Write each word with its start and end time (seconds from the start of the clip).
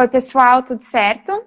Oi, 0.00 0.08
pessoal, 0.08 0.62
tudo 0.62 0.80
certo? 0.80 1.44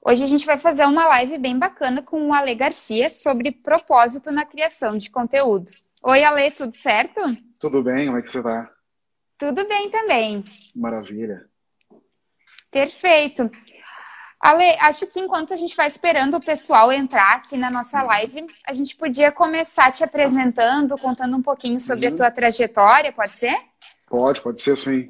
Hoje 0.00 0.24
a 0.24 0.26
gente 0.26 0.46
vai 0.46 0.56
fazer 0.56 0.86
uma 0.86 1.06
live 1.08 1.36
bem 1.36 1.58
bacana 1.58 2.00
com 2.00 2.28
o 2.28 2.32
Ale 2.32 2.54
Garcia 2.54 3.10
sobre 3.10 3.52
propósito 3.52 4.32
na 4.32 4.46
criação 4.46 4.96
de 4.96 5.10
conteúdo. 5.10 5.70
Oi, 6.02 6.24
Ale, 6.24 6.50
tudo 6.52 6.74
certo? 6.74 7.20
Tudo 7.58 7.82
bem, 7.82 8.06
como 8.06 8.16
é 8.16 8.22
que 8.22 8.32
você 8.32 8.42
tá? 8.42 8.70
Tudo 9.36 9.68
bem 9.68 9.90
também. 9.90 10.42
Maravilha. 10.74 11.44
Perfeito. 12.70 13.50
Ale, 14.40 14.78
acho 14.80 15.06
que 15.06 15.20
enquanto 15.20 15.52
a 15.52 15.58
gente 15.58 15.76
vai 15.76 15.88
esperando 15.88 16.38
o 16.38 16.42
pessoal 16.42 16.90
entrar 16.90 17.36
aqui 17.36 17.58
na 17.58 17.70
nossa 17.70 18.02
live, 18.02 18.46
a 18.66 18.72
gente 18.72 18.96
podia 18.96 19.30
começar 19.30 19.92
te 19.92 20.02
apresentando, 20.02 20.96
contando 20.96 21.36
um 21.36 21.42
pouquinho 21.42 21.78
sobre 21.78 22.08
uhum. 22.08 22.14
a 22.14 22.16
tua 22.16 22.30
trajetória, 22.30 23.12
pode 23.12 23.36
ser? 23.36 23.54
Pode, 24.06 24.40
pode 24.40 24.62
ser 24.62 24.74
sim. 24.74 25.06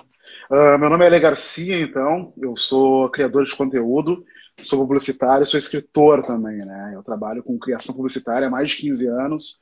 Uh, 0.50 0.78
meu 0.78 0.90
nome 0.90 1.04
é 1.04 1.08
Ale 1.08 1.20
Garcia, 1.20 1.78
então, 1.80 2.32
eu 2.40 2.56
sou 2.56 3.08
criador 3.10 3.44
de 3.44 3.56
conteúdo, 3.56 4.24
sou 4.62 4.78
publicitário, 4.78 5.46
sou 5.46 5.58
escritor 5.58 6.24
também, 6.24 6.58
né? 6.58 6.92
Eu 6.94 7.02
trabalho 7.02 7.42
com 7.42 7.58
criação 7.58 7.94
publicitária 7.94 8.48
há 8.48 8.50
mais 8.50 8.70
de 8.70 8.76
15 8.78 9.06
anos 9.08 9.60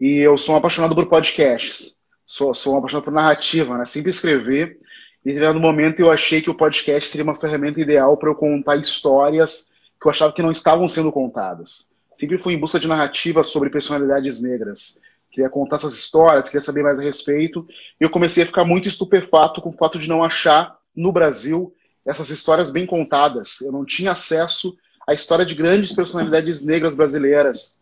e 0.00 0.18
eu 0.18 0.36
sou 0.36 0.54
um 0.54 0.58
apaixonado 0.58 0.94
por 0.94 1.08
podcasts, 1.08 1.96
sou, 2.26 2.52
sou 2.52 2.74
um 2.74 2.78
apaixonado 2.78 3.04
por 3.04 3.12
narrativa, 3.12 3.78
né? 3.78 3.84
Sempre 3.84 4.10
escrever 4.10 4.78
e 5.24 5.32
no 5.40 5.60
momento 5.60 6.00
eu 6.00 6.10
achei 6.10 6.42
que 6.42 6.50
o 6.50 6.54
podcast 6.54 7.08
seria 7.08 7.24
uma 7.24 7.34
ferramenta 7.34 7.80
ideal 7.80 8.16
para 8.16 8.28
eu 8.28 8.34
contar 8.34 8.76
histórias 8.76 9.72
que 9.98 10.06
eu 10.06 10.10
achava 10.10 10.34
que 10.34 10.42
não 10.42 10.50
estavam 10.50 10.86
sendo 10.86 11.10
contadas. 11.10 11.88
Sempre 12.12 12.36
fui 12.36 12.52
em 12.52 12.58
busca 12.58 12.78
de 12.78 12.86
narrativas 12.86 13.46
sobre 13.46 13.70
personalidades 13.70 14.40
negras, 14.40 14.98
queria 15.34 15.50
contar 15.50 15.76
essas 15.76 15.94
histórias, 15.94 16.46
queria 16.46 16.60
saber 16.60 16.84
mais 16.84 16.98
a 16.98 17.02
respeito. 17.02 17.66
E 18.00 18.04
eu 18.04 18.10
comecei 18.10 18.44
a 18.44 18.46
ficar 18.46 18.64
muito 18.64 18.86
estupefato 18.86 19.60
com 19.60 19.70
o 19.70 19.72
fato 19.72 19.98
de 19.98 20.08
não 20.08 20.22
achar 20.22 20.78
no 20.94 21.10
Brasil 21.10 21.74
essas 22.06 22.30
histórias 22.30 22.70
bem 22.70 22.86
contadas. 22.86 23.60
Eu 23.60 23.72
não 23.72 23.84
tinha 23.84 24.12
acesso 24.12 24.76
à 25.06 25.12
história 25.12 25.44
de 25.44 25.54
grandes 25.54 25.92
personalidades 25.92 26.64
negras 26.64 26.94
brasileiras. 26.94 27.80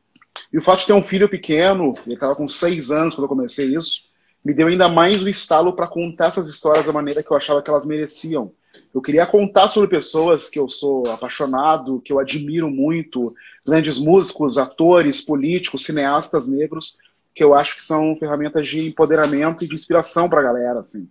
E 0.50 0.58
o 0.58 0.62
fato 0.62 0.80
de 0.80 0.86
ter 0.86 0.92
um 0.95 1.03
filho 1.03 1.28
pequeno, 1.28 1.92
ele 2.06 2.14
estava 2.14 2.34
com 2.34 2.48
seis 2.48 2.91
anos 2.91 3.14
quando 3.14 3.25
eu 3.25 3.28
comecei 3.28 3.77
isso, 3.77 4.05
me 4.45 4.55
deu 4.55 4.67
ainda 4.67 4.89
mais 4.89 5.23
o 5.23 5.28
estalo 5.28 5.75
para 5.75 5.86
contar 5.86 6.28
essas 6.28 6.48
histórias 6.48 6.86
da 6.86 6.92
maneira 6.92 7.23
que 7.23 7.30
eu 7.30 7.36
achava 7.36 7.62
que 7.62 7.69
elas 7.69 7.86
mereciam. 7.86 8.50
Eu 8.95 9.03
queria 9.03 9.27
contar 9.27 9.69
sobre 9.69 9.91
pessoas 9.91 10.48
que 10.48 10.58
eu 10.58 10.69
sou 10.69 11.06
apaixonado, 11.08 12.00
que 12.00 12.12
eu 12.12 12.19
admiro 12.19 12.70
muito, 12.70 13.34
grandes 13.64 13.98
músicos, 13.98 14.56
atores, 14.56 15.20
políticos, 15.20 15.84
cineastas 15.84 16.48
negros, 16.48 16.97
que 17.35 17.43
eu 17.43 17.55
acho 17.55 17.77
que 17.77 17.83
são 17.83 18.15
ferramentas 18.17 18.69
de 18.69 18.87
empoderamento 18.87 19.65
e 19.65 19.69
de 19.69 19.75
inspiração 19.75 20.29
para 20.29 20.41
a 20.41 20.45
galera, 20.45 20.81
assim. 20.81 21.09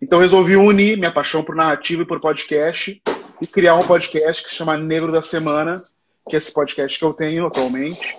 Então 0.00 0.18
resolvi 0.18 0.56
unir 0.56 0.96
minha 0.96 1.12
paixão 1.12 1.44
por 1.44 1.54
narrativa 1.54 2.02
e 2.02 2.06
por 2.06 2.20
podcast 2.20 3.00
e 3.40 3.46
criar 3.46 3.76
um 3.76 3.86
podcast 3.86 4.42
que 4.42 4.48
se 4.48 4.56
chama 4.56 4.76
Negro 4.76 5.12
da 5.12 5.22
Semana, 5.22 5.82
que 6.28 6.34
é 6.34 6.38
esse 6.38 6.52
podcast 6.52 6.98
que 6.98 7.04
eu 7.04 7.12
tenho 7.12 7.46
atualmente 7.46 8.16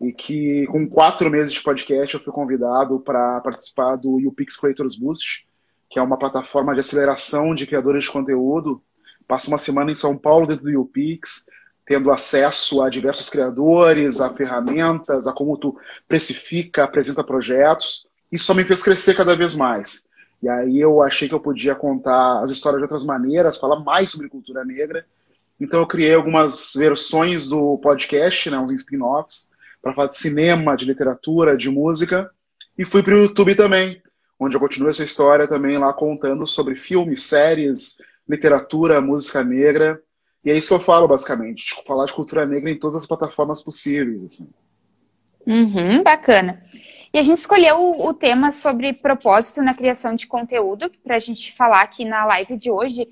e 0.00 0.12
que 0.12 0.66
com 0.68 0.88
quatro 0.88 1.30
meses 1.30 1.52
de 1.52 1.62
podcast 1.62 2.14
eu 2.14 2.20
fui 2.20 2.32
convidado 2.32 3.00
para 3.00 3.40
participar 3.40 3.96
do 3.96 4.16
UPix 4.28 4.56
Creators 4.56 4.96
Boost, 4.96 5.46
que 5.90 5.98
é 5.98 6.02
uma 6.02 6.18
plataforma 6.18 6.72
de 6.72 6.80
aceleração 6.80 7.54
de 7.54 7.66
criadores 7.66 8.04
de 8.04 8.10
conteúdo. 8.10 8.82
Passo 9.26 9.48
uma 9.48 9.58
semana 9.58 9.90
em 9.90 9.96
São 9.96 10.16
Paulo 10.16 10.46
dentro 10.46 10.64
do 10.64 10.80
UPix, 10.80 11.46
tendo 11.88 12.10
acesso 12.10 12.82
a 12.82 12.90
diversos 12.90 13.30
criadores, 13.30 14.20
a 14.20 14.28
ferramentas, 14.28 15.26
a 15.26 15.32
como 15.32 15.56
tu 15.56 15.74
precifica, 16.06 16.84
apresenta 16.84 17.24
projetos. 17.24 18.06
Isso 18.30 18.44
só 18.44 18.52
me 18.52 18.62
fez 18.62 18.82
crescer 18.82 19.16
cada 19.16 19.34
vez 19.34 19.54
mais. 19.54 20.06
E 20.42 20.50
aí 20.50 20.78
eu 20.78 21.02
achei 21.02 21.26
que 21.30 21.34
eu 21.34 21.40
podia 21.40 21.74
contar 21.74 22.42
as 22.42 22.50
histórias 22.50 22.80
de 22.80 22.84
outras 22.84 23.04
maneiras, 23.04 23.56
falar 23.56 23.80
mais 23.80 24.10
sobre 24.10 24.28
cultura 24.28 24.66
negra. 24.66 25.06
Então 25.58 25.80
eu 25.80 25.86
criei 25.86 26.12
algumas 26.12 26.74
versões 26.76 27.48
do 27.48 27.78
podcast, 27.78 28.50
né, 28.50 28.58
uns 28.58 28.70
spin-offs, 28.70 29.50
para 29.80 29.94
falar 29.94 30.08
de 30.08 30.16
cinema, 30.16 30.76
de 30.76 30.84
literatura, 30.84 31.56
de 31.56 31.70
música. 31.70 32.30
E 32.76 32.84
fui 32.84 33.02
para 33.02 33.14
o 33.14 33.22
YouTube 33.22 33.54
também, 33.54 34.02
onde 34.38 34.54
eu 34.54 34.60
continuo 34.60 34.90
essa 34.90 35.02
história 35.02 35.48
também 35.48 35.78
lá 35.78 35.90
contando 35.94 36.46
sobre 36.46 36.76
filmes, 36.76 37.22
séries, 37.22 37.96
literatura, 38.28 39.00
música 39.00 39.42
negra 39.42 39.98
e 40.44 40.50
é 40.50 40.54
isso 40.54 40.68
que 40.68 40.74
eu 40.74 40.80
falo, 40.80 41.08
basicamente. 41.08 41.66
Tipo, 41.66 41.84
falar 41.84 42.06
de 42.06 42.12
cultura 42.12 42.46
negra 42.46 42.70
em 42.70 42.78
todas 42.78 42.96
as 42.96 43.06
plataformas 43.06 43.62
possíveis. 43.62 44.24
Assim. 44.24 44.50
Uhum, 45.46 46.02
bacana. 46.02 46.62
E 47.12 47.18
a 47.18 47.22
gente 47.22 47.38
escolheu 47.38 47.76
o, 47.78 48.08
o 48.08 48.14
tema 48.14 48.52
sobre 48.52 48.92
propósito 48.92 49.62
na 49.62 49.74
criação 49.74 50.14
de 50.14 50.26
conteúdo 50.26 50.90
para 51.02 51.16
a 51.16 51.18
gente 51.18 51.52
falar 51.52 51.82
aqui 51.82 52.04
na 52.04 52.24
live 52.26 52.56
de 52.56 52.70
hoje. 52.70 53.08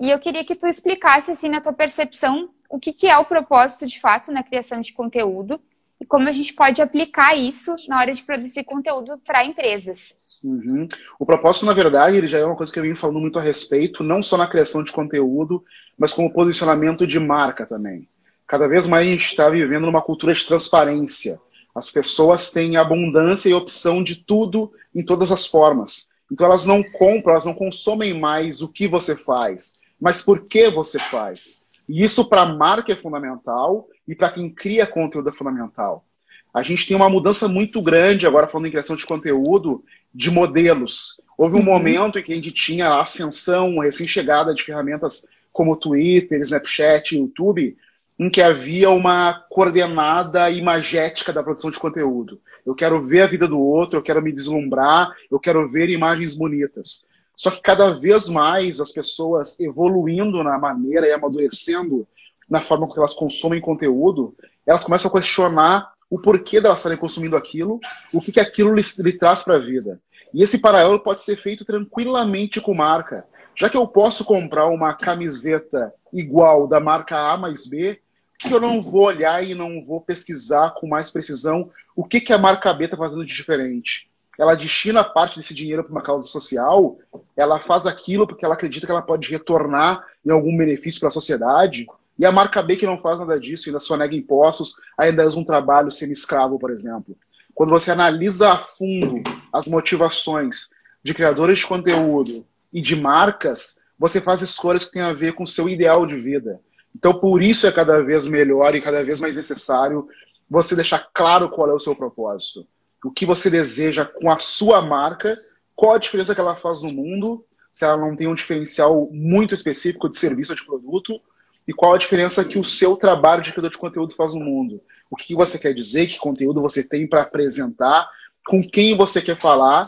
E 0.00 0.10
eu 0.10 0.18
queria 0.18 0.44
que 0.44 0.54
tu 0.54 0.66
explicasse, 0.66 1.30
assim, 1.30 1.48
na 1.48 1.60
tua 1.60 1.72
percepção, 1.72 2.50
o 2.68 2.78
que, 2.78 2.92
que 2.92 3.06
é 3.06 3.16
o 3.18 3.24
propósito 3.24 3.86
de 3.86 3.98
fato 3.98 4.30
na 4.30 4.42
criação 4.42 4.80
de 4.80 4.92
conteúdo 4.92 5.60
e 6.00 6.04
como 6.04 6.28
a 6.28 6.32
gente 6.32 6.52
pode 6.54 6.80
aplicar 6.80 7.34
isso 7.34 7.74
na 7.88 7.98
hora 7.98 8.12
de 8.12 8.22
produzir 8.22 8.64
conteúdo 8.64 9.18
para 9.18 9.44
empresas. 9.44 10.14
Uhum. 10.42 10.86
O 11.18 11.26
propósito, 11.26 11.66
na 11.66 11.72
verdade, 11.72 12.16
ele 12.16 12.28
já 12.28 12.38
é 12.38 12.44
uma 12.44 12.56
coisa 12.56 12.72
que 12.72 12.78
eu 12.78 12.82
venho 12.82 12.96
falando 12.96 13.20
muito 13.20 13.38
a 13.38 13.42
respeito, 13.42 14.04
não 14.04 14.22
só 14.22 14.36
na 14.36 14.46
criação 14.46 14.82
de 14.82 14.92
conteúdo, 14.92 15.64
mas 15.96 16.12
como 16.12 16.32
posicionamento 16.32 17.06
de 17.06 17.18
marca 17.18 17.66
também. 17.66 18.06
Cada 18.46 18.66
vez 18.66 18.86
mais 18.86 19.06
a 19.06 19.10
gente 19.10 19.26
está 19.26 19.48
vivendo 19.48 19.86
numa 19.86 20.00
cultura 20.00 20.32
de 20.32 20.46
transparência. 20.46 21.40
As 21.74 21.90
pessoas 21.90 22.50
têm 22.50 22.76
abundância 22.76 23.48
e 23.48 23.54
opção 23.54 24.02
de 24.02 24.16
tudo 24.16 24.72
em 24.94 25.04
todas 25.04 25.30
as 25.30 25.46
formas. 25.46 26.08
Então 26.30 26.46
elas 26.46 26.66
não 26.66 26.82
compram, 26.82 27.32
elas 27.32 27.44
não 27.44 27.54
consomem 27.54 28.18
mais 28.18 28.62
o 28.62 28.68
que 28.68 28.86
você 28.86 29.16
faz, 29.16 29.76
mas 30.00 30.22
por 30.22 30.48
que 30.48 30.70
você 30.70 30.98
faz. 30.98 31.58
E 31.88 32.02
isso 32.02 32.24
para 32.28 32.42
a 32.42 32.54
marca 32.54 32.92
é 32.92 32.96
fundamental 32.96 33.88
e 34.06 34.14
para 34.14 34.30
quem 34.30 34.50
cria 34.50 34.86
conteúdo 34.86 35.28
é 35.28 35.32
fundamental. 35.32 36.04
A 36.52 36.62
gente 36.62 36.86
tem 36.86 36.96
uma 36.96 37.08
mudança 37.08 37.46
muito 37.46 37.80
grande, 37.82 38.26
agora 38.26 38.48
falando 38.48 38.66
em 38.66 38.70
criação 38.70 38.96
de 38.96 39.06
conteúdo, 39.06 39.82
de 40.18 40.32
modelos. 40.32 41.20
Houve 41.38 41.54
um 41.54 41.58
uhum. 41.58 41.64
momento 41.64 42.18
em 42.18 42.22
que 42.24 42.32
a 42.32 42.34
gente 42.34 42.50
tinha 42.50 42.88
a 42.88 43.02
ascensão, 43.02 43.78
recém-chegada 43.78 44.52
de 44.52 44.64
ferramentas 44.64 45.24
como 45.52 45.78
Twitter, 45.78 46.40
Snapchat, 46.40 47.16
YouTube, 47.16 47.76
em 48.18 48.28
que 48.28 48.42
havia 48.42 48.90
uma 48.90 49.44
coordenada 49.48 50.50
imagética 50.50 51.32
da 51.32 51.40
produção 51.40 51.70
de 51.70 51.78
conteúdo. 51.78 52.40
Eu 52.66 52.74
quero 52.74 53.00
ver 53.06 53.20
a 53.20 53.26
vida 53.28 53.46
do 53.46 53.60
outro, 53.60 53.96
eu 53.96 54.02
quero 54.02 54.20
me 54.20 54.32
deslumbrar, 54.32 55.08
eu 55.30 55.38
quero 55.38 55.70
ver 55.70 55.88
imagens 55.88 56.34
bonitas. 56.34 57.06
Só 57.32 57.52
que 57.52 57.62
cada 57.62 57.96
vez 58.00 58.28
mais 58.28 58.80
as 58.80 58.90
pessoas 58.90 59.60
evoluindo 59.60 60.42
na 60.42 60.58
maneira 60.58 61.06
e 61.06 61.12
amadurecendo 61.12 62.08
na 62.50 62.60
forma 62.60 62.88
como 62.88 62.98
elas 62.98 63.14
consomem 63.14 63.60
conteúdo, 63.60 64.34
elas 64.66 64.82
começam 64.82 65.08
a 65.08 65.14
questionar 65.14 65.92
o 66.10 66.18
porquê 66.18 66.60
delas 66.60 66.78
estarem 66.78 66.98
consumindo 66.98 67.36
aquilo, 67.36 67.78
o 68.12 68.20
que, 68.20 68.32
que 68.32 68.40
aquilo 68.40 68.74
lhe, 68.74 68.82
lhe 68.98 69.12
traz 69.12 69.44
para 69.44 69.54
a 69.54 69.58
vida. 69.60 70.00
E 70.32 70.42
esse 70.42 70.58
paralelo 70.58 71.00
pode 71.00 71.20
ser 71.20 71.36
feito 71.36 71.64
tranquilamente 71.64 72.60
com 72.60 72.74
marca. 72.74 73.26
Já 73.56 73.68
que 73.68 73.76
eu 73.76 73.86
posso 73.86 74.24
comprar 74.24 74.66
uma 74.66 74.94
camiseta 74.94 75.92
igual 76.12 76.66
da 76.66 76.78
marca 76.78 77.16
A 77.16 77.36
mais 77.36 77.66
B, 77.66 78.00
que 78.38 78.52
eu 78.52 78.60
não 78.60 78.80
vou 78.80 79.02
olhar 79.02 79.44
e 79.44 79.54
não 79.54 79.82
vou 79.82 80.00
pesquisar 80.00 80.74
com 80.74 80.86
mais 80.86 81.10
precisão 81.10 81.70
o 81.96 82.04
que, 82.04 82.20
que 82.20 82.32
a 82.32 82.38
marca 82.38 82.72
B 82.72 82.84
está 82.84 82.96
fazendo 82.96 83.26
de 83.26 83.34
diferente. 83.34 84.08
Ela 84.38 84.54
destina 84.54 85.02
parte 85.02 85.40
desse 85.40 85.52
dinheiro 85.52 85.82
para 85.82 85.90
uma 85.90 86.02
causa 86.02 86.28
social, 86.28 86.96
ela 87.36 87.58
faz 87.58 87.86
aquilo 87.86 88.24
porque 88.24 88.44
ela 88.44 88.54
acredita 88.54 88.86
que 88.86 88.92
ela 88.92 89.02
pode 89.02 89.28
retornar 89.28 90.06
em 90.24 90.30
algum 90.30 90.56
benefício 90.56 91.00
para 91.00 91.08
a 91.08 91.12
sociedade, 91.12 91.86
e 92.16 92.24
a 92.24 92.30
marca 92.30 92.62
B 92.62 92.76
que 92.76 92.86
não 92.86 92.98
faz 92.98 93.20
nada 93.20 93.38
disso, 93.38 93.68
ainda 93.68 93.80
só 93.80 93.96
nega 93.96 94.14
impostos, 94.14 94.74
ainda 94.96 95.26
usa 95.26 95.38
um 95.38 95.44
trabalho 95.44 95.90
semi-escravo, 95.90 96.58
por 96.58 96.70
exemplo. 96.70 97.16
Quando 97.58 97.70
você 97.70 97.90
analisa 97.90 98.52
a 98.52 98.58
fundo 98.58 99.20
as 99.52 99.66
motivações 99.66 100.68
de 101.02 101.12
criadores 101.12 101.58
de 101.58 101.66
conteúdo 101.66 102.46
e 102.72 102.80
de 102.80 102.94
marcas, 102.94 103.80
você 103.98 104.20
faz 104.20 104.42
escolhas 104.42 104.84
que 104.84 104.92
têm 104.92 105.02
a 105.02 105.12
ver 105.12 105.32
com 105.32 105.42
o 105.42 105.46
seu 105.46 105.68
ideal 105.68 106.06
de 106.06 106.16
vida. 106.16 106.60
Então, 106.94 107.18
por 107.18 107.42
isso 107.42 107.66
é 107.66 107.72
cada 107.72 108.00
vez 108.00 108.28
melhor 108.28 108.76
e 108.76 108.80
cada 108.80 109.02
vez 109.02 109.18
mais 109.18 109.34
necessário 109.34 110.06
você 110.48 110.76
deixar 110.76 111.10
claro 111.12 111.48
qual 111.48 111.68
é 111.68 111.74
o 111.74 111.80
seu 111.80 111.96
propósito. 111.96 112.64
O 113.04 113.10
que 113.10 113.26
você 113.26 113.50
deseja 113.50 114.04
com 114.04 114.30
a 114.30 114.38
sua 114.38 114.80
marca, 114.80 115.36
qual 115.74 115.94
a 115.94 115.98
diferença 115.98 116.36
que 116.36 116.40
ela 116.40 116.54
faz 116.54 116.80
no 116.80 116.92
mundo, 116.92 117.44
se 117.72 117.84
ela 117.84 117.96
não 117.96 118.14
tem 118.14 118.28
um 118.28 118.36
diferencial 118.36 119.10
muito 119.10 119.52
específico 119.52 120.08
de 120.08 120.16
serviço 120.16 120.52
ou 120.52 120.56
de 120.56 120.64
produto, 120.64 121.20
e 121.68 121.74
qual 121.74 121.92
a 121.92 121.98
diferença 121.98 122.42
que 122.42 122.58
o 122.58 122.64
seu 122.64 122.96
trabalho 122.96 123.42
de 123.42 123.52
criador 123.52 123.70
de 123.70 123.76
conteúdo 123.76 124.14
faz 124.14 124.32
no 124.32 124.40
mundo. 124.40 124.80
O 125.10 125.16
que 125.16 125.34
você 125.34 125.58
quer 125.58 125.74
dizer, 125.74 126.06
que 126.06 126.16
conteúdo 126.16 126.62
você 126.62 126.82
tem 126.82 127.06
para 127.06 127.20
apresentar, 127.20 128.08
com 128.46 128.66
quem 128.66 128.96
você 128.96 129.20
quer 129.20 129.36
falar 129.36 129.86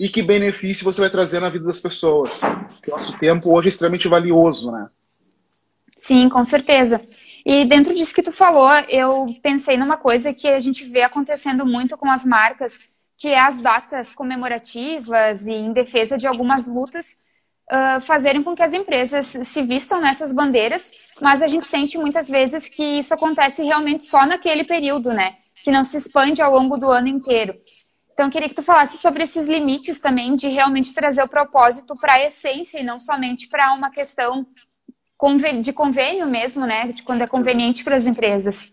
e 0.00 0.08
que 0.08 0.22
benefício 0.22 0.84
você 0.84 1.02
vai 1.02 1.10
trazer 1.10 1.40
na 1.40 1.50
vida 1.50 1.66
das 1.66 1.80
pessoas. 1.80 2.40
Porque 2.68 2.90
nosso 2.90 3.18
tempo 3.18 3.52
hoje 3.52 3.68
é 3.68 3.70
extremamente 3.70 4.08
valioso, 4.08 4.72
né? 4.72 4.88
Sim, 5.98 6.30
com 6.30 6.42
certeza. 6.44 7.02
E 7.44 7.66
dentro 7.66 7.94
disso 7.94 8.14
que 8.14 8.22
tu 8.22 8.32
falou, 8.32 8.70
eu 8.88 9.26
pensei 9.42 9.76
numa 9.76 9.98
coisa 9.98 10.32
que 10.32 10.48
a 10.48 10.60
gente 10.60 10.84
vê 10.84 11.02
acontecendo 11.02 11.66
muito 11.66 11.98
com 11.98 12.10
as 12.10 12.24
marcas, 12.24 12.84
que 13.18 13.28
é 13.28 13.38
as 13.38 13.60
datas 13.60 14.14
comemorativas 14.14 15.46
e 15.46 15.52
em 15.52 15.74
defesa 15.74 16.16
de 16.16 16.26
algumas 16.26 16.66
lutas 16.66 17.27
uh, 17.70 18.00
fazerem 18.00 18.42
com 18.42 18.54
que 18.54 18.62
as 18.62 18.72
empresas 18.72 19.26
se 19.26 19.62
vistam 19.62 20.00
nessas 20.00 20.32
bandeiras, 20.32 20.90
mas 21.20 21.42
a 21.42 21.46
gente 21.46 21.66
sente 21.66 21.98
muitas 21.98 22.28
vezes 22.28 22.68
que 22.68 22.82
isso 22.82 23.12
acontece 23.14 23.62
realmente 23.62 24.02
só 24.02 24.26
naquele 24.26 24.64
período, 24.64 25.12
né? 25.12 25.36
Que 25.62 25.70
não 25.70 25.84
se 25.84 25.96
expande 25.96 26.40
ao 26.42 26.52
longo 26.52 26.76
do 26.76 26.86
ano 26.90 27.08
inteiro. 27.08 27.54
Então, 28.12 28.30
queria 28.30 28.48
que 28.48 28.54
tu 28.54 28.62
falasse 28.62 28.98
sobre 28.98 29.22
esses 29.22 29.46
limites 29.46 30.00
também 30.00 30.34
de 30.34 30.48
realmente 30.48 30.92
trazer 30.92 31.22
o 31.22 31.28
propósito 31.28 31.94
para 31.96 32.14
a 32.14 32.24
essência 32.24 32.80
e 32.80 32.82
não 32.82 32.98
somente 32.98 33.48
para 33.48 33.72
uma 33.74 33.90
questão 33.90 34.44
de 35.62 35.72
convênio 35.72 36.26
mesmo, 36.26 36.66
né? 36.66 36.88
De 36.92 37.02
quando 37.02 37.22
é 37.22 37.26
conveniente 37.26 37.84
para 37.84 37.96
as 37.96 38.06
empresas. 38.06 38.72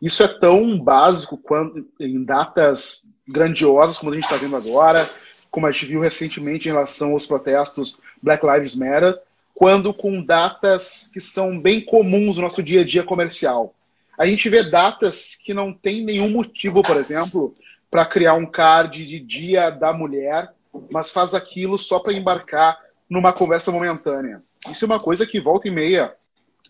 Isso 0.00 0.22
é 0.22 0.28
tão 0.28 0.78
básico 0.78 1.36
quando, 1.36 1.88
em 1.98 2.24
datas 2.24 3.02
grandiosas 3.26 3.98
como 3.98 4.12
a 4.12 4.14
gente 4.14 4.24
está 4.24 4.36
vendo 4.36 4.56
agora, 4.56 5.08
como 5.50 5.66
a 5.66 5.72
gente 5.72 5.86
viu 5.86 6.00
recentemente 6.00 6.68
em 6.68 6.72
relação 6.72 7.12
aos 7.12 7.26
protestos 7.26 7.98
Black 8.22 8.44
Lives 8.46 8.74
Matter, 8.74 9.18
quando 9.54 9.92
com 9.92 10.22
datas 10.22 11.10
que 11.12 11.20
são 11.20 11.58
bem 11.58 11.80
comuns 11.80 12.36
no 12.36 12.42
nosso 12.42 12.62
dia 12.62 12.82
a 12.82 12.84
dia 12.84 13.02
comercial. 13.02 13.74
A 14.16 14.26
gente 14.26 14.48
vê 14.48 14.62
datas 14.62 15.34
que 15.34 15.54
não 15.54 15.72
tem 15.72 16.04
nenhum 16.04 16.30
motivo, 16.30 16.82
por 16.82 16.96
exemplo, 16.96 17.54
para 17.90 18.04
criar 18.04 18.34
um 18.34 18.46
card 18.46 19.06
de 19.06 19.18
Dia 19.18 19.70
da 19.70 19.92
Mulher, 19.92 20.52
mas 20.90 21.10
faz 21.10 21.34
aquilo 21.34 21.78
só 21.78 21.98
para 21.98 22.12
embarcar 22.12 22.78
numa 23.08 23.32
conversa 23.32 23.72
momentânea. 23.72 24.42
Isso 24.70 24.84
é 24.84 24.86
uma 24.86 25.00
coisa 25.00 25.26
que 25.26 25.40
volta 25.40 25.68
e 25.68 25.70
meia 25.70 26.14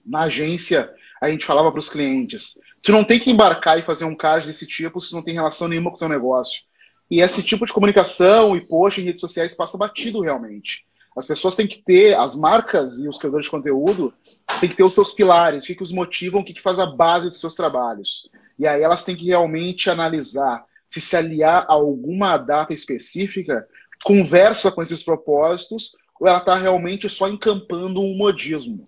na 0.04 0.22
agência 0.22 0.90
a 1.20 1.28
gente 1.28 1.44
falava 1.44 1.70
para 1.70 1.80
os 1.80 1.90
clientes. 1.90 2.58
Tu 2.82 2.92
não 2.92 3.04
tem 3.04 3.18
que 3.18 3.30
embarcar 3.30 3.78
e 3.78 3.82
fazer 3.82 4.04
um 4.04 4.14
card 4.14 4.46
desse 4.46 4.66
tipo 4.66 5.00
se 5.00 5.12
não 5.14 5.22
tem 5.22 5.34
relação 5.34 5.68
nenhuma 5.68 5.90
com 5.90 5.96
o 5.96 5.98
teu 5.98 6.08
negócio. 6.08 6.62
E 7.10 7.20
esse 7.20 7.42
tipo 7.42 7.64
de 7.64 7.72
comunicação 7.72 8.54
e 8.56 8.60
post 8.60 9.00
em 9.00 9.04
redes 9.04 9.20
sociais 9.20 9.54
passa 9.54 9.78
batido 9.78 10.20
realmente. 10.20 10.84
As 11.16 11.26
pessoas 11.26 11.56
têm 11.56 11.66
que 11.66 11.82
ter, 11.82 12.14
as 12.14 12.36
marcas 12.36 13.00
e 13.00 13.08
os 13.08 13.18
criadores 13.18 13.46
de 13.46 13.50
conteúdo 13.50 14.12
têm 14.60 14.68
que 14.68 14.76
ter 14.76 14.84
os 14.84 14.94
seus 14.94 15.12
pilares, 15.12 15.64
o 15.64 15.66
que, 15.66 15.74
que 15.74 15.82
os 15.82 15.92
motivam, 15.92 16.40
o 16.40 16.44
que, 16.44 16.54
que 16.54 16.62
faz 16.62 16.78
a 16.78 16.86
base 16.86 17.28
dos 17.28 17.40
seus 17.40 17.54
trabalhos. 17.54 18.30
E 18.58 18.66
aí 18.66 18.82
elas 18.82 19.02
têm 19.02 19.16
que 19.16 19.26
realmente 19.26 19.90
analisar 19.90 20.64
se 20.86 21.00
se 21.00 21.16
aliar 21.16 21.66
a 21.68 21.72
alguma 21.72 22.36
data 22.38 22.72
específica, 22.72 23.66
conversa 24.02 24.72
com 24.72 24.82
esses 24.82 25.02
propósitos, 25.02 25.94
ou 26.18 26.26
ela 26.26 26.38
está 26.38 26.56
realmente 26.56 27.08
só 27.08 27.28
encampando 27.28 28.00
um 28.00 28.16
modismo. 28.16 28.84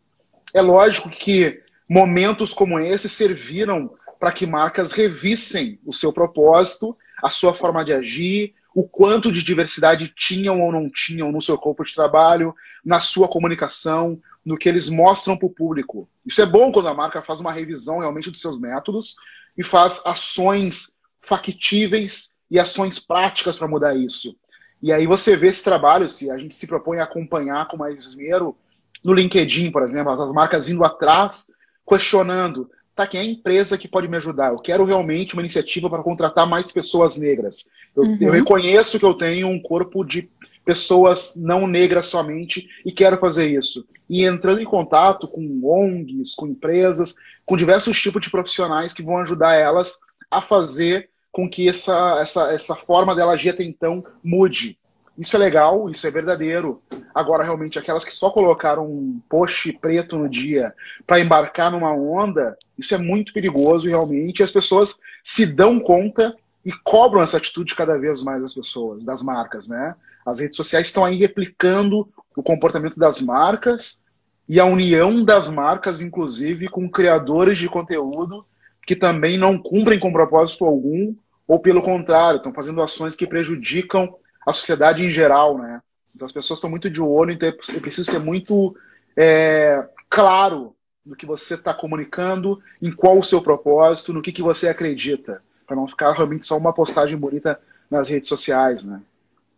É 0.54 0.62
lógico 0.62 1.10
que 1.10 1.62
momentos 1.88 2.54
como 2.54 2.78
esse 2.78 3.08
serviram 3.08 3.92
para 4.20 4.30
que 4.30 4.46
marcas 4.46 4.92
revissem 4.92 5.80
o 5.84 5.94
seu 5.94 6.12
propósito 6.12 6.96
a 7.22 7.30
sua 7.30 7.54
forma 7.54 7.82
de 7.82 7.92
agir, 7.92 8.54
o 8.74 8.86
quanto 8.86 9.32
de 9.32 9.42
diversidade 9.42 10.12
tinham 10.14 10.60
ou 10.60 10.70
não 10.70 10.88
tinham 10.90 11.32
no 11.32 11.40
seu 11.40 11.56
corpo 11.58 11.82
de 11.84 11.94
trabalho, 11.94 12.54
na 12.84 13.00
sua 13.00 13.28
comunicação, 13.28 14.20
no 14.46 14.58
que 14.58 14.68
eles 14.68 14.88
mostram 14.88 15.36
para 15.36 15.46
o 15.46 15.50
público. 15.50 16.08
Isso 16.24 16.40
é 16.40 16.46
bom 16.46 16.70
quando 16.70 16.88
a 16.88 16.94
marca 16.94 17.22
faz 17.22 17.40
uma 17.40 17.50
revisão 17.50 17.98
realmente 17.98 18.30
dos 18.30 18.40
seus 18.40 18.60
métodos 18.60 19.16
e 19.56 19.64
faz 19.64 20.02
ações 20.04 20.96
factíveis 21.20 22.34
e 22.50 22.58
ações 22.58 22.98
práticas 22.98 23.58
para 23.58 23.68
mudar 23.68 23.96
isso. 23.96 24.36
E 24.82 24.92
aí 24.92 25.06
você 25.06 25.36
vê 25.36 25.48
esse 25.48 25.64
trabalho, 25.64 26.08
se 26.08 26.30
a 26.30 26.38
gente 26.38 26.54
se 26.54 26.66
propõe 26.66 26.98
a 26.98 27.04
acompanhar 27.04 27.68
com 27.68 27.76
mais 27.76 28.04
esmero, 28.04 28.56
no 29.02 29.14
LinkedIn, 29.14 29.70
por 29.70 29.82
exemplo, 29.82 30.12
as 30.12 30.20
marcas 30.32 30.68
indo 30.68 30.84
atrás, 30.84 31.46
questionando 31.86 32.70
tá, 33.00 33.06
quem 33.06 33.20
é 33.20 33.22
a 33.22 33.26
empresa 33.26 33.78
que 33.78 33.88
pode 33.88 34.08
me 34.08 34.16
ajudar? 34.16 34.50
Eu 34.50 34.56
quero 34.56 34.84
realmente 34.84 35.34
uma 35.34 35.42
iniciativa 35.42 35.88
para 35.88 36.02
contratar 36.02 36.46
mais 36.46 36.70
pessoas 36.70 37.16
negras. 37.16 37.70
Eu, 37.96 38.02
uhum. 38.02 38.18
eu 38.20 38.32
reconheço 38.32 38.98
que 38.98 39.04
eu 39.04 39.14
tenho 39.14 39.48
um 39.48 39.60
corpo 39.60 40.04
de 40.04 40.28
pessoas 40.64 41.34
não 41.36 41.66
negras 41.66 42.06
somente 42.06 42.68
e 42.84 42.92
quero 42.92 43.18
fazer 43.18 43.46
isso. 43.46 43.86
E 44.08 44.24
entrando 44.24 44.60
em 44.60 44.64
contato 44.64 45.26
com 45.26 45.60
ONGs, 45.64 46.34
com 46.34 46.46
empresas, 46.46 47.14
com 47.46 47.56
diversos 47.56 47.98
tipos 48.00 48.20
de 48.20 48.30
profissionais 48.30 48.92
que 48.92 49.02
vão 49.02 49.18
ajudar 49.18 49.54
elas 49.54 49.98
a 50.30 50.42
fazer 50.42 51.08
com 51.32 51.48
que 51.48 51.68
essa, 51.68 52.18
essa, 52.20 52.52
essa 52.52 52.74
forma 52.74 53.14
dela 53.14 53.32
agir 53.32 53.50
até 53.50 53.62
então 53.62 54.04
mude. 54.22 54.78
Isso 55.20 55.36
é 55.36 55.38
legal, 55.38 55.90
isso 55.90 56.06
é 56.06 56.10
verdadeiro. 56.10 56.80
Agora, 57.14 57.44
realmente, 57.44 57.78
aquelas 57.78 58.06
que 58.06 58.14
só 58.14 58.30
colocaram 58.30 58.86
um 58.86 59.20
post 59.28 59.70
preto 59.74 60.16
no 60.16 60.26
dia 60.26 60.74
para 61.06 61.20
embarcar 61.20 61.70
numa 61.70 61.92
onda, 61.92 62.56
isso 62.78 62.94
é 62.94 62.98
muito 62.98 63.30
perigoso 63.30 63.86
realmente. 63.86 64.40
E 64.40 64.42
as 64.42 64.50
pessoas 64.50 64.98
se 65.22 65.44
dão 65.44 65.78
conta 65.78 66.34
e 66.64 66.72
cobram 66.72 67.20
essa 67.20 67.36
atitude 67.36 67.74
cada 67.74 67.98
vez 67.98 68.22
mais 68.22 68.40
das 68.40 68.54
pessoas, 68.54 69.04
das 69.04 69.20
marcas, 69.20 69.68
né? 69.68 69.94
As 70.24 70.40
redes 70.40 70.56
sociais 70.56 70.86
estão 70.86 71.04
aí 71.04 71.18
replicando 71.18 72.08
o 72.34 72.42
comportamento 72.42 72.98
das 72.98 73.20
marcas 73.20 74.00
e 74.48 74.58
a 74.58 74.64
união 74.64 75.22
das 75.22 75.50
marcas, 75.50 76.00
inclusive, 76.00 76.66
com 76.66 76.88
criadores 76.88 77.58
de 77.58 77.68
conteúdo 77.68 78.42
que 78.86 78.96
também 78.96 79.36
não 79.36 79.58
cumprem 79.58 79.98
com 79.98 80.10
propósito 80.10 80.64
algum, 80.64 81.14
ou 81.46 81.60
pelo 81.60 81.82
contrário, 81.82 82.38
estão 82.38 82.54
fazendo 82.54 82.80
ações 82.80 83.14
que 83.14 83.26
prejudicam 83.26 84.14
a 84.46 84.52
sociedade 84.52 85.02
em 85.02 85.12
geral, 85.12 85.58
né? 85.58 85.80
Então 86.14 86.26
as 86.26 86.32
pessoas 86.32 86.58
estão 86.58 86.70
muito 86.70 86.90
de 86.90 87.00
olho, 87.00 87.32
então 87.32 87.48
é 87.48 87.80
preciso 87.80 88.10
ser 88.10 88.18
muito 88.18 88.76
é, 89.16 89.86
claro 90.08 90.74
no 91.04 91.16
que 91.16 91.26
você 91.26 91.54
está 91.54 91.72
comunicando, 91.72 92.60
em 92.80 92.92
qual 92.92 93.18
o 93.18 93.24
seu 93.24 93.40
propósito, 93.40 94.12
no 94.12 94.22
que, 94.22 94.32
que 94.32 94.42
você 94.42 94.68
acredita, 94.68 95.42
para 95.66 95.76
não 95.76 95.86
ficar 95.86 96.12
realmente 96.12 96.44
só 96.44 96.56
uma 96.56 96.72
postagem 96.72 97.16
bonita 97.16 97.60
nas 97.90 98.08
redes 98.08 98.28
sociais, 98.28 98.84
né? 98.84 99.00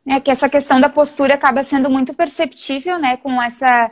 É 0.06 0.18
que 0.18 0.30
essa 0.30 0.48
questão 0.48 0.80
da 0.80 0.88
postura 0.88 1.34
acaba 1.34 1.62
sendo 1.62 1.88
muito 1.88 2.12
perceptível, 2.12 2.98
né, 2.98 3.16
com 3.16 3.40
essa 3.40 3.88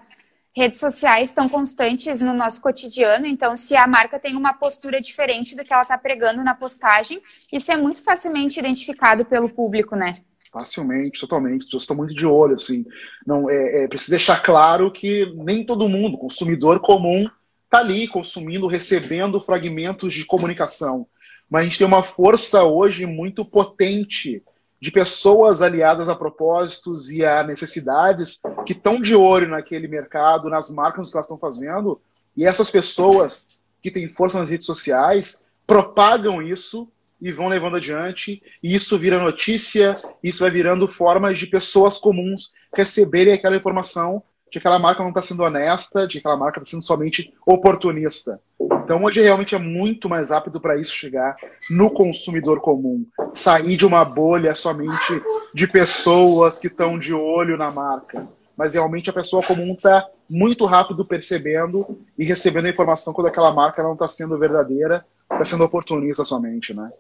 redes 0.55 0.81
sociais 0.81 1.33
tão 1.33 1.49
constantes 1.49 2.21
no 2.21 2.35
nosso 2.35 2.61
cotidiano. 2.61 3.27
Então, 3.27 3.57
se 3.57 3.77
a 3.77 3.87
marca 3.87 4.19
tem 4.19 4.37
uma 4.37 4.53
postura 4.53 5.01
diferente 5.01 5.55
do 5.55 5.65
que 5.65 5.73
ela 5.73 5.83
está 5.83 5.97
pregando 5.97 6.43
na 6.43 6.55
postagem, 6.55 7.23
isso 7.53 7.71
é 7.71 7.77
muito 7.77 8.03
facilmente 8.03 8.59
identificado 8.59 9.25
pelo 9.25 9.49
público, 9.49 9.95
né? 9.95 10.23
Facilmente, 10.53 11.21
totalmente. 11.21 11.61
As 11.61 11.65
pessoas 11.67 11.83
estão 11.85 11.97
muito 11.97 12.15
de 12.15 12.27
olho, 12.27 12.55
assim. 12.55 12.85
Não, 13.27 13.49
é, 13.49 13.85
é 13.85 13.89
preciso 13.89 14.11
deixar 14.11 14.43
claro 14.43 14.91
que 14.91 15.33
nem 15.37 15.65
todo 15.65 15.89
mundo, 15.89 16.19
consumidor 16.19 16.81
comum, 16.81 17.29
está 17.65 17.79
ali 17.79 18.09
consumindo, 18.09 18.67
recebendo 18.67 19.41
fragmentos 19.41 20.13
de 20.13 20.25
comunicação. 20.25 21.07
Mas 21.49 21.61
a 21.61 21.65
gente 21.65 21.79
tem 21.79 21.87
uma 21.87 22.03
força 22.03 22.65
hoje 22.65 23.07
muito 23.07 23.45
potente 23.45 24.43
de 24.81 24.91
pessoas 24.91 25.63
aliadas 25.63 26.09
a 26.09 26.17
propósitos 26.17 27.11
e 27.11 27.25
a 27.25 27.45
necessidades 27.45 28.41
que 28.67 28.73
estão 28.73 29.01
de 29.01 29.15
olho 29.15 29.49
naquele 29.49 29.87
mercado, 29.87 30.49
nas 30.49 30.71
marcas 30.71 31.11
que 31.11 31.17
elas 31.17 31.27
estão 31.27 31.39
fazendo, 31.39 32.01
e 32.37 32.45
essas 32.45 32.71
pessoas 32.71 33.51
que 33.83 33.91
têm 33.91 34.09
força 34.09 34.39
nas 34.39 34.49
redes 34.49 34.67
sociais 34.67 35.45
propagam 35.67 36.43
isso 36.43 36.91
e 37.21 37.31
vão 37.31 37.49
levando 37.49 37.77
adiante, 37.77 38.43
e 38.63 38.75
isso 38.75 38.99
vira 38.99 39.19
notícia, 39.19 39.97
isso 40.23 40.41
vai 40.41 40.51
virando 40.51 40.89
formas 40.89 41.39
de 41.39 41.47
pessoas 41.47 41.99
comuns 41.99 42.53
receberem 42.75 43.35
aquela 43.35 43.57
informação 43.57 44.23
de 44.47 44.53
que 44.53 44.59
aquela 44.59 44.79
marca 44.79 45.03
não 45.03 45.11
está 45.11 45.23
sendo 45.23 45.45
honesta, 45.45 46.07
de 46.07 46.15
que 46.15 46.19
aquela 46.19 46.37
marca 46.37 46.59
está 46.59 46.71
sendo 46.71 46.83
somente 46.83 47.33
oportunista. 47.47 48.41
Então 48.85 49.05
hoje 49.05 49.21
realmente 49.21 49.55
é 49.55 49.59
muito 49.59 50.09
mais 50.09 50.31
rápido 50.31 50.61
para 50.61 50.77
isso 50.77 50.93
chegar 50.93 51.37
no 51.71 51.91
consumidor 51.91 52.61
comum, 52.61 53.07
sair 53.33 53.77
de 53.77 53.87
uma 53.87 54.05
bolha 54.05 54.55
somente 54.55 55.23
de 55.55 55.69
pessoas 55.69 56.59
que 56.59 56.67
estão 56.67 56.99
de 56.99 57.15
olho 57.15 57.57
na 57.57 57.71
marca. 57.71 58.29
Mas 58.57 58.75
realmente 58.75 59.09
a 59.09 59.13
pessoa 59.13 59.43
comum 59.43 59.75
está 59.75 60.07
muito 60.29 60.67
rápido 60.67 61.05
percebendo 61.05 61.99
e 62.19 62.25
recebendo 62.25 62.67
a 62.67 62.71
informação 62.71 63.15
quando 63.15 63.29
aquela 63.29 63.53
marca 63.53 63.83
não 63.83 63.93
está 63.93 64.09
sendo 64.09 64.39
verdadeira, 64.39 65.07
está 65.33 65.45
sendo 65.45 65.65
oportunista 65.65 66.25
somente, 66.25 66.75
né? 66.75 66.91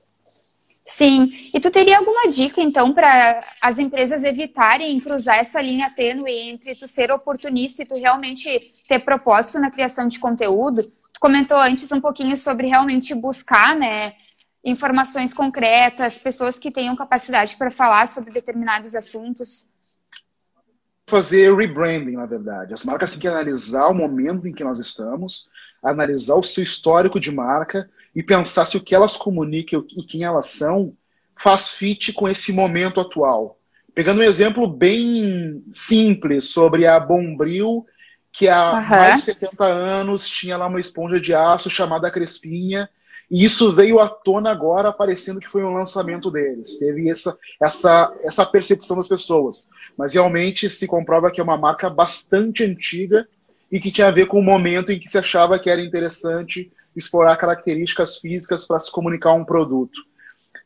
Sim. 0.90 1.32
E 1.54 1.61
tu 1.61 1.70
teria 1.70 1.99
alguma 1.99 2.28
dica, 2.28 2.61
então, 2.61 2.92
para 2.92 3.44
as 3.62 3.78
empresas 3.78 4.25
evitarem 4.25 4.99
cruzar 4.99 5.38
essa 5.38 5.62
linha 5.62 5.88
tênue 5.88 6.32
entre 6.32 6.75
tu 6.75 6.88
ser 6.88 7.12
oportunista 7.12 7.80
e 7.80 7.87
tu 7.87 7.94
realmente 7.94 8.73
ter 8.88 8.99
propósito 8.99 9.61
na 9.61 9.70
criação 9.70 10.09
de 10.09 10.18
conteúdo? 10.18 10.82
Tu 10.82 11.20
comentou 11.20 11.59
antes 11.59 11.92
um 11.92 12.00
pouquinho 12.00 12.37
sobre 12.37 12.66
realmente 12.66 13.14
buscar, 13.14 13.76
né, 13.76 14.14
informações 14.64 15.32
concretas, 15.32 16.18
pessoas 16.18 16.59
que 16.59 16.73
tenham 16.73 16.97
capacidade 16.97 17.56
para 17.56 17.70
falar 17.70 18.09
sobre 18.09 18.32
determinados 18.32 18.92
assuntos. 18.97 19.68
Fazer 21.06 21.54
rebranding, 21.54 22.16
na 22.16 22.26
verdade. 22.26 22.75
As 22.75 22.85
marcas 22.85 23.12
têm 23.12 23.20
que 23.20 23.28
analisar 23.28 23.87
o 23.87 23.94
momento 23.94 24.49
em 24.49 24.52
que 24.52 24.64
nós 24.64 24.80
estamos, 24.80 25.49
analisar 25.80 26.35
o 26.35 26.42
seu 26.42 26.64
histórico 26.64 27.20
de 27.20 27.30
marca 27.30 27.88
e 28.14 28.23
pensar 28.23 28.64
se 28.64 28.76
o 28.76 28.83
que 28.83 28.95
elas 28.95 29.17
comunicam 29.17 29.85
e 29.97 30.02
quem 30.02 30.25
elas 30.25 30.47
são 30.47 30.90
faz 31.37 31.71
fit 31.71 32.12
com 32.12 32.29
esse 32.29 32.52
momento 32.52 33.00
atual. 33.00 33.59
Pegando 33.95 34.21
um 34.21 34.25
exemplo 34.25 34.67
bem 34.69 35.64
simples 35.71 36.50
sobre 36.50 36.87
a 36.87 36.99
Bombril, 37.00 37.87
que 38.33 38.49
há 38.49 38.73
uhum. 38.73 38.88
mais 38.88 39.17
de 39.17 39.23
70 39.23 39.64
anos 39.64 40.29
tinha 40.29 40.57
lá 40.57 40.67
uma 40.67 40.81
esponja 40.81 41.21
de 41.21 41.35
aço 41.35 41.69
chamada 41.71 42.11
Crespinha, 42.11 42.88
E 43.31 43.45
isso 43.45 43.73
veio 43.73 44.00
à 44.00 44.09
tona 44.09 44.50
agora, 44.50 44.93
parecendo 44.93 45.40
que 45.40 45.49
foi 45.49 45.62
um 45.62 45.73
lançamento 45.73 46.31
deles. 46.31 46.79
Teve 46.79 47.09
essa, 47.09 47.37
essa, 47.62 48.12
essa 48.23 48.45
percepção 48.45 48.97
das 48.97 49.09
pessoas. 49.09 49.69
Mas 49.97 50.14
realmente 50.14 50.69
se 50.69 50.87
comprova 50.87 51.31
que 51.31 51.40
é 51.40 51.45
uma 51.45 51.57
marca 51.57 51.88
bastante 51.88 52.64
antiga 52.64 53.26
e 53.71 53.79
que 53.79 53.93
tinha 53.93 54.09
a 54.09 54.12
ver 54.12 54.27
com 54.27 54.39
o 54.39 54.43
momento 54.43 54.91
em 54.91 54.99
que 54.99 55.09
se 55.09 55.17
achava 55.17 55.59
que 55.59 55.71
era 55.71 55.81
interessante 55.81 56.71
explorar 56.97 57.37
características 57.37 58.17
físicas 58.17 58.67
para 58.67 58.81
se 58.81 58.91
comunicar 58.91 59.33
um 59.33 59.45
produto. 59.45 60.00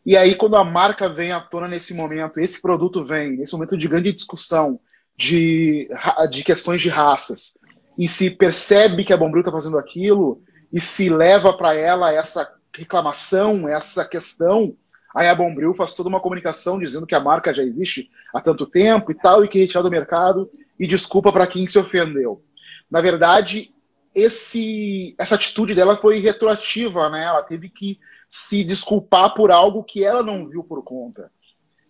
E 0.06 0.16
aí, 0.16 0.34
quando 0.34 0.56
a 0.56 0.64
marca 0.64 1.08
vem 1.08 1.32
à 1.32 1.40
tona 1.40 1.68
nesse 1.68 1.94
momento, 1.94 2.40
esse 2.40 2.60
produto 2.60 3.04
vem, 3.04 3.36
nesse 3.36 3.52
momento 3.52 3.76
de 3.76 3.88
grande 3.88 4.12
discussão 4.12 4.78
de, 5.16 5.88
de 6.30 6.42
questões 6.42 6.80
de 6.80 6.88
raças, 6.88 7.56
e 7.98 8.08
se 8.08 8.30
percebe 8.30 9.04
que 9.04 9.12
a 9.12 9.16
Bombril 9.16 9.40
está 9.40 9.52
fazendo 9.52 9.78
aquilo, 9.78 10.42
e 10.72 10.80
se 10.80 11.08
leva 11.08 11.52
para 11.56 11.74
ela 11.74 12.12
essa 12.12 12.50
reclamação, 12.76 13.68
essa 13.68 14.04
questão, 14.04 14.74
aí 15.14 15.28
a 15.28 15.34
Bombril 15.34 15.74
faz 15.74 15.94
toda 15.94 16.08
uma 16.08 16.20
comunicação 16.20 16.78
dizendo 16.78 17.06
que 17.06 17.14
a 17.14 17.20
marca 17.20 17.54
já 17.54 17.62
existe 17.62 18.10
há 18.34 18.40
tanto 18.40 18.66
tempo 18.66 19.12
e 19.12 19.14
tal, 19.14 19.44
e 19.44 19.48
que 19.48 19.60
retirar 19.60 19.82
do 19.82 19.90
mercado, 19.90 20.50
e 20.78 20.86
desculpa 20.86 21.32
para 21.32 21.46
quem 21.46 21.66
se 21.66 21.78
ofendeu. 21.78 22.42
Na 22.90 23.00
verdade, 23.00 23.72
esse, 24.14 25.14
essa 25.18 25.34
atitude 25.34 25.74
dela 25.74 25.96
foi 25.96 26.18
retroativa, 26.18 27.08
né? 27.10 27.24
Ela 27.24 27.42
teve 27.42 27.68
que 27.68 27.98
se 28.28 28.64
desculpar 28.64 29.34
por 29.34 29.50
algo 29.50 29.82
que 29.82 30.04
ela 30.04 30.22
não 30.22 30.48
viu 30.48 30.62
por 30.62 30.82
conta. 30.82 31.30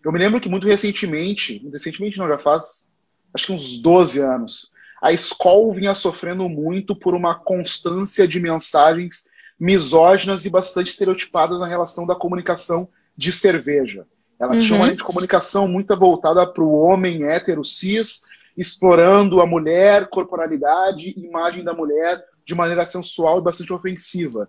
Eu 0.05 0.13
me 0.13 0.19
lembro 0.19 0.41
que 0.41 0.49
muito 0.49 0.67
recentemente, 0.67 1.67
recentemente 1.71 2.19
não, 2.19 2.29
já 2.29 2.39
faz 2.39 2.89
acho 3.35 3.47
que 3.47 3.53
uns 3.53 3.79
12 3.79 4.21
anos, 4.21 4.73
a 5.03 5.13
escola 5.13 5.75
vinha 5.75 5.95
sofrendo 5.95 6.49
muito 6.49 6.95
por 6.95 7.15
uma 7.15 7.35
constância 7.35 8.29
de 8.29 8.39
mensagens 8.39 9.27
misóginas 9.59 10.45
e 10.45 10.51
bastante 10.51 10.91
estereotipadas 10.91 11.59
na 11.59 11.67
relação 11.67 12.07
da 12.07 12.15
comunicação 12.15 12.89
de 13.17 13.33
cerveja. 13.33 14.07
Ela 14.39 14.55
uhum. 14.55 14.59
tinha 14.59 14.79
uma 14.79 14.85
linha 14.87 14.97
de 14.97 15.05
comunicação 15.05 15.67
muito 15.69 15.97
voltada 15.97 16.47
para 16.47 16.63
o 16.63 16.73
homem 16.73 17.25
hétero 17.25 17.65
cis, 17.65 18.23
explorando 18.57 19.41
a 19.41 19.47
mulher, 19.47 20.09
corporalidade, 20.09 21.15
imagem 21.17 21.65
da 21.65 21.75
mulher 21.75 22.23
de 22.47 22.55
maneira 22.55 22.85
sensual 22.85 23.39
e 23.39 23.43
bastante 23.43 23.73
ofensiva. 23.73 24.49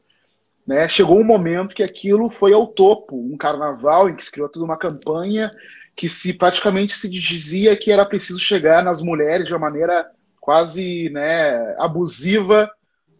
Né? 0.65 0.87
Chegou 0.89 1.19
um 1.19 1.23
momento 1.23 1.75
que 1.75 1.83
aquilo 1.83 2.29
foi 2.29 2.53
ao 2.53 2.67
topo, 2.67 3.15
um 3.15 3.37
carnaval 3.37 4.09
em 4.09 4.15
que 4.15 4.23
se 4.23 4.31
criou 4.31 4.49
toda 4.49 4.65
uma 4.65 4.77
campanha 4.77 5.49
que 5.95 6.09
se 6.09 6.33
praticamente 6.33 6.95
se 6.95 7.09
dizia 7.09 7.77
que 7.77 7.91
era 7.91 8.05
preciso 8.05 8.39
chegar 8.39 8.83
nas 8.83 9.01
mulheres 9.01 9.47
de 9.47 9.53
uma 9.53 9.69
maneira 9.69 10.05
quase 10.41 11.09
né, 11.09 11.75
abusiva 11.79 12.69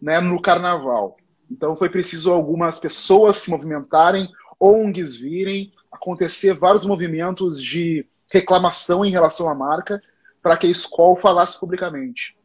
né, 0.00 0.20
no 0.20 0.40
carnaval. 0.40 1.16
Então 1.50 1.74
foi 1.74 1.88
preciso 1.88 2.30
algumas 2.30 2.78
pessoas 2.78 3.36
se 3.36 3.50
movimentarem, 3.50 4.28
ONGs 4.60 5.16
virem, 5.16 5.72
acontecer 5.90 6.52
vários 6.52 6.84
movimentos 6.84 7.62
de 7.62 8.06
reclamação 8.32 9.04
em 9.04 9.10
relação 9.10 9.48
à 9.48 9.54
marca, 9.54 10.02
para 10.46 10.56
que 10.56 10.68
a 10.68 10.70
escola 10.70 11.16
falasse 11.16 11.58
publicamente. 11.58 12.36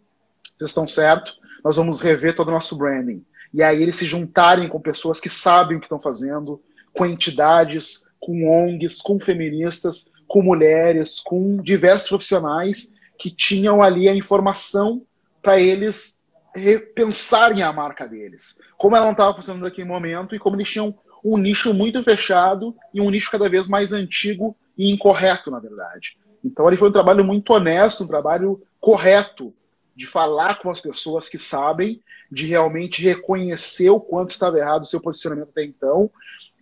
Vocês 0.58 0.72
estão 0.72 0.88
certo? 0.88 1.36
Nós 1.64 1.76
vamos 1.76 2.02
rever 2.02 2.34
todo 2.34 2.48
o 2.48 2.52
nosso 2.52 2.76
branding. 2.76 3.24
E 3.54 3.62
aí 3.62 3.80
eles 3.80 3.96
se 3.96 4.06
juntarem 4.06 4.68
com 4.68 4.82
pessoas 4.82 5.20
que 5.20 5.30
sabem 5.30 5.78
o 5.78 5.80
que 5.80 5.86
estão 5.86 6.02
fazendo, 6.02 6.60
com 6.94 7.06
entidades, 7.06 8.04
com 8.20 8.50
ONGs, 8.50 9.04
com 9.04 9.20
feministas, 9.20 10.10
com 10.28 10.42
mulheres, 10.42 11.20
com 11.20 11.58
diversos 11.58 12.10
profissionais 12.10 12.92
que 13.20 13.30
tinham 13.30 13.84
ali 13.84 14.10
a 14.10 14.16
informação 14.16 15.04
para 15.40 15.60
eles 15.60 16.20
repensarem 16.56 17.62
a 17.62 17.72
marca 17.72 18.08
deles. 18.08 18.58
Como 18.80 18.96
ela 18.96 19.06
não 19.06 19.12
estava 19.12 19.36
funcionando 19.36 19.62
naquele 19.62 19.88
momento 19.88 20.34
e 20.34 20.40
como 20.40 20.56
eles 20.56 20.70
tinham 20.70 20.98
um 21.24 21.38
nicho 21.38 21.72
muito 21.72 22.02
fechado 22.02 22.76
e 22.96 23.00
um 23.00 23.12
nicho 23.12 23.30
cada 23.30 23.48
vez 23.48 23.70
mais 23.70 23.94
antigo 23.94 24.58
e 24.76 24.90
incorreto, 24.90 25.52
na 25.52 25.60
verdade. 25.60 26.18
Então 26.44 26.68
ele 26.68 26.78
foi 26.78 26.90
um 26.90 26.94
trabalho 26.94 27.24
muito 27.24 27.54
honesto, 27.54 28.04
um 28.04 28.08
trabalho 28.08 28.62
correto 28.80 29.54
de 29.96 30.06
falar 30.08 30.60
com 30.60 30.70
as 30.70 30.82
pessoas 30.82 31.30
que 31.30 31.38
sabem, 31.38 32.02
de 32.32 32.46
realmente 32.48 33.02
reconhecer 33.02 33.90
o 33.90 34.00
quanto 34.00 34.32
estava 34.32 34.58
errado 34.58 34.84
o 34.84 34.88
seu 34.88 35.02
posicionamento 35.02 35.50
até 35.50 35.64
então 35.64 36.10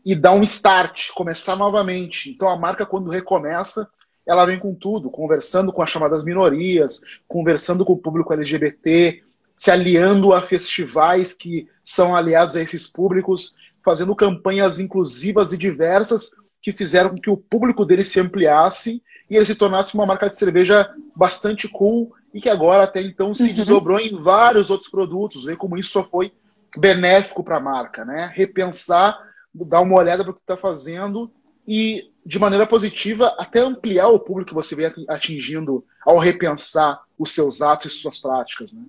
e 0.06 0.16
dar 0.16 0.32
um 0.32 0.42
start, 0.42 1.12
começar 1.12 1.56
novamente. 1.56 2.30
Então 2.30 2.50
a 2.50 2.58
marca 2.58 2.86
quando 2.86 3.10
recomeça, 3.10 3.88
ela 4.26 4.46
vem 4.46 4.60
com 4.60 4.74
tudo, 4.74 5.10
conversando 5.10 5.72
com 5.72 5.82
as 5.82 5.90
chamadas 5.90 6.24
minorias, 6.24 7.02
conversando 7.28 7.86
com 7.86 7.94
o 7.94 7.98
público 7.98 8.34
LGBT, 8.34 9.24
se 9.56 9.72
aliando 9.72 10.34
a 10.34 10.42
festivais 10.42 11.34
que 11.34 11.68
são 11.84 12.16
aliados 12.16 12.56
a 12.56 12.62
esses 12.62 12.88
públicos, 12.88 13.54
fazendo 13.84 14.16
campanhas 14.16 14.80
inclusivas 14.80 15.52
e 15.52 15.58
diversas 15.58 16.32
que 16.62 16.72
fizeram 16.72 17.12
com 17.12 17.22
que 17.22 17.30
o 17.30 17.38
público 17.38 17.86
dele 17.86 18.04
se 18.04 18.20
ampliasse 18.20 19.02
e 19.30 19.36
ele 19.36 19.46
se 19.46 19.56
tornasse 19.56 19.94
uma 19.96 20.06
marca 20.06 20.30
de 20.30 20.36
cerveja 20.36 20.94
bastante 21.16 21.68
cool 21.68 22.14
e 22.34 22.42
que 22.42 22.50
agora 22.50 22.84
até 22.84 23.02
então 23.02 23.34
se 23.34 23.50
uhum. 23.50 23.56
desdobrou 23.56 24.00
em 24.00 24.18
vários 24.18 24.70
outros 24.70 24.90
produtos. 24.90 25.46
Vê 25.46 25.56
como 25.56 25.78
isso 25.78 25.92
só 25.92 26.04
foi 26.04 26.32
benéfico 26.78 27.44
para 27.44 27.58
a 27.58 27.62
marca, 27.62 28.06
né? 28.06 28.32
Repensar, 28.34 29.18
dar 29.54 29.82
uma 29.82 29.98
olhada 29.98 30.24
para 30.24 30.32
o 30.32 30.36
que 30.36 30.42
está 30.42 30.58
fazendo 30.58 31.32
e 31.68 32.10
de 32.26 32.40
maneira 32.40 32.68
positiva 32.68 33.36
até 33.38 33.60
ampliar 33.60 34.10
o 34.10 34.20
público 34.20 34.50
que 34.50 34.56
você 34.56 34.76
vem 34.76 34.92
atingindo 35.08 35.84
ao 36.06 36.18
repensar 36.18 37.02
os 37.18 37.32
seus 37.32 37.62
atos 37.62 37.94
e 37.94 37.96
suas 37.96 38.20
práticas, 38.20 38.74
né? 38.74 38.84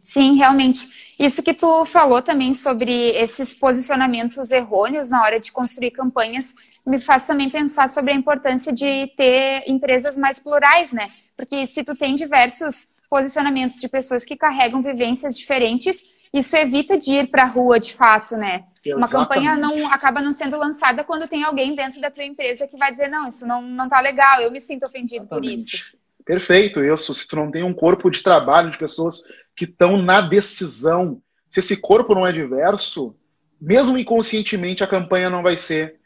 Sim, 0.00 0.36
realmente. 0.36 0.88
Isso 1.18 1.42
que 1.42 1.52
tu 1.52 1.84
falou 1.84 2.22
também 2.22 2.54
sobre 2.54 2.90
esses 3.10 3.52
posicionamentos 3.52 4.50
errôneos 4.50 5.10
na 5.10 5.22
hora 5.22 5.38
de 5.38 5.52
construir 5.52 5.90
campanhas 5.90 6.54
me 6.86 6.98
faz 6.98 7.26
também 7.26 7.50
pensar 7.50 7.88
sobre 7.88 8.12
a 8.12 8.16
importância 8.16 8.72
de 8.72 9.06
ter 9.16 9.64
empresas 9.66 10.16
mais 10.16 10.38
plurais, 10.40 10.92
né? 10.92 11.10
Porque 11.36 11.66
se 11.66 11.84
tu 11.84 11.94
tem 11.94 12.14
diversos 12.14 12.88
posicionamentos 13.08 13.78
de 13.78 13.88
pessoas 13.88 14.24
que 14.24 14.36
carregam 14.36 14.80
vivências 14.80 15.36
diferentes, 15.36 16.02
isso 16.32 16.56
evita 16.56 16.96
de 16.96 17.12
ir 17.12 17.30
para 17.30 17.42
a 17.42 17.46
rua 17.46 17.78
de 17.78 17.92
fato, 17.92 18.36
né? 18.36 18.64
Exatamente. 18.82 18.94
Uma 18.94 19.08
campanha 19.08 19.56
não 19.56 19.92
acaba 19.92 20.22
não 20.22 20.32
sendo 20.32 20.56
lançada 20.56 21.04
quando 21.04 21.28
tem 21.28 21.44
alguém 21.44 21.74
dentro 21.74 22.00
da 22.00 22.10
tua 22.10 22.24
empresa 22.24 22.66
que 22.66 22.78
vai 22.78 22.90
dizer 22.90 23.08
não, 23.08 23.28
isso 23.28 23.46
não 23.46 23.60
não 23.60 23.88
tá 23.88 24.00
legal, 24.00 24.40
eu 24.40 24.50
me 24.50 24.60
sinto 24.60 24.86
ofendido 24.86 25.24
Exatamente. 25.24 25.52
por 25.52 25.74
isso. 25.74 25.99
Perfeito, 26.30 26.84
isso. 26.84 27.12
Se 27.12 27.26
tu 27.26 27.34
não 27.34 27.50
tem 27.50 27.64
um 27.64 27.74
corpo 27.74 28.08
de 28.08 28.22
trabalho 28.22 28.70
de 28.70 28.78
pessoas 28.78 29.20
que 29.56 29.64
estão 29.64 30.00
na 30.00 30.20
decisão, 30.20 31.20
se 31.48 31.58
esse 31.58 31.76
corpo 31.76 32.14
não 32.14 32.24
é 32.24 32.30
diverso, 32.30 33.16
mesmo 33.60 33.98
inconscientemente 33.98 34.84
a 34.84 34.86
campanha 34.86 35.28
não 35.28 35.42
vai 35.42 35.56
ser. 35.56 35.96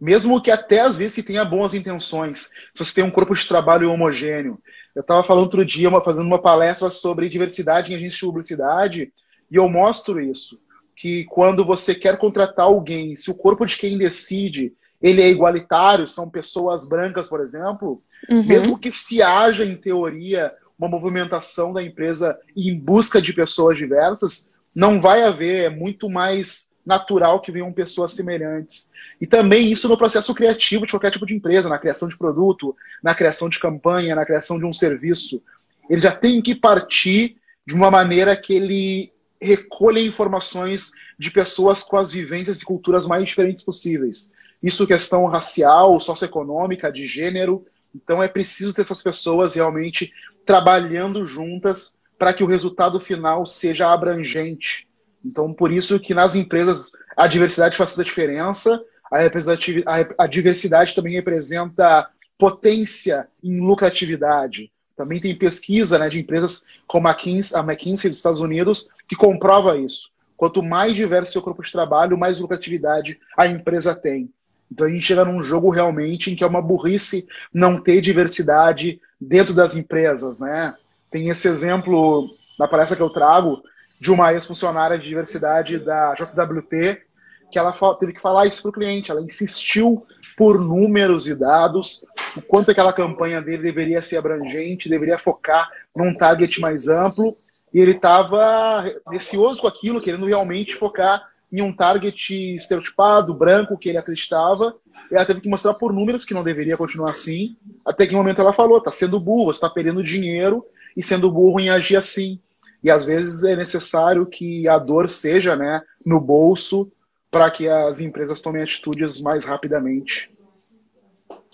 Mesmo 0.00 0.40
que 0.40 0.52
até 0.52 0.78
às 0.78 0.96
vezes 0.96 1.14
se 1.14 1.22
tenha 1.24 1.44
boas 1.44 1.74
intenções, 1.74 2.48
se 2.72 2.84
você 2.84 2.94
tem 2.94 3.02
um 3.02 3.10
corpo 3.10 3.34
de 3.34 3.44
trabalho 3.44 3.90
homogêneo. 3.90 4.56
Eu 4.94 5.00
estava 5.00 5.24
falando 5.24 5.46
outro 5.46 5.64
dia, 5.64 5.90
fazendo 6.00 6.26
uma 6.26 6.40
palestra 6.40 6.88
sobre 6.88 7.28
diversidade 7.28 7.92
em 7.92 7.96
agência 7.96 8.18
de 8.18 8.26
publicidade, 8.26 9.12
e 9.50 9.56
eu 9.56 9.68
mostro 9.68 10.20
isso. 10.20 10.60
Que 10.94 11.24
quando 11.24 11.64
você 11.64 11.92
quer 11.92 12.18
contratar 12.18 12.66
alguém, 12.66 13.16
se 13.16 13.32
o 13.32 13.34
corpo 13.34 13.66
de 13.66 13.76
quem 13.76 13.98
decide 13.98 14.74
ele 15.02 15.20
é 15.20 15.28
igualitário, 15.28 16.06
são 16.06 16.30
pessoas 16.30 16.86
brancas, 16.86 17.28
por 17.28 17.40
exemplo, 17.40 18.00
uhum. 18.30 18.46
mesmo 18.46 18.78
que 18.78 18.90
se 18.90 19.20
haja, 19.20 19.64
em 19.64 19.76
teoria, 19.76 20.52
uma 20.78 20.88
movimentação 20.88 21.72
da 21.72 21.82
empresa 21.82 22.38
em 22.56 22.78
busca 22.78 23.20
de 23.20 23.32
pessoas 23.32 23.76
diversas, 23.76 24.52
não 24.74 25.00
vai 25.00 25.22
haver, 25.22 25.64
é 25.64 25.70
muito 25.70 26.08
mais 26.08 26.70
natural 26.84 27.40
que 27.40 27.52
venham 27.52 27.72
pessoas 27.72 28.12
semelhantes. 28.12 28.90
E 29.20 29.26
também 29.26 29.70
isso 29.70 29.88
no 29.88 29.96
processo 29.96 30.34
criativo 30.34 30.84
de 30.84 30.92
qualquer 30.92 31.10
tipo 31.10 31.26
de 31.26 31.34
empresa, 31.34 31.68
na 31.68 31.78
criação 31.78 32.08
de 32.08 32.16
produto, 32.16 32.74
na 33.02 33.14
criação 33.14 33.48
de 33.48 33.58
campanha, 33.58 34.16
na 34.16 34.26
criação 34.26 34.58
de 34.58 34.64
um 34.64 34.72
serviço. 34.72 35.42
Ele 35.88 36.00
já 36.00 36.12
tem 36.12 36.42
que 36.42 36.54
partir 36.54 37.36
de 37.66 37.74
uma 37.74 37.90
maneira 37.90 38.36
que 38.36 38.52
ele 38.52 39.12
recolha 39.42 40.00
informações 40.00 40.90
de 41.18 41.30
pessoas 41.30 41.82
com 41.82 41.96
as 41.96 42.12
vivências 42.12 42.60
e 42.60 42.64
culturas 42.64 43.06
mais 43.06 43.24
diferentes 43.24 43.64
possíveis. 43.64 44.30
Isso 44.62 44.86
questão 44.86 45.26
racial, 45.26 45.98
socioeconômica, 45.98 46.92
de 46.92 47.06
gênero. 47.06 47.64
Então 47.94 48.22
é 48.22 48.28
preciso 48.28 48.72
ter 48.72 48.82
essas 48.82 49.02
pessoas 49.02 49.54
realmente 49.54 50.12
trabalhando 50.46 51.24
juntas 51.24 51.98
para 52.18 52.32
que 52.32 52.44
o 52.44 52.46
resultado 52.46 53.00
final 53.00 53.44
seja 53.44 53.92
abrangente. 53.92 54.88
Então, 55.24 55.52
por 55.52 55.72
isso 55.72 56.00
que 56.00 56.14
nas 56.14 56.34
empresas 56.34 56.92
a 57.16 57.26
diversidade 57.26 57.76
faz 57.76 57.90
toda 57.90 58.02
a 58.02 58.04
diferença, 58.04 58.82
a, 59.10 60.24
a 60.24 60.26
diversidade 60.26 60.94
também 60.94 61.14
representa 61.14 62.08
potência 62.38 63.28
em 63.42 63.60
lucratividade. 63.60 64.72
Também 65.02 65.20
tem 65.20 65.34
pesquisa 65.34 65.98
né, 65.98 66.08
de 66.08 66.20
empresas 66.20 66.64
como 66.86 67.08
a 67.08 67.10
McKinsey, 67.10 67.58
a 67.58 67.60
McKinsey 67.60 68.08
dos 68.08 68.18
Estados 68.18 68.38
Unidos 68.38 68.88
que 69.08 69.16
comprova 69.16 69.76
isso. 69.76 70.12
Quanto 70.36 70.62
mais 70.62 70.94
diverso 70.94 71.32
seu 71.32 71.42
corpo 71.42 71.60
de 71.60 71.72
trabalho, 71.72 72.16
mais 72.16 72.38
lucratividade 72.38 73.18
a 73.36 73.48
empresa 73.48 73.96
tem. 73.96 74.32
Então 74.70 74.86
a 74.86 74.90
gente 74.90 75.04
chega 75.04 75.24
num 75.24 75.42
jogo 75.42 75.70
realmente 75.70 76.30
em 76.30 76.36
que 76.36 76.44
é 76.44 76.46
uma 76.46 76.62
burrice 76.62 77.26
não 77.52 77.82
ter 77.82 78.00
diversidade 78.00 79.00
dentro 79.20 79.52
das 79.52 79.74
empresas, 79.74 80.38
né? 80.38 80.72
Tem 81.10 81.28
esse 81.28 81.48
exemplo 81.48 82.28
na 82.56 82.68
palestra 82.68 82.96
que 82.96 83.02
eu 83.02 83.10
trago 83.10 83.60
de 83.98 84.12
uma 84.12 84.32
ex-funcionária 84.32 84.96
de 84.96 85.08
diversidade 85.08 85.80
da 85.80 86.14
JWT 86.14 87.02
que 87.50 87.58
ela 87.58 87.74
teve 87.98 88.12
que 88.12 88.20
falar 88.20 88.46
isso 88.46 88.62
para 88.62 88.68
o 88.68 88.72
cliente. 88.72 89.10
Ela 89.10 89.20
insistiu 89.20 90.06
por 90.36 90.60
números 90.60 91.26
e 91.26 91.34
dados, 91.34 92.04
o 92.36 92.42
quanto 92.42 92.70
aquela 92.70 92.92
campanha 92.92 93.40
dele 93.40 93.62
deveria 93.62 94.02
ser 94.02 94.16
abrangente, 94.16 94.88
deveria 94.88 95.18
focar 95.18 95.68
num 95.94 96.14
target 96.14 96.60
mais 96.60 96.88
amplo, 96.88 97.34
e 97.72 97.80
ele 97.80 97.92
estava 97.92 98.84
receoso 99.10 99.60
com 99.60 99.66
aquilo, 99.66 100.00
querendo 100.00 100.26
realmente 100.26 100.74
focar 100.74 101.26
em 101.52 101.60
um 101.60 101.74
target 101.74 102.54
estereotipado, 102.54 103.34
branco, 103.34 103.76
que 103.76 103.88
ele 103.88 103.98
acreditava, 103.98 104.74
e 105.10 105.14
ela 105.14 105.26
teve 105.26 105.42
que 105.42 105.48
mostrar 105.48 105.74
por 105.74 105.92
números 105.92 106.24
que 106.24 106.32
não 106.32 106.42
deveria 106.42 106.76
continuar 106.76 107.10
assim, 107.10 107.56
até 107.84 108.06
que 108.06 108.14
um 108.14 108.18
momento 108.18 108.40
ela 108.40 108.54
falou, 108.54 108.78
está 108.78 108.90
sendo 108.90 109.20
burro, 109.20 109.50
está 109.50 109.68
perdendo 109.68 110.02
dinheiro 110.02 110.64
e 110.96 111.02
sendo 111.02 111.30
burro 111.30 111.60
em 111.60 111.68
agir 111.68 111.96
assim. 111.96 112.40
E 112.82 112.90
às 112.90 113.04
vezes 113.04 113.44
é 113.44 113.54
necessário 113.54 114.26
que 114.26 114.66
a 114.66 114.78
dor 114.78 115.08
seja 115.08 115.54
né, 115.54 115.82
no 116.04 116.18
bolso 116.18 116.90
para 117.32 117.50
que 117.50 117.66
as 117.66 117.98
empresas 117.98 118.42
tomem 118.42 118.62
atitudes 118.62 119.18
mais 119.18 119.46
rapidamente. 119.46 120.30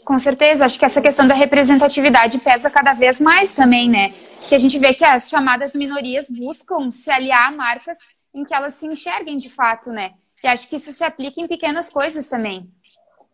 Com 0.04 0.18
certeza, 0.18 0.64
acho 0.64 0.76
que 0.76 0.84
essa 0.84 1.00
questão 1.00 1.26
da 1.26 1.34
representatividade 1.34 2.38
pesa 2.38 2.68
cada 2.68 2.94
vez 2.94 3.20
mais 3.20 3.54
também, 3.54 3.88
né? 3.88 4.12
Que 4.48 4.56
a 4.56 4.58
gente 4.58 4.76
vê 4.76 4.92
que 4.92 5.04
as 5.04 5.28
chamadas 5.28 5.74
minorias 5.74 6.28
buscam 6.28 6.90
se 6.90 7.10
aliar 7.10 7.46
a 7.46 7.56
marcas 7.56 7.96
em 8.34 8.44
que 8.44 8.52
elas 8.52 8.74
se 8.74 8.88
enxerguem 8.88 9.36
de 9.36 9.48
fato, 9.48 9.90
né? 9.90 10.14
E 10.42 10.48
acho 10.48 10.68
que 10.68 10.76
isso 10.76 10.92
se 10.92 11.04
aplica 11.04 11.40
em 11.40 11.46
pequenas 11.46 11.88
coisas 11.88 12.28
também. 12.28 12.68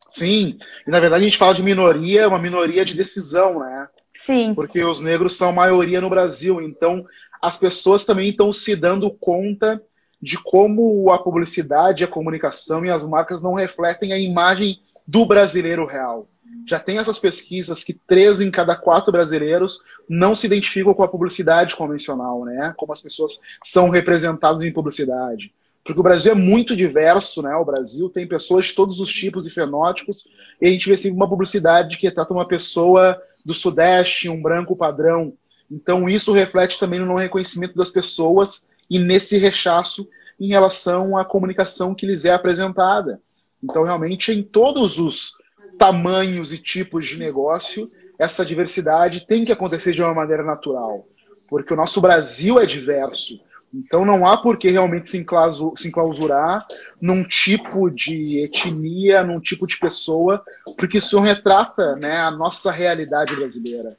Sim, 0.07 0.59
e 0.87 0.91
na 0.91 1.01
verdade 1.01 1.23
a 1.23 1.27
gente 1.27 1.39
fala 1.39 1.55
de 1.55 1.63
minoria, 1.63 2.29
uma 2.29 2.39
minoria 2.39 2.85
de 2.85 2.95
decisão, 2.95 3.61
né? 3.61 3.87
Sim. 4.15 4.53
Porque 4.55 4.85
os 4.85 5.01
negros 5.01 5.37
são 5.37 5.51
maioria 5.51 6.01
no 6.01 6.11
Brasil, 6.11 6.61
então 6.61 7.07
as 7.41 7.57
pessoas 7.57 8.05
também 8.05 8.29
estão 8.29 8.53
se 8.53 8.77
dando 8.77 9.11
conta 9.11 9.81
de 10.25 10.39
como 10.39 11.13
a 11.13 11.19
publicidade, 11.19 12.03
a 12.03 12.09
comunicação 12.09 12.83
e 12.83 12.91
as 12.91 13.05
marcas 13.05 13.43
não 13.43 13.53
refletem 13.53 14.15
a 14.15 14.19
imagem 14.19 14.81
do 15.07 15.27
brasileiro 15.27 15.85
real. 15.85 16.27
Já 16.67 16.81
tem 16.81 16.97
essas 16.97 17.19
pesquisas 17.19 17.85
que 17.85 17.93
três 17.93 18.41
em 18.41 18.51
cada 18.51 18.75
quatro 18.75 19.13
brasileiros 19.13 19.81
não 20.09 20.35
se 20.35 20.47
identificam 20.47 20.95
com 20.95 21.03
a 21.03 21.09
publicidade 21.09 21.77
convencional, 21.77 22.43
né? 22.47 22.73
Como 22.75 22.91
as 22.91 23.03
pessoas 23.03 23.39
são 23.63 23.91
representadas 23.91 24.63
em 24.63 24.73
publicidade. 24.73 25.53
Porque 25.85 26.01
o 26.01 26.03
Brasil 26.03 26.33
é 26.33 26.35
muito 26.35 26.75
diverso, 26.75 27.43
né? 27.43 27.55
O 27.57 27.65
Brasil 27.65 28.09
tem 28.09 28.27
pessoas 28.27 28.65
de 28.65 28.75
todos 28.75 29.01
os 29.01 29.11
tipos 29.11 29.47
e 29.47 29.51
fenótipos, 29.51 30.27
e 30.59 30.67
a 30.67 30.71
gente 30.71 30.89
vê 30.89 30.97
sempre 30.97 31.17
uma 31.17 31.29
publicidade 31.29 31.99
que 31.99 32.11
trata 32.11 32.33
uma 32.33 32.49
pessoa 32.49 33.21
do 33.45 33.53
Sudeste, 33.53 34.31
um 34.31 34.41
branco 34.41 34.75
padrão, 34.75 35.35
então, 35.71 36.09
isso 36.09 36.33
reflete 36.33 36.79
também 36.79 37.01
no 37.01 37.07
não 37.07 37.17
reconhecimento 37.17 37.77
das 37.77 37.91
pessoas 37.91 38.65
e 38.89 38.99
nesse 38.99 39.37
rechaço 39.37 40.09
em 40.39 40.49
relação 40.49 41.17
à 41.17 41.25
comunicação 41.25 41.95
que 41.95 42.07
lhes 42.07 42.25
é 42.25 42.33
apresentada. 42.33 43.21
Então, 43.63 43.83
realmente, 43.83 44.33
em 44.33 44.43
todos 44.43 44.99
os 44.99 45.37
tamanhos 45.79 46.53
e 46.53 46.59
tipos 46.59 47.07
de 47.07 47.19
negócio, 47.19 47.91
essa 48.19 48.45
diversidade 48.45 49.27
tem 49.27 49.45
que 49.45 49.53
acontecer 49.53 49.93
de 49.93 50.03
uma 50.03 50.15
maneira 50.15 50.43
natural, 50.43 51.07
porque 51.49 51.73
o 51.73 51.77
nosso 51.77 52.01
Brasil 52.01 52.59
é 52.59 52.67
diverso. 52.67 53.41
Então, 53.73 54.05
não 54.05 54.27
há 54.29 54.37
por 54.37 54.57
que 54.57 54.71
realmente 54.71 55.09
se 55.09 55.19
enclausurar 55.19 56.65
num 57.01 57.25
tipo 57.25 57.91
de 57.91 58.45
etnia, 58.45 59.25
num 59.25 59.41
tipo 59.41 59.67
de 59.67 59.77
pessoa, 59.79 60.45
porque 60.79 60.99
isso 60.99 61.19
retrata 61.19 61.97
né, 61.97 62.19
a 62.19 62.31
nossa 62.31 62.71
realidade 62.71 63.35
brasileira. 63.35 63.97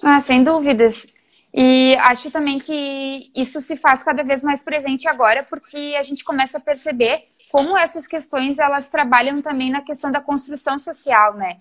Ah, 0.00 0.20
sem 0.20 0.44
dúvidas. 0.44 1.08
E 1.52 1.96
acho 2.00 2.30
também 2.30 2.58
que 2.58 3.30
isso 3.34 3.60
se 3.60 3.76
faz 3.76 4.02
cada 4.02 4.22
vez 4.22 4.42
mais 4.42 4.62
presente 4.62 5.08
agora, 5.08 5.42
porque 5.42 5.96
a 5.98 6.02
gente 6.02 6.24
começa 6.24 6.58
a 6.58 6.60
perceber 6.60 7.28
como 7.50 7.76
essas 7.76 8.06
questões 8.06 8.58
elas 8.58 8.90
trabalham 8.90 9.40
também 9.40 9.70
na 9.70 9.80
questão 9.80 10.12
da 10.12 10.20
construção 10.20 10.78
social, 10.78 11.34
né? 11.34 11.58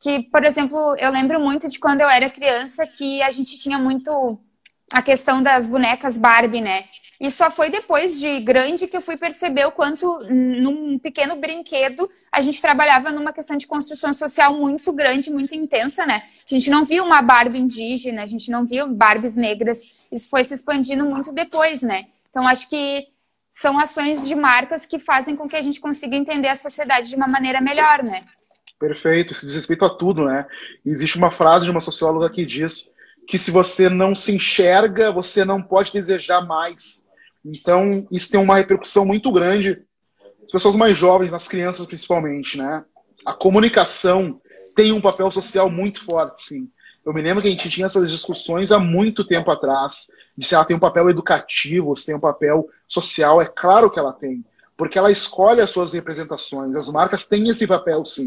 Que, 0.00 0.22
por 0.24 0.44
exemplo, 0.44 0.96
eu 0.98 1.10
lembro 1.10 1.40
muito 1.40 1.68
de 1.68 1.78
quando 1.78 2.00
eu 2.00 2.08
era 2.08 2.30
criança 2.30 2.86
que 2.86 3.22
a 3.22 3.30
gente 3.30 3.58
tinha 3.58 3.78
muito 3.78 4.38
a 4.92 5.02
questão 5.02 5.42
das 5.42 5.68
bonecas 5.68 6.16
Barbie, 6.16 6.60
né? 6.60 6.84
E 7.20 7.30
só 7.30 7.50
foi 7.50 7.70
depois 7.70 8.18
de 8.18 8.40
grande 8.40 8.86
que 8.86 8.96
eu 8.96 9.00
fui 9.00 9.16
perceber 9.16 9.64
o 9.66 9.72
quanto, 9.72 10.06
num 10.28 10.98
pequeno 10.98 11.36
brinquedo, 11.36 12.10
a 12.30 12.42
gente 12.42 12.60
trabalhava 12.60 13.10
numa 13.10 13.32
questão 13.32 13.56
de 13.56 13.66
construção 13.66 14.12
social 14.12 14.54
muito 14.54 14.92
grande, 14.92 15.30
muito 15.30 15.54
intensa, 15.54 16.04
né? 16.04 16.22
A 16.50 16.54
gente 16.54 16.68
não 16.68 16.84
viu 16.84 17.04
uma 17.04 17.22
Barbie 17.22 17.58
indígena, 17.58 18.22
a 18.22 18.26
gente 18.26 18.50
não 18.50 18.66
viu 18.66 18.88
Barbies 18.88 19.36
negras. 19.36 19.80
Isso 20.12 20.28
foi 20.28 20.44
se 20.44 20.54
expandindo 20.54 21.06
muito 21.06 21.32
depois, 21.32 21.82
né? 21.82 22.06
Então, 22.30 22.46
acho 22.46 22.68
que 22.68 23.06
são 23.48 23.78
ações 23.78 24.28
de 24.28 24.34
marcas 24.34 24.84
que 24.84 24.98
fazem 24.98 25.34
com 25.34 25.48
que 25.48 25.56
a 25.56 25.62
gente 25.62 25.80
consiga 25.80 26.14
entender 26.14 26.48
a 26.48 26.56
sociedade 26.56 27.08
de 27.08 27.16
uma 27.16 27.26
maneira 27.26 27.60
melhor, 27.60 28.02
né? 28.02 28.26
Perfeito, 28.78 29.32
isso 29.32 29.46
diz 29.46 29.54
respeito 29.54 29.86
a 29.86 29.90
tudo, 29.90 30.26
né? 30.26 30.46
Existe 30.84 31.16
uma 31.16 31.30
frase 31.30 31.64
de 31.64 31.70
uma 31.70 31.80
socióloga 31.80 32.28
que 32.28 32.44
diz 32.44 32.90
que 33.26 33.38
se 33.38 33.50
você 33.50 33.88
não 33.88 34.14
se 34.14 34.34
enxerga, 34.34 35.10
você 35.10 35.46
não 35.46 35.62
pode 35.62 35.92
desejar 35.92 36.46
mais. 36.46 37.05
Então, 37.46 38.06
isso 38.10 38.30
tem 38.30 38.40
uma 38.40 38.56
repercussão 38.56 39.04
muito 39.04 39.30
grande 39.30 39.82
nas 40.42 40.50
pessoas 40.50 40.74
mais 40.74 40.96
jovens, 40.98 41.32
nas 41.32 41.46
crianças 41.46 41.86
principalmente, 41.86 42.58
né? 42.58 42.84
A 43.24 43.32
comunicação 43.32 44.38
tem 44.74 44.92
um 44.92 45.00
papel 45.00 45.30
social 45.30 45.70
muito 45.70 46.04
forte, 46.04 46.42
sim. 46.42 46.68
Eu 47.04 47.14
me 47.14 47.22
lembro 47.22 47.40
que 47.40 47.48
a 47.48 47.50
gente 47.50 47.70
tinha 47.70 47.86
essas 47.86 48.10
discussões 48.10 48.72
há 48.72 48.80
muito 48.80 49.24
tempo 49.24 49.50
atrás, 49.50 50.08
de 50.36 50.44
se 50.44 50.54
ela 50.54 50.64
tem 50.64 50.76
um 50.76 50.80
papel 50.80 51.08
educativo, 51.08 51.94
se 51.94 52.06
tem 52.06 52.16
um 52.16 52.20
papel 52.20 52.68
social, 52.88 53.40
é 53.40 53.46
claro 53.46 53.88
que 53.88 53.98
ela 53.98 54.12
tem, 54.12 54.44
porque 54.76 54.98
ela 54.98 55.10
escolhe 55.10 55.60
as 55.60 55.70
suas 55.70 55.92
representações, 55.92 56.74
as 56.74 56.88
marcas 56.88 57.24
têm 57.24 57.48
esse 57.48 57.64
papel, 57.64 58.04
sim. 58.04 58.26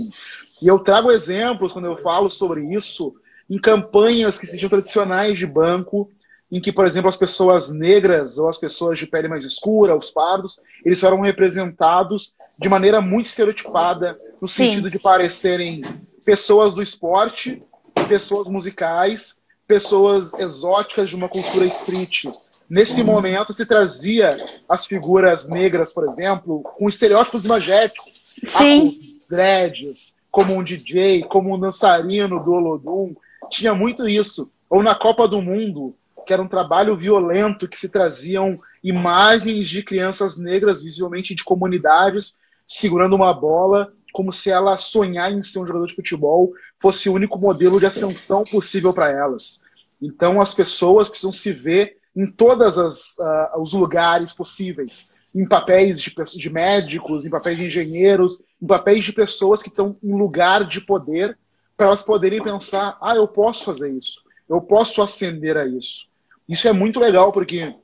E 0.61 0.67
eu 0.67 0.79
trago 0.79 1.11
exemplos, 1.11 1.73
quando 1.73 1.85
eu 1.85 1.97
falo 1.97 2.29
sobre 2.29 2.73
isso, 2.73 3.13
em 3.49 3.59
campanhas 3.59 4.39
que 4.39 4.47
sejam 4.47 4.69
tradicionais 4.69 5.37
de 5.37 5.45
banco, 5.45 6.09
em 6.51 6.59
que, 6.59 6.71
por 6.71 6.85
exemplo, 6.85 7.09
as 7.09 7.17
pessoas 7.17 7.69
negras 7.69 8.37
ou 8.37 8.49
as 8.49 8.57
pessoas 8.57 8.97
de 8.97 9.05
pele 9.05 9.27
mais 9.27 9.43
escura, 9.43 9.95
os 9.95 10.09
pardos, 10.09 10.59
eles 10.83 10.99
foram 10.99 11.21
representados 11.21 12.35
de 12.57 12.67
maneira 12.67 12.99
muito 12.99 13.27
estereotipada, 13.27 14.15
no 14.41 14.47
Sim. 14.47 14.65
sentido 14.65 14.89
de 14.89 14.99
parecerem 14.99 15.81
pessoas 16.25 16.73
do 16.73 16.81
esporte, 16.81 17.61
pessoas 18.07 18.47
musicais, 18.47 19.37
pessoas 19.67 20.33
exóticas 20.33 21.09
de 21.09 21.15
uma 21.15 21.29
cultura 21.29 21.65
street. 21.65 22.25
Nesse 22.67 23.03
momento 23.03 23.53
se 23.53 23.65
trazia 23.65 24.29
as 24.67 24.85
figuras 24.85 25.47
negras, 25.47 25.93
por 25.93 26.05
exemplo, 26.05 26.63
com 26.77 26.89
estereótipos 26.89 27.45
imagéticos. 27.45 28.35
Sim. 28.43 29.17
dreads, 29.29 30.19
como 30.31 30.55
um 30.55 30.63
DJ, 30.63 31.23
como 31.23 31.53
um 31.53 31.59
dançarino 31.59 32.43
do 32.43 32.51
Olodum. 32.51 33.15
Tinha 33.49 33.73
muito 33.73 34.07
isso. 34.07 34.49
Ou 34.69 34.83
na 34.83 34.95
Copa 34.95 35.27
do 35.27 35.41
Mundo, 35.41 35.93
que 36.29 36.33
era 36.33 36.43
um 36.43 36.47
trabalho 36.47 36.95
violento, 36.95 37.67
que 37.67 37.75
se 37.75 37.89
traziam 37.89 38.55
imagens 38.83 39.67
de 39.67 39.81
crianças 39.81 40.37
negras, 40.37 40.79
visivelmente 40.79 41.33
de 41.33 41.43
comunidades, 41.43 42.39
segurando 42.67 43.15
uma 43.15 43.33
bola, 43.33 43.91
como 44.13 44.31
se 44.31 44.51
ela 44.51 44.77
sonhar 44.77 45.31
em 45.31 45.41
ser 45.41 45.57
um 45.57 45.65
jogador 45.65 45.87
de 45.87 45.95
futebol 45.95 46.53
fosse 46.77 47.09
o 47.09 47.13
único 47.13 47.39
modelo 47.39 47.79
de 47.79 47.87
ascensão 47.87 48.43
possível 48.43 48.93
para 48.93 49.09
elas. 49.09 49.63
Então 49.99 50.39
as 50.39 50.53
pessoas 50.53 51.09
precisam 51.09 51.31
se 51.31 51.51
ver 51.51 51.97
em 52.15 52.27
todos 52.27 52.77
uh, 52.77 53.59
os 53.59 53.73
lugares 53.73 54.31
possíveis, 54.31 55.15
em 55.33 55.47
papéis 55.47 55.99
de, 55.99 56.13
de 56.13 56.49
médicos, 56.51 57.25
em 57.25 57.31
papéis 57.31 57.57
de 57.57 57.65
engenheiros, 57.65 58.39
em 58.61 58.67
papéis 58.67 59.03
de 59.03 59.13
pessoas 59.13 59.63
que 59.63 59.69
estão 59.69 59.97
em 60.03 60.15
lugar 60.15 60.63
de 60.67 60.79
poder, 60.79 61.35
para 61.75 61.87
elas 61.87 62.03
poderem 62.03 62.43
pensar: 62.43 62.99
ah, 63.01 63.15
eu 63.15 63.27
posso 63.27 63.65
fazer 63.65 63.89
isso, 63.91 64.21
eu 64.47 64.61
posso 64.61 65.01
ascender 65.01 65.57
a 65.57 65.65
isso. 65.65 66.08
Isso 66.49 66.67
é 66.67 66.73
muito 66.73 66.99
legal, 66.99 67.31
porque 67.31 67.75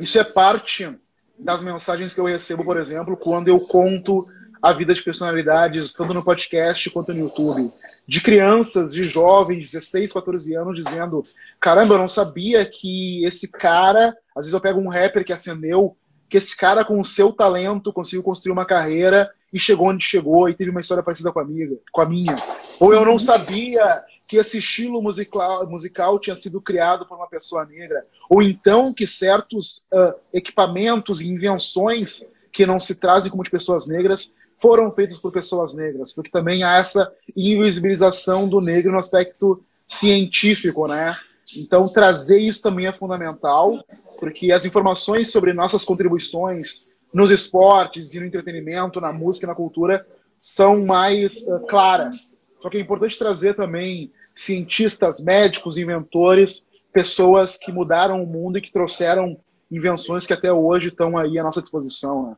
isso 0.00 0.18
é 0.18 0.24
parte 0.24 0.92
das 1.38 1.62
mensagens 1.62 2.12
que 2.12 2.20
eu 2.20 2.24
recebo, 2.24 2.64
por 2.64 2.76
exemplo, 2.76 3.16
quando 3.16 3.46
eu 3.46 3.60
conto 3.60 4.26
a 4.60 4.72
vida 4.72 4.92
de 4.92 5.02
personalidades, 5.02 5.94
tanto 5.94 6.12
no 6.12 6.24
podcast 6.24 6.90
quanto 6.90 7.14
no 7.14 7.20
YouTube. 7.20 7.72
De 8.06 8.20
crianças, 8.20 8.92
de 8.92 9.04
jovens, 9.04 9.70
16, 9.70 10.12
14 10.12 10.54
anos, 10.54 10.84
dizendo: 10.84 11.24
caramba, 11.60 11.94
eu 11.94 11.98
não 11.98 12.08
sabia 12.08 12.64
que 12.66 13.24
esse 13.24 13.48
cara. 13.48 14.14
Às 14.36 14.46
vezes 14.46 14.52
eu 14.52 14.60
pego 14.60 14.80
um 14.80 14.88
rapper 14.88 15.24
que 15.24 15.32
acendeu, 15.32 15.96
que 16.28 16.36
esse 16.36 16.56
cara, 16.56 16.84
com 16.84 16.98
o 16.98 17.04
seu 17.04 17.32
talento, 17.32 17.92
conseguiu 17.92 18.22
construir 18.22 18.52
uma 18.52 18.66
carreira 18.66 19.30
e 19.52 19.58
chegou 19.58 19.88
onde 19.88 20.04
chegou 20.04 20.48
e 20.48 20.54
teve 20.54 20.70
uma 20.70 20.80
história 20.80 21.02
parecida 21.02 21.32
com 21.32 21.40
a, 21.40 21.42
amiga, 21.42 21.76
com 21.90 22.00
a 22.00 22.06
minha. 22.06 22.36
Ou 22.78 22.92
eu 22.92 23.04
não 23.04 23.18
sabia 23.18 24.02
que 24.30 24.36
esse 24.36 24.58
estilo 24.58 25.02
musical, 25.02 25.68
musical 25.68 26.16
tinha 26.20 26.36
sido 26.36 26.60
criado 26.60 27.04
por 27.04 27.16
uma 27.16 27.26
pessoa 27.26 27.66
negra, 27.66 28.06
ou 28.28 28.40
então 28.40 28.94
que 28.94 29.04
certos 29.04 29.84
uh, 29.92 30.14
equipamentos 30.32 31.20
e 31.20 31.28
invenções 31.28 32.24
que 32.52 32.64
não 32.64 32.78
se 32.78 32.94
trazem 32.94 33.28
como 33.28 33.42
de 33.42 33.50
pessoas 33.50 33.88
negras 33.88 34.32
foram 34.62 34.94
feitos 34.94 35.18
por 35.18 35.32
pessoas 35.32 35.74
negras, 35.74 36.12
porque 36.12 36.30
também 36.30 36.62
há 36.62 36.78
essa 36.78 37.12
invisibilização 37.36 38.48
do 38.48 38.60
negro 38.60 38.92
no 38.92 38.98
aspecto 38.98 39.60
científico, 39.84 40.86
né? 40.86 41.12
Então 41.56 41.88
trazer 41.88 42.38
isso 42.38 42.62
também 42.62 42.86
é 42.86 42.92
fundamental, 42.92 43.84
porque 44.20 44.52
as 44.52 44.64
informações 44.64 45.32
sobre 45.32 45.52
nossas 45.52 45.84
contribuições 45.84 46.96
nos 47.12 47.32
esportes 47.32 48.14
e 48.14 48.20
no 48.20 48.26
entretenimento, 48.26 49.00
na 49.00 49.12
música 49.12 49.48
na 49.48 49.56
cultura, 49.56 50.06
são 50.38 50.86
mais 50.86 51.42
uh, 51.48 51.58
claras. 51.66 52.38
Só 52.60 52.68
que 52.68 52.76
é 52.76 52.80
importante 52.80 53.18
trazer 53.18 53.56
também 53.56 54.12
cientistas, 54.40 55.20
médicos, 55.20 55.76
inventores, 55.76 56.66
pessoas 56.92 57.58
que 57.58 57.70
mudaram 57.70 58.22
o 58.22 58.26
mundo 58.26 58.56
e 58.56 58.62
que 58.62 58.72
trouxeram 58.72 59.38
invenções 59.70 60.26
que 60.26 60.32
até 60.32 60.50
hoje 60.52 60.88
estão 60.88 61.16
aí 61.18 61.38
à 61.38 61.42
nossa 61.42 61.60
disposição. 61.60 62.30
Né? 62.30 62.36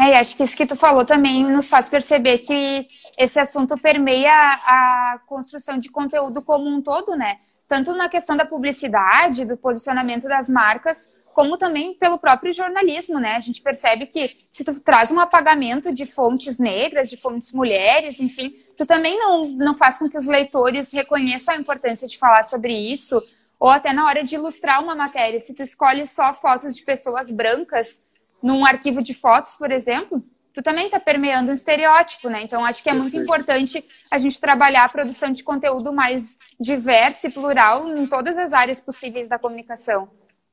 É, 0.00 0.18
acho 0.18 0.36
que 0.36 0.42
isso 0.42 0.56
que 0.56 0.66
tu 0.66 0.76
falou 0.76 1.04
também 1.04 1.44
nos 1.44 1.68
faz 1.68 1.88
perceber 1.88 2.38
que 2.38 2.86
esse 3.18 3.38
assunto 3.38 3.76
permeia 3.76 4.32
a 4.32 5.20
construção 5.26 5.78
de 5.78 5.90
conteúdo 5.90 6.40
como 6.40 6.68
um 6.68 6.80
todo, 6.80 7.14
né? 7.14 7.38
Tanto 7.68 7.92
na 7.94 8.08
questão 8.08 8.34
da 8.36 8.46
publicidade, 8.46 9.44
do 9.44 9.56
posicionamento 9.56 10.26
das 10.26 10.48
marcas, 10.48 11.12
como 11.38 11.56
também 11.56 11.94
pelo 11.94 12.18
próprio 12.18 12.52
jornalismo, 12.52 13.20
né? 13.20 13.36
A 13.36 13.38
gente 13.38 13.62
percebe 13.62 14.06
que 14.06 14.38
se 14.50 14.64
tu 14.64 14.80
traz 14.80 15.12
um 15.12 15.20
apagamento 15.20 15.94
de 15.94 16.04
fontes 16.04 16.58
negras, 16.58 17.08
de 17.08 17.16
fontes 17.16 17.52
mulheres, 17.52 18.18
enfim, 18.18 18.56
tu 18.76 18.84
também 18.84 19.16
não, 19.16 19.44
não 19.50 19.72
faz 19.72 19.98
com 19.98 20.08
que 20.08 20.18
os 20.18 20.26
leitores 20.26 20.92
reconheçam 20.92 21.54
a 21.54 21.56
importância 21.56 22.08
de 22.08 22.18
falar 22.18 22.42
sobre 22.42 22.72
isso, 22.72 23.22
ou 23.60 23.68
até 23.68 23.92
na 23.92 24.04
hora 24.06 24.24
de 24.24 24.34
ilustrar 24.34 24.82
uma 24.82 24.96
matéria, 24.96 25.38
se 25.38 25.54
tu 25.54 25.62
escolhe 25.62 26.08
só 26.08 26.34
fotos 26.34 26.74
de 26.74 26.82
pessoas 26.82 27.30
brancas, 27.30 28.02
num 28.42 28.66
arquivo 28.66 29.00
de 29.00 29.14
fotos, 29.14 29.54
por 29.54 29.70
exemplo, 29.70 30.20
tu 30.52 30.60
também 30.60 30.86
está 30.86 30.98
permeando 30.98 31.52
um 31.52 31.54
estereótipo, 31.54 32.28
né? 32.28 32.42
Então, 32.42 32.64
acho 32.64 32.82
que 32.82 32.90
é 32.90 32.94
muito 32.94 33.16
importante 33.16 33.84
a 34.10 34.18
gente 34.18 34.40
trabalhar 34.40 34.82
a 34.82 34.88
produção 34.88 35.30
de 35.30 35.44
conteúdo 35.44 35.92
mais 35.92 36.36
diverso 36.58 37.28
e 37.28 37.30
plural 37.30 37.96
em 37.96 38.08
todas 38.08 38.36
as 38.36 38.52
áreas 38.52 38.80
possíveis 38.80 39.28
da 39.28 39.38
comunicação. 39.38 40.10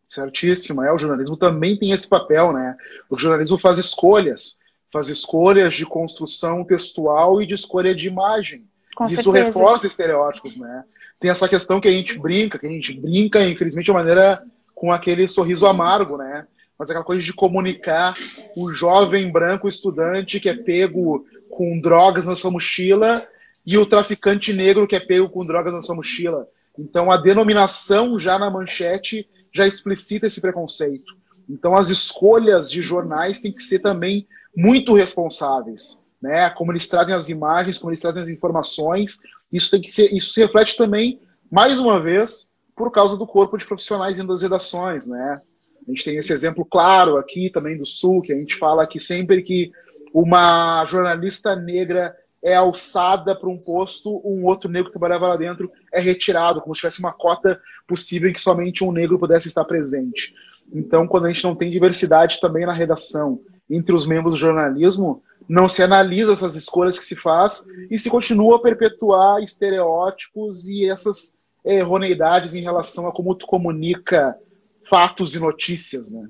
Certíssimo, 0.08 0.84
é. 0.84 0.94
O 0.94 0.98
jornalismo 0.98 1.36
também 1.36 1.78
tem 1.78 1.92
esse 1.92 2.08
papel, 2.08 2.54
né? 2.54 2.76
O 3.10 3.18
jornalismo 3.18 3.58
faz 3.58 3.78
escolhas, 3.78 4.58
faz 4.92 5.10
escolhas 5.10 5.74
de 5.74 5.86
construção 5.86 6.64
textual 6.64 7.42
e 7.42 7.48
de 7.48 7.54
escolha 7.54 7.94
de 7.94 8.08
imagem. 8.08 8.66
Com 8.96 9.06
Isso 9.06 9.16
certeza. 9.16 9.46
reforça 9.46 9.88
estereótipos, 9.88 10.58
né? 10.58 10.84
Tem 11.20 11.30
essa 11.30 11.50
questão 11.50 11.82
que 11.82 11.88
a 11.88 11.92
gente 11.92 12.18
brinca, 12.18 12.60
que 12.60 12.68
a 12.68 12.70
gente 12.70 12.94
brinca, 12.94 13.44
infelizmente, 13.46 13.86
de 13.86 13.94
maneira 13.94 14.40
com 14.74 14.92
aquele 14.92 15.28
sorriso 15.28 15.66
amargo, 15.66 16.18
né? 16.18 16.46
mas 16.78 16.90
aquela 16.90 17.06
coisa 17.06 17.24
de 17.24 17.34
comunicar 17.34 18.16
o 18.56 18.74
jovem 18.74 19.32
branco 19.32 19.68
estudante 19.68 20.40
que 20.40 20.50
é 20.50 20.56
pego 20.56 21.26
com 21.50 21.80
drogas 21.80 22.26
na 22.26 22.36
sua 22.36 22.52
mochila 22.52 23.26
e 23.66 23.78
o 23.78 23.86
traficante 23.86 24.54
negro 24.54 24.88
que 24.88 24.96
é 24.96 25.00
pego 25.00 25.30
com 25.30 25.46
drogas 25.46 25.74
na 25.74 25.82
sua 25.82 25.96
mochila. 25.96 26.48
Então 26.78 27.12
a 27.12 27.18
denominação 27.18 28.20
já 28.20 28.38
na 28.38 28.50
manchete 28.50 29.26
já 29.54 29.68
explicita 29.68 30.28
esse 30.28 30.42
preconceito. 30.42 31.16
Então 31.50 31.76
as 31.76 31.90
escolhas 31.90 32.70
de 32.70 32.82
jornais 32.82 33.40
têm 33.40 33.52
que 33.52 33.64
ser 33.64 33.80
também 33.80 34.28
muito 34.56 34.94
responsáveis, 34.94 36.00
né? 36.22 36.50
Como 36.50 36.72
eles 36.72 36.88
trazem 36.88 37.14
as 37.14 37.30
imagens, 37.30 37.78
como 37.78 37.92
eles 37.92 38.02
trazem 38.02 38.24
as 38.24 38.30
informações, 38.30 39.20
isso 39.52 39.72
tem 39.72 39.82
que 39.82 39.92
ser, 39.92 40.14
isso 40.14 40.34
se 40.34 40.42
reflete 40.42 40.76
também 40.76 41.20
mais 41.52 41.80
uma 41.80 42.02
vez 42.02 42.50
por 42.76 42.92
causa 42.92 43.16
do 43.16 43.28
corpo 43.28 43.58
de 43.58 43.66
profissionais 43.66 44.16
dentro 44.16 44.30
das 44.30 44.42
redações, 44.42 45.08
né? 45.08 45.42
A 45.88 45.92
gente 45.92 46.04
tem 46.04 46.18
esse 46.18 46.34
exemplo 46.34 46.66
claro 46.66 47.18
aqui 47.18 47.50
também 47.50 47.78
do 47.78 47.86
Sul, 47.86 48.22
que 48.22 48.34
a 48.34 48.36
gente 48.36 48.56
fala 48.56 48.88
que 48.88 49.00
sempre 49.00 49.44
que 49.44 49.72
uma 50.14 50.86
jornalista 50.86 51.56
negra 51.56 52.16
é 52.46 52.54
alçada 52.54 53.36
para 53.36 53.50
um 53.50 53.58
posto, 53.58 54.22
um 54.24 54.46
outro 54.46 54.70
negro 54.70 54.92
que 54.92 55.00
trabalhava 55.00 55.30
lá 55.30 55.36
dentro 55.36 55.72
é 55.92 56.00
retirado, 56.00 56.62
como 56.62 56.76
se 56.76 56.82
tivesse 56.82 57.00
uma 57.00 57.12
cota 57.12 57.60
possível 57.88 58.30
em 58.30 58.34
que 58.34 58.40
somente 58.40 58.84
um 58.84 58.92
negro 58.92 59.18
pudesse 59.18 59.48
estar 59.48 59.66
presente. 59.66 60.32
Então, 60.72 61.08
quando 61.08 61.26
a 61.26 61.30
gente 61.30 61.44
não 61.44 61.56
tem 61.56 61.72
diversidade 61.72 62.40
também 62.40 62.64
na 62.64 62.72
redação 62.72 63.42
entre 63.68 63.96
os 63.96 64.06
membros 64.06 64.36
do 64.36 64.40
jornalismo, 64.40 65.24
não 65.50 65.68
se 65.68 65.82
analisa 65.82 66.34
essas 66.34 66.56
escolhas 66.56 67.00
que 67.00 67.06
se 67.06 67.16
faz 67.16 67.66
e 67.90 67.98
se 67.98 68.12
continua 68.12 68.58
a 68.58 68.62
perpetuar 68.62 69.42
estereótipos 69.42 70.68
e 70.68 70.88
essas 70.88 71.36
erroneidades 71.66 72.54
em 72.54 72.62
relação 72.62 73.08
a 73.08 73.12
como 73.12 73.34
tu 73.34 73.48
comunica 73.48 74.36
fatos 74.88 75.34
e 75.34 75.40
notícias, 75.40 76.12
né? 76.12 76.22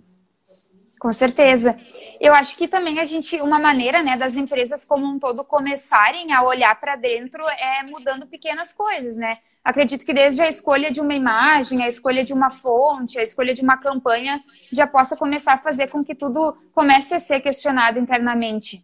Com 1.05 1.13
certeza. 1.13 1.77
Eu 2.19 2.33
acho 2.33 2.57
que 2.57 2.67
também 2.67 2.99
a 2.99 3.05
gente, 3.05 3.39
uma 3.39 3.59
maneira, 3.59 4.01
né, 4.01 4.17
das 4.17 4.35
empresas 4.35 4.83
como 4.83 5.05
um 5.05 5.19
todo 5.19 5.43
começarem 5.43 6.33
a 6.33 6.43
olhar 6.43 6.73
para 6.79 6.95
dentro 6.95 7.47
é 7.47 7.83
mudando 7.83 8.25
pequenas 8.25 8.73
coisas, 8.73 9.15
né? 9.15 9.37
Acredito 9.63 10.03
que 10.03 10.15
desde 10.15 10.41
a 10.41 10.49
escolha 10.49 10.89
de 10.89 10.99
uma 10.99 11.13
imagem, 11.13 11.83
a 11.83 11.87
escolha 11.87 12.23
de 12.23 12.33
uma 12.33 12.49
fonte, 12.49 13.19
a 13.19 13.21
escolha 13.21 13.53
de 13.53 13.61
uma 13.61 13.77
campanha, 13.77 14.43
já 14.73 14.87
possa 14.87 15.15
começar 15.15 15.53
a 15.53 15.57
fazer 15.59 15.91
com 15.91 16.03
que 16.03 16.15
tudo 16.15 16.57
comece 16.73 17.13
a 17.13 17.19
ser 17.19 17.39
questionado 17.39 17.99
internamente. 17.99 18.83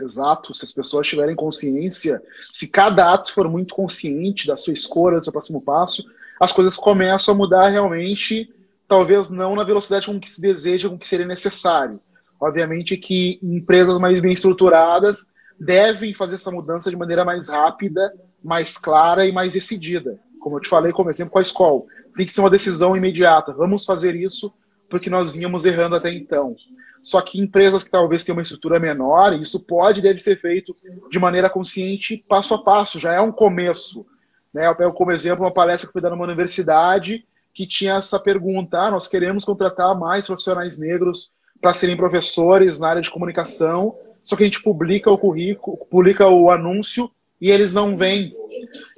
Exato. 0.00 0.52
Se 0.52 0.64
as 0.64 0.72
pessoas 0.72 1.06
tiverem 1.06 1.36
consciência, 1.36 2.20
se 2.50 2.66
cada 2.66 3.14
ato 3.14 3.32
for 3.32 3.48
muito 3.48 3.72
consciente 3.72 4.48
da 4.48 4.56
sua 4.56 4.72
escolha, 4.72 5.18
do 5.18 5.22
seu 5.22 5.32
próximo 5.32 5.62
passo, 5.64 6.02
as 6.40 6.50
coisas 6.50 6.74
começam 6.74 7.32
a 7.32 7.38
mudar 7.38 7.68
realmente 7.68 8.52
talvez 8.92 9.30
não 9.30 9.56
na 9.56 9.64
velocidade 9.64 10.04
com 10.04 10.20
que 10.20 10.28
se 10.28 10.38
deseja, 10.38 10.86
com 10.86 10.98
que 10.98 11.06
seria 11.06 11.24
necessário. 11.24 11.98
Obviamente 12.38 12.94
que 12.98 13.38
empresas 13.42 13.98
mais 13.98 14.20
bem 14.20 14.32
estruturadas 14.32 15.28
devem 15.58 16.14
fazer 16.14 16.34
essa 16.34 16.50
mudança 16.50 16.90
de 16.90 16.96
maneira 16.96 17.24
mais 17.24 17.48
rápida, 17.48 18.12
mais 18.44 18.76
clara 18.76 19.24
e 19.24 19.32
mais 19.32 19.54
decidida. 19.54 20.20
Como 20.38 20.56
eu 20.56 20.60
te 20.60 20.68
falei, 20.68 20.92
como 20.92 21.08
exemplo 21.08 21.32
com 21.32 21.38
a 21.38 21.42
escola. 21.42 21.80
Tem 22.14 22.26
que 22.26 22.32
ser 22.32 22.40
uma 22.40 22.50
decisão 22.50 22.94
imediata. 22.94 23.54
Vamos 23.54 23.86
fazer 23.86 24.14
isso 24.14 24.52
porque 24.90 25.08
nós 25.08 25.32
vínhamos 25.32 25.64
errando 25.64 25.96
até 25.96 26.12
então. 26.12 26.54
Só 27.02 27.22
que 27.22 27.40
empresas 27.40 27.82
que 27.82 27.90
talvez 27.90 28.22
tenham 28.22 28.36
uma 28.36 28.42
estrutura 28.42 28.78
menor, 28.78 29.32
isso 29.32 29.58
pode 29.58 30.00
e 30.00 30.02
deve 30.02 30.18
ser 30.18 30.38
feito 30.38 30.70
de 31.10 31.18
maneira 31.18 31.48
consciente, 31.48 32.22
passo 32.28 32.52
a 32.52 32.62
passo. 32.62 32.98
Já 32.98 33.14
é 33.14 33.20
um 33.22 33.32
começo. 33.32 34.04
Né? 34.52 34.66
Eu 34.66 34.76
pego 34.76 34.92
como 34.92 35.12
exemplo 35.12 35.46
uma 35.46 35.50
palestra 35.50 35.86
que 35.86 35.94
foi 35.94 36.02
dada 36.02 36.14
numa 36.14 36.26
universidade 36.26 37.24
que 37.54 37.66
tinha 37.66 37.94
essa 37.94 38.18
pergunta: 38.18 38.80
ah, 38.80 38.90
nós 38.90 39.06
queremos 39.06 39.44
contratar 39.44 39.98
mais 39.98 40.26
profissionais 40.26 40.78
negros 40.78 41.30
para 41.60 41.72
serem 41.72 41.96
professores 41.96 42.80
na 42.80 42.88
área 42.88 43.02
de 43.02 43.10
comunicação, 43.10 43.94
só 44.24 44.36
que 44.36 44.42
a 44.42 44.46
gente 44.46 44.62
publica 44.62 45.10
o 45.10 45.18
currículo, 45.18 45.76
publica 45.90 46.28
o 46.28 46.50
anúncio 46.50 47.10
e 47.40 47.50
eles 47.50 47.74
não 47.74 47.96
vêm. 47.96 48.34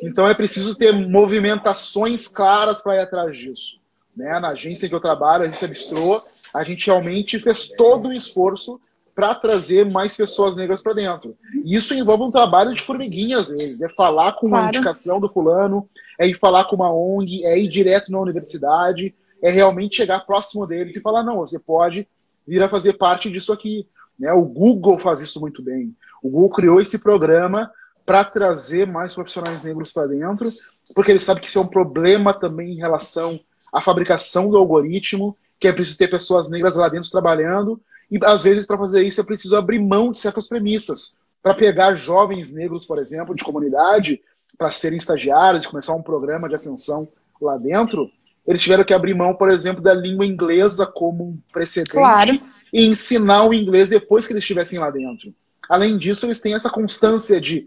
Então 0.02 0.28
é 0.28 0.34
preciso 0.34 0.74
ter 0.74 0.92
movimentações 0.92 2.28
claras 2.28 2.82
para 2.82 2.96
ir 2.96 3.00
atrás 3.00 3.36
disso. 3.36 3.80
Né? 4.16 4.38
Na 4.38 4.50
agência 4.50 4.88
que 4.88 4.94
eu 4.94 5.00
trabalho, 5.00 5.44
a 5.44 5.46
agência 5.46 5.68
Bistrô, 5.68 6.22
a 6.52 6.62
gente 6.62 6.86
realmente 6.86 7.38
fez 7.38 7.68
todo 7.68 8.08
o 8.08 8.12
esforço 8.12 8.80
para 9.14 9.34
trazer 9.34 9.88
mais 9.90 10.16
pessoas 10.16 10.56
negras 10.56 10.82
para 10.82 10.94
dentro. 10.94 11.36
E 11.64 11.76
isso 11.76 11.94
envolve 11.94 12.24
um 12.24 12.30
trabalho 12.30 12.74
de 12.74 12.82
formiguinha, 12.82 13.38
às 13.38 13.48
vezes. 13.48 13.80
É 13.80 13.88
falar 13.88 14.32
com 14.32 14.48
claro. 14.48 14.64
uma 14.64 14.68
indicação 14.68 15.20
do 15.20 15.28
fulano, 15.28 15.88
é 16.18 16.26
ir 16.26 16.38
falar 16.38 16.64
com 16.64 16.76
uma 16.76 16.92
ONG, 16.92 17.44
é 17.44 17.58
ir 17.58 17.68
direto 17.68 18.10
na 18.10 18.18
universidade, 18.18 19.14
é 19.40 19.50
realmente 19.50 19.96
chegar 19.96 20.26
próximo 20.26 20.66
deles 20.66 20.96
e 20.96 21.00
falar: 21.00 21.22
não, 21.22 21.36
você 21.36 21.58
pode 21.58 22.08
vir 22.46 22.62
a 22.62 22.68
fazer 22.68 22.94
parte 22.94 23.30
disso 23.30 23.52
aqui. 23.52 23.86
Né? 24.18 24.32
O 24.32 24.42
Google 24.42 24.98
faz 24.98 25.20
isso 25.20 25.40
muito 25.40 25.62
bem. 25.62 25.94
O 26.22 26.28
Google 26.28 26.50
criou 26.50 26.80
esse 26.80 26.98
programa 26.98 27.70
para 28.04 28.24
trazer 28.24 28.86
mais 28.86 29.14
profissionais 29.14 29.62
negros 29.62 29.92
para 29.92 30.08
dentro, 30.08 30.48
porque 30.94 31.10
ele 31.10 31.18
sabe 31.18 31.40
que 31.40 31.48
isso 31.48 31.58
é 31.58 31.62
um 31.62 31.66
problema 31.66 32.34
também 32.34 32.72
em 32.72 32.78
relação 32.78 33.40
à 33.72 33.80
fabricação 33.80 34.50
do 34.50 34.56
algoritmo, 34.56 35.36
que 35.58 35.68
é 35.68 35.72
preciso 35.72 35.98
ter 35.98 36.08
pessoas 36.08 36.48
negras 36.50 36.76
lá 36.76 36.88
dentro 36.88 37.10
trabalhando, 37.10 37.80
e 38.10 38.18
às 38.22 38.42
vezes 38.42 38.66
para 38.66 38.78
fazer 38.78 39.02
isso 39.02 39.20
é 39.20 39.24
preciso 39.24 39.56
abrir 39.56 39.78
mão 39.78 40.10
de 40.10 40.18
certas 40.18 40.46
premissas. 40.46 41.16
Para 41.42 41.54
pegar 41.54 41.94
jovens 41.94 42.52
negros, 42.52 42.86
por 42.86 42.98
exemplo, 42.98 43.34
de 43.34 43.44
comunidade, 43.44 44.20
para 44.56 44.70
serem 44.70 44.98
estagiários 44.98 45.64
e 45.64 45.68
começar 45.68 45.94
um 45.94 46.02
programa 46.02 46.48
de 46.48 46.54
ascensão 46.54 47.08
lá 47.40 47.56
dentro, 47.58 48.10
eles 48.46 48.62
tiveram 48.62 48.84
que 48.84 48.94
abrir 48.94 49.14
mão, 49.14 49.34
por 49.34 49.50
exemplo, 49.50 49.82
da 49.82 49.94
língua 49.94 50.26
inglesa 50.26 50.86
como 50.86 51.24
um 51.24 51.38
precedente 51.52 51.90
claro. 51.90 52.40
e 52.72 52.86
ensinar 52.86 53.46
o 53.46 53.54
inglês 53.54 53.88
depois 53.88 54.26
que 54.26 54.32
eles 54.32 54.44
estivessem 54.44 54.78
lá 54.78 54.90
dentro. 54.90 55.34
Além 55.68 55.98
disso, 55.98 56.26
eles 56.26 56.40
têm 56.40 56.54
essa 56.54 56.68
constância 56.68 57.40
de 57.40 57.66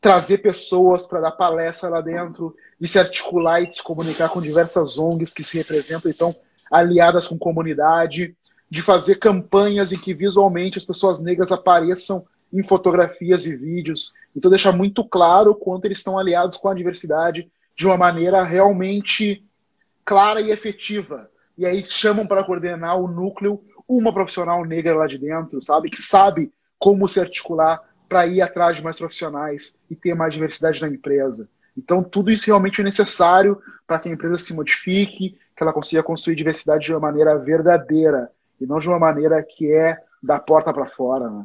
trazer 0.00 0.38
pessoas 0.38 1.06
para 1.06 1.20
dar 1.20 1.32
palestra 1.32 1.88
lá 1.88 2.00
dentro, 2.00 2.56
de 2.80 2.88
se 2.88 2.98
articular 2.98 3.60
e 3.62 3.70
se 3.70 3.82
comunicar 3.82 4.28
com 4.30 4.40
diversas 4.40 4.98
ONGs 4.98 5.32
que 5.32 5.44
se 5.44 5.58
representam 5.58 6.08
e 6.08 6.12
estão 6.12 6.34
aliadas 6.70 7.28
com 7.28 7.38
comunidade, 7.38 8.34
de 8.70 8.80
fazer 8.80 9.16
campanhas 9.16 9.92
em 9.92 9.98
que 9.98 10.14
visualmente 10.14 10.78
as 10.78 10.84
pessoas 10.84 11.20
negras 11.20 11.50
apareçam 11.50 12.24
em 12.52 12.62
fotografias 12.62 13.44
e 13.46 13.56
vídeos. 13.56 14.12
Então, 14.34 14.50
deixar 14.50 14.72
muito 14.72 15.04
claro 15.04 15.50
o 15.50 15.54
quanto 15.54 15.86
eles 15.86 15.98
estão 15.98 16.18
aliados 16.18 16.56
com 16.56 16.68
a 16.68 16.74
diversidade 16.74 17.50
de 17.76 17.86
uma 17.86 17.96
maneira 17.96 18.44
realmente 18.44 19.44
clara 20.04 20.40
e 20.40 20.50
efetiva. 20.50 21.28
E 21.58 21.66
aí 21.66 21.84
chamam 21.86 22.26
para 22.26 22.44
coordenar 22.44 22.98
o 22.98 23.08
núcleo 23.08 23.60
uma 23.88 24.14
profissional 24.14 24.64
negra 24.64 24.94
lá 24.94 25.06
de 25.06 25.18
dentro, 25.18 25.60
sabe? 25.60 25.90
Que 25.90 26.00
sabe 26.00 26.52
como 26.78 27.08
se 27.08 27.18
articular 27.18 27.80
para 28.08 28.26
ir 28.26 28.40
atrás 28.40 28.76
de 28.76 28.82
mais 28.82 28.98
profissionais 28.98 29.74
e 29.90 29.96
ter 29.96 30.14
mais 30.14 30.32
diversidade 30.32 30.80
na 30.80 30.88
empresa. 30.88 31.48
Então, 31.76 32.02
tudo 32.02 32.30
isso 32.30 32.46
realmente 32.46 32.80
é 32.80 32.84
necessário 32.84 33.60
para 33.86 33.98
que 33.98 34.08
a 34.08 34.12
empresa 34.12 34.38
se 34.38 34.54
modifique, 34.54 35.36
que 35.56 35.62
ela 35.62 35.72
consiga 35.72 36.02
construir 36.02 36.36
diversidade 36.36 36.84
de 36.84 36.92
uma 36.92 37.00
maneira 37.00 37.36
verdadeira 37.36 38.30
e 38.60 38.66
não 38.66 38.78
de 38.78 38.88
uma 38.88 38.98
maneira 38.98 39.42
que 39.42 39.72
é 39.72 39.96
da 40.22 40.38
porta 40.38 40.72
para 40.72 40.86
fora. 40.86 41.30
Né? 41.30 41.44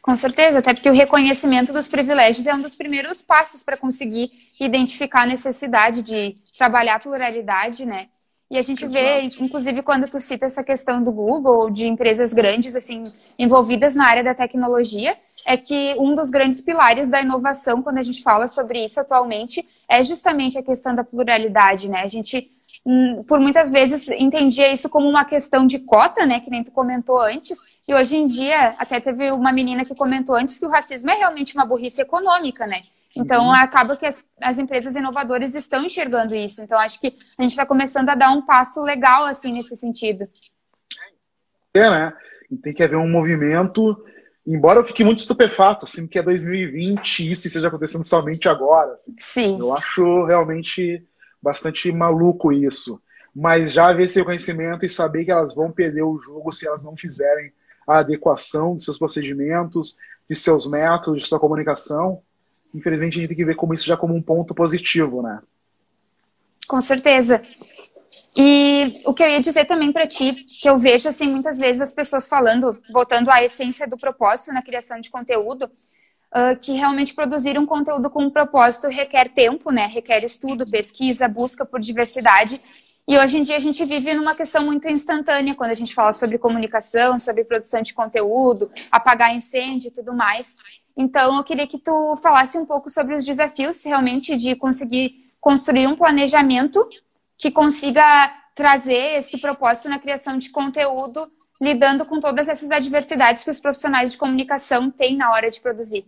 Com 0.00 0.14
certeza, 0.16 0.60
até 0.60 0.72
porque 0.72 0.88
o 0.88 0.94
reconhecimento 0.94 1.72
dos 1.72 1.88
privilégios 1.88 2.46
é 2.46 2.54
um 2.54 2.62
dos 2.62 2.74
primeiros 2.74 3.22
passos 3.22 3.62
para 3.62 3.76
conseguir 3.76 4.30
identificar 4.60 5.22
a 5.22 5.26
necessidade 5.26 6.00
de 6.02 6.34
trabalhar 6.56 6.96
a 6.96 7.00
pluralidade, 7.00 7.84
né? 7.84 8.08
E 8.48 8.56
a 8.56 8.62
gente 8.62 8.84
Exato. 8.84 8.92
vê, 8.92 9.22
inclusive, 9.40 9.82
quando 9.82 10.08
tu 10.08 10.20
cita 10.20 10.46
essa 10.46 10.62
questão 10.62 11.02
do 11.02 11.10
Google, 11.10 11.68
de 11.68 11.88
empresas 11.88 12.32
grandes, 12.32 12.76
assim, 12.76 13.02
envolvidas 13.36 13.96
na 13.96 14.06
área 14.06 14.22
da 14.22 14.34
tecnologia, 14.34 15.16
é 15.44 15.56
que 15.56 15.96
um 15.98 16.14
dos 16.14 16.30
grandes 16.30 16.60
pilares 16.60 17.10
da 17.10 17.20
inovação, 17.20 17.82
quando 17.82 17.98
a 17.98 18.02
gente 18.02 18.22
fala 18.22 18.46
sobre 18.46 18.84
isso 18.84 19.00
atualmente, 19.00 19.66
é 19.88 20.02
justamente 20.04 20.56
a 20.56 20.62
questão 20.62 20.94
da 20.94 21.02
pluralidade, 21.02 21.88
né? 21.88 22.02
A 22.02 22.06
gente, 22.06 22.48
por 23.26 23.40
muitas 23.40 23.70
vezes, 23.70 24.08
entendia 24.08 24.72
isso 24.72 24.88
como 24.88 25.08
uma 25.08 25.24
questão 25.24 25.66
de 25.66 25.80
cota, 25.80 26.24
né? 26.24 26.38
Que 26.38 26.50
nem 26.50 26.62
tu 26.62 26.70
comentou 26.70 27.20
antes, 27.20 27.58
e 27.86 27.92
hoje 27.92 28.16
em 28.16 28.26
dia, 28.26 28.76
até 28.78 29.00
teve 29.00 29.32
uma 29.32 29.52
menina 29.52 29.84
que 29.84 29.94
comentou 29.94 30.36
antes 30.36 30.58
que 30.58 30.66
o 30.66 30.70
racismo 30.70 31.10
é 31.10 31.14
realmente 31.14 31.54
uma 31.54 31.66
burrice 31.66 32.00
econômica, 32.00 32.64
né? 32.66 32.82
Então, 33.16 33.46
uhum. 33.46 33.52
acaba 33.52 33.96
que 33.96 34.06
as, 34.06 34.24
as, 34.40 34.58
empresas 34.58 34.94
inovadoras 34.94 35.54
estão 35.54 35.84
enxergando 35.84 36.34
isso. 36.34 36.62
Então, 36.62 36.78
acho 36.78 37.00
que 37.00 37.16
a 37.36 37.42
gente 37.42 37.52
está 37.52 37.64
começando 37.64 38.10
a 38.10 38.14
dar 38.14 38.30
um 38.30 38.42
passo 38.42 38.82
legal, 38.82 39.24
assim, 39.24 39.52
nesse 39.52 39.76
sentido. 39.76 40.28
É, 41.74 41.90
né? 41.90 42.12
Tem 42.62 42.74
que 42.74 42.82
haver 42.82 42.96
um 42.96 43.10
movimento, 43.10 43.96
embora 44.46 44.80
eu 44.80 44.84
fique 44.84 45.02
muito 45.02 45.18
estupefato, 45.18 45.86
assim, 45.86 46.06
que 46.06 46.18
é 46.18 46.22
2020 46.22 47.20
e 47.20 47.30
isso 47.32 47.46
esteja 47.46 47.68
acontecendo 47.68 48.04
somente 48.04 48.48
agora. 48.48 48.92
Assim. 48.92 49.14
Sim. 49.18 49.58
Eu 49.58 49.74
acho 49.74 50.24
realmente 50.26 51.02
bastante 51.46 51.92
maluco 51.92 52.52
isso. 52.52 53.00
Mas 53.32 53.72
já 53.72 53.90
haver 53.90 54.06
esse 54.06 54.18
reconhecimento 54.18 54.84
e 54.84 54.88
saber 54.88 55.24
que 55.24 55.30
elas 55.30 55.54
vão 55.54 55.70
perder 55.70 56.02
o 56.02 56.20
jogo 56.20 56.50
se 56.50 56.66
elas 56.66 56.82
não 56.82 56.96
fizerem 56.96 57.52
a 57.86 57.98
adequação 57.98 58.74
dos 58.74 58.82
seus 58.82 58.98
procedimentos, 58.98 59.96
de 60.28 60.34
seus 60.34 60.66
métodos, 60.66 61.22
de 61.22 61.28
sua 61.28 61.38
comunicação, 61.38 62.20
infelizmente 62.74 63.16
a 63.16 63.20
gente 63.20 63.28
tem 63.28 63.36
que 63.36 63.44
ver 63.44 63.54
como 63.54 63.72
isso 63.74 63.86
já 63.86 63.96
como 63.96 64.12
um 64.12 64.20
ponto 64.20 64.52
positivo, 64.54 65.22
né? 65.22 65.38
Com 66.66 66.80
certeza. 66.80 67.40
E 68.36 69.00
o 69.06 69.14
que 69.14 69.22
eu 69.22 69.28
ia 69.28 69.40
dizer 69.40 69.66
também 69.66 69.92
para 69.92 70.06
ti, 70.06 70.32
que 70.60 70.68
eu 70.68 70.76
vejo 70.76 71.08
assim 71.08 71.28
muitas 71.28 71.58
vezes 71.58 71.80
as 71.80 71.92
pessoas 71.92 72.26
falando, 72.26 72.76
voltando 72.92 73.30
à 73.30 73.44
essência 73.44 73.86
do 73.86 73.96
propósito 73.96 74.52
na 74.52 74.62
criação 74.62 75.00
de 75.00 75.10
conteúdo, 75.10 75.70
uh, 76.36 76.58
que 76.60 76.72
realmente 76.72 77.14
produzir 77.14 77.58
um 77.58 77.64
conteúdo 77.64 78.10
com 78.10 78.24
um 78.24 78.30
propósito 78.30 78.88
requer 78.88 79.32
tempo, 79.32 79.72
né? 79.72 79.86
Requer 79.86 80.22
estudo, 80.22 80.70
pesquisa, 80.70 81.26
busca 81.26 81.64
por 81.64 81.80
diversidade. 81.80 82.60
E 83.08 83.16
hoje 83.16 83.38
em 83.38 83.42
dia 83.42 83.56
a 83.56 83.60
gente 83.60 83.82
vive 83.84 84.12
numa 84.14 84.34
questão 84.34 84.64
muito 84.64 84.88
instantânea 84.88 85.54
quando 85.54 85.70
a 85.70 85.74
gente 85.74 85.94
fala 85.94 86.12
sobre 86.12 86.38
comunicação, 86.38 87.18
sobre 87.18 87.44
produção 87.44 87.80
de 87.80 87.94
conteúdo, 87.94 88.68
apagar 88.90 89.34
incêndio 89.34 89.88
e 89.88 89.90
tudo 89.92 90.12
mais. 90.12 90.56
Então, 90.96 91.36
eu 91.36 91.44
queria 91.44 91.66
que 91.66 91.78
tu 91.78 92.16
falasse 92.16 92.58
um 92.58 92.66
pouco 92.66 92.90
sobre 92.90 93.14
os 93.14 93.24
desafios 93.24 93.82
realmente 93.84 94.36
de 94.36 94.56
conseguir 94.56 95.30
construir 95.40 95.86
um 95.86 95.94
planejamento 95.94 96.86
que 97.38 97.50
consiga 97.50 98.02
trazer 98.54 99.18
esse 99.18 99.38
propósito 99.38 99.88
na 99.88 99.98
criação 99.98 100.38
de 100.38 100.48
conteúdo, 100.50 101.30
lidando 101.60 102.04
com 102.06 102.18
todas 102.18 102.48
essas 102.48 102.70
adversidades 102.70 103.44
que 103.44 103.50
os 103.50 103.60
profissionais 103.60 104.12
de 104.12 104.18
comunicação 104.18 104.90
têm 104.90 105.16
na 105.16 105.30
hora 105.30 105.50
de 105.50 105.60
produzir. 105.60 106.06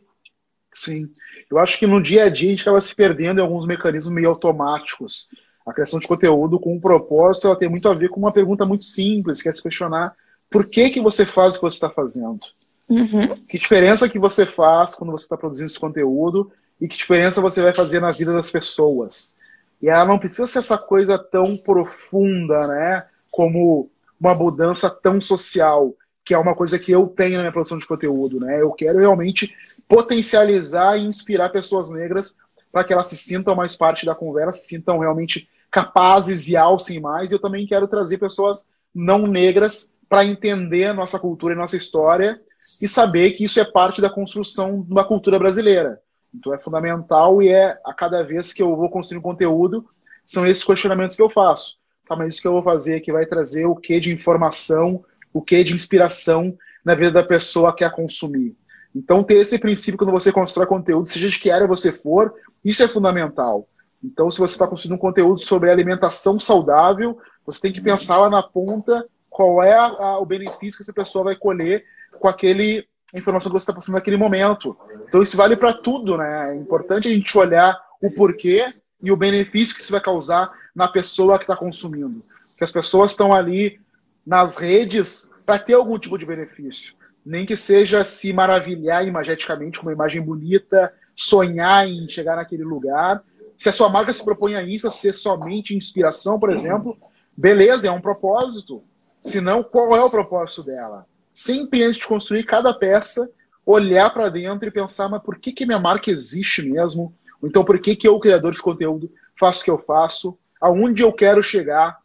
Sim, 0.79 1.11
eu 1.51 1.59
acho 1.59 1.77
que 1.77 1.89
no 1.89 2.01
dia 2.01 2.25
a 2.25 2.29
dia 2.29 2.47
a 2.47 2.51
gente 2.51 2.63
acaba 2.63 2.81
se 2.81 2.95
perdendo 2.95 3.41
em 3.41 3.43
alguns 3.43 3.67
mecanismos 3.67 4.15
meio 4.15 4.29
automáticos. 4.29 5.29
A 5.67 5.73
criação 5.73 5.99
de 5.99 6.07
conteúdo 6.07 6.61
com 6.61 6.77
um 6.77 6.81
propósito, 6.81 7.49
ela 7.49 7.59
tem 7.59 7.69
muito 7.69 7.89
a 7.89 7.95
ver 7.95 8.09
com 8.11 8.21
uma 8.21 8.33
pergunta 8.33 8.65
muito 8.65 8.85
simples, 8.85 9.43
que 9.43 9.49
é 9.49 9.53
se 9.53 9.61
questionar 9.61 10.15
por 10.49 10.65
que, 10.71 10.91
que 10.91 11.01
você 11.01 11.27
faz 11.27 11.55
o 11.55 11.59
que 11.59 11.63
você 11.63 11.75
está 11.75 11.91
fazendo. 11.91 12.39
Uhum. 12.89 13.35
Que 13.51 13.59
diferença 13.59 14.09
que 14.09 14.21
você 14.21 14.47
faz 14.47 14.95
quando 14.95 15.11
você 15.11 15.25
está 15.25 15.37
produzindo 15.37 15.67
esse 15.67 15.81
conteúdo 15.81 16.53
e 16.81 16.87
que 16.87 16.97
diferença 16.97 17.41
você 17.41 17.61
vai 17.61 17.75
fazer 17.75 17.99
na 17.99 18.13
vida 18.13 18.33
das 18.33 18.49
pessoas. 18.49 19.37
E 19.83 19.89
ela 19.89 20.05
não 20.05 20.19
precisa 20.19 20.47
ser 20.47 20.61
essa 20.61 20.79
coisa 20.79 21.19
tão 21.19 21.57
profunda, 21.57 22.69
né? 22.69 23.07
Como 23.33 23.91
uma 24.21 24.33
mudança 24.33 24.89
tão 24.89 25.21
social, 25.21 25.93
que 26.29 26.35
é 26.35 26.39
uma 26.39 26.55
coisa 26.55 26.79
que 26.79 26.93
eu 26.93 27.07
tenho 27.07 27.37
na 27.37 27.45
minha 27.45 27.53
produção 27.53 27.79
de 27.79 27.87
conteúdo, 27.87 28.39
né? 28.39 28.61
Eu 28.61 28.71
quero 28.73 28.99
realmente 28.99 29.51
potencializar 29.89 30.99
e 30.99 31.07
inspirar 31.07 31.49
pessoas 31.49 31.89
negras 31.89 32.37
para 32.71 32.85
que 32.85 32.93
elas 32.93 33.07
se 33.07 33.17
sintam 33.17 33.55
mais 33.55 33.75
parte 33.75 34.05
da 34.05 34.15
conversa, 34.15 34.61
se 34.61 34.69
sintam 34.69 34.99
realmente 34.99 35.49
capazes 35.71 36.47
e 36.47 36.55
alcem 36.55 37.01
mais. 37.01 37.31
E 37.31 37.35
eu 37.35 37.39
também 37.39 37.67
quero 37.67 37.89
trazer 37.89 38.19
pessoas 38.19 38.69
não 38.95 39.27
negras 39.27 39.91
para 40.07 40.23
entender 40.23 40.85
a 40.85 40.93
nossa 40.93 41.19
cultura 41.19 41.55
e 41.55 41.57
nossa 41.57 41.79
história 41.79 42.39
e 42.83 42.87
saber 42.87 43.31
que 43.31 43.45
isso 43.45 43.59
é 43.59 43.65
parte 43.65 44.03
da 44.03 44.11
construção 44.11 44.83
de 44.83 44.93
uma 44.93 45.05
cultura 45.05 45.39
brasileira. 45.39 45.99
Então 46.35 46.53
é 46.53 46.59
fundamental 46.59 47.43
e 47.43 47.49
é 47.49 47.81
a 47.87 47.95
cada 47.95 48.23
vez 48.23 48.53
que 48.53 48.63
eu 48.63 48.77
vou 48.77 48.91
construir 48.91 49.17
um 49.17 49.23
conteúdo, 49.23 49.89
são 50.23 50.47
esses 50.47 50.63
questionamentos 50.63 51.17
que 51.17 51.23
eu 51.23 51.31
faço. 51.31 51.79
Tá, 52.07 52.15
mas 52.15 52.35
isso 52.35 52.43
que 52.43 52.49
eu 52.49 52.53
vou 52.53 52.63
fazer 52.63 53.01
que 53.01 53.13
vai 53.13 53.25
trazer 53.25 53.65
o 53.65 53.75
que 53.75 53.99
de 53.99 54.13
informação, 54.13 55.03
o 55.39 55.43
que 55.43 55.63
de 55.63 55.73
inspiração 55.73 56.57
na 56.85 56.97
vida 56.97 57.13
da 57.13 57.23
pessoa 57.23 57.75
que 57.75 57.85
a 57.85 57.91
consumir. 57.91 58.57
Então 58.95 59.23
ter 59.23 59.37
esse 59.37 59.57
princípio 59.57 59.97
quando 59.97 60.11
você 60.11 60.33
constrói 60.33 60.67
conteúdo, 60.67 61.07
seja 61.07 61.29
de 61.29 61.39
que 61.39 61.49
área 61.49 61.67
você 61.67 61.93
for, 61.93 62.35
isso 62.65 62.83
é 62.83 62.89
fundamental. 62.89 63.67
Então 64.03 64.29
se 64.29 64.39
você 64.39 64.55
está 64.55 64.67
construindo 64.67 64.97
um 64.97 65.01
conteúdo 65.01 65.41
sobre 65.41 65.71
alimentação 65.71 66.41
saudável, 66.41 67.17
você 67.47 67.61
tem 67.61 67.73
que 67.73 67.81
pensar 67.81 68.19
lá 68.19 68.29
na 68.29 68.43
ponta 68.43 69.07
qual 69.31 69.63
é 69.63 69.75
a, 69.75 69.85
a, 69.85 70.19
o 70.19 70.27
benefício 70.27 70.77
que 70.77 70.83
essa 70.83 70.93
pessoa 70.93 71.27
vai 71.27 71.37
colher 71.37 71.85
com 72.19 72.27
aquele 72.27 72.85
informação 73.15 73.51
que 73.51 73.59
você 73.59 73.63
está 73.63 73.73
passando 73.73 73.95
naquele 73.95 74.17
momento. 74.17 74.77
Então 75.07 75.23
isso 75.23 75.37
vale 75.37 75.57
para 75.57 75.73
tudo, 75.73 76.17
né? 76.17 76.51
É 76.51 76.57
importante 76.57 77.07
a 77.07 77.11
gente 77.13 77.39
olhar 77.39 77.79
o 78.03 78.11
porquê 78.11 78.67
e 79.01 79.13
o 79.13 79.17
benefício 79.17 79.75
que 79.77 79.83
isso 79.83 79.93
vai 79.93 80.01
causar 80.01 80.51
na 80.75 80.89
pessoa 80.89 81.39
que 81.39 81.45
está 81.45 81.57
consumindo. 81.57 82.21
Que 82.57 82.65
as 82.65 82.73
pessoas 82.73 83.13
estão 83.13 83.33
ali 83.33 83.79
nas 84.29 84.57
redes 84.57 85.27
para 85.47 85.59
ter 85.59 85.75
algum 85.75 85.99
tipo 85.99 86.19
de 86.19 86.27
benefício. 86.27 86.95
Nem 87.25 87.47
que 87.47 87.57
seja 87.57 88.05
se 88.05 88.33
maravilhar 88.33 89.07
imageticamente 89.07 89.81
com 89.81 89.87
uma 89.87 89.93
imagem 89.93 90.23
bonita, 90.23 90.93
sonhar 91.15 91.89
em 91.89 92.09
chegar 92.09 92.37
naquele 92.37 92.65
lugar. 92.65 93.23
Se 93.57 93.69
a 93.69 93.73
sua 93.73 93.89
marca 93.89 94.13
se 94.13 94.25
propõe 94.25 94.55
a 94.55 94.63
isso, 94.63 94.87
a 94.87 94.91
ser 94.91 95.13
somente 95.13 95.75
inspiração, 95.75 96.39
por 96.39 96.51
exemplo, 96.51 96.97
beleza, 97.37 97.89
é 97.89 97.91
um 97.91 98.01
propósito. 98.01 98.85
Se 99.21 99.41
não, 99.41 99.65
qual 99.65 99.97
é 99.97 100.03
o 100.03 100.11
propósito 100.11 100.63
dela? 100.63 101.07
sempre 101.39 101.85
antes 101.85 101.99
de 101.99 102.07
construir 102.07 102.45
cada 102.45 102.75
peça, 102.75 103.31
olhar 103.65 104.11
para 104.11 104.29
dentro 104.29 104.69
e 104.69 104.73
pensar, 104.73 105.09
mas 105.09 105.23
por 105.23 105.39
que, 105.39 105.53
que 105.53 105.65
minha 105.65 105.79
marca 105.79 106.11
existe 106.11 106.63
mesmo? 106.63 107.15
Então, 107.43 107.65
por 107.65 107.79
que, 107.79 107.95
que 107.95 108.09
eu, 108.09 108.19
criador 108.19 108.53
de 108.53 108.61
conteúdo, 108.61 109.09
faço 109.39 109.61
o 109.61 109.65
que 109.65 109.71
eu 109.71 109.79
faço? 109.79 110.37
Aonde 110.61 111.03
eu 111.03 111.13
quero 111.13 111.41
chegar? 111.41 111.97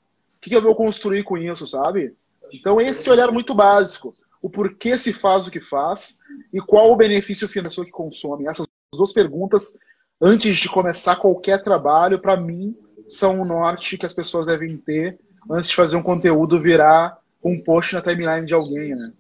Que, 0.44 0.50
que 0.50 0.56
eu 0.58 0.62
vou 0.62 0.76
construir 0.76 1.24
com 1.24 1.38
isso, 1.38 1.66
sabe? 1.66 2.14
Então, 2.52 2.82
esse 2.82 3.10
olhar 3.10 3.32
muito 3.32 3.56
básico. 3.56 4.14
O 4.42 4.50
porquê 4.50 4.98
se 4.98 5.14
faz 5.14 5.48
o 5.48 5.52
que 5.52 5.62
faz 5.62 6.18
e 6.52 6.60
qual 6.60 6.92
o 6.92 6.98
benefício 6.98 7.48
financeiro 7.48 7.90
que 7.90 7.96
consome. 7.96 8.46
Essas 8.46 8.68
duas 8.94 9.14
perguntas, 9.14 9.78
antes 10.22 10.58
de 10.58 10.68
começar 10.68 11.16
qualquer 11.16 11.64
trabalho, 11.64 12.20
para 12.20 12.36
mim, 12.36 12.76
são 13.08 13.42
o 13.42 13.46
norte 13.46 13.98
que 13.98 14.06
as 14.06 14.14
pessoas 14.14 14.46
devem 14.46 14.78
ter 14.78 15.18
antes 15.50 15.70
de 15.70 15.76
fazer 15.76 15.96
um 15.96 16.04
conteúdo 16.04 16.62
virar 16.62 17.18
um 17.42 17.58
post 17.62 17.94
na 17.94 18.02
timeline 18.02 18.46
de 18.46 18.54
alguém, 18.54 18.92
né? 18.92 19.14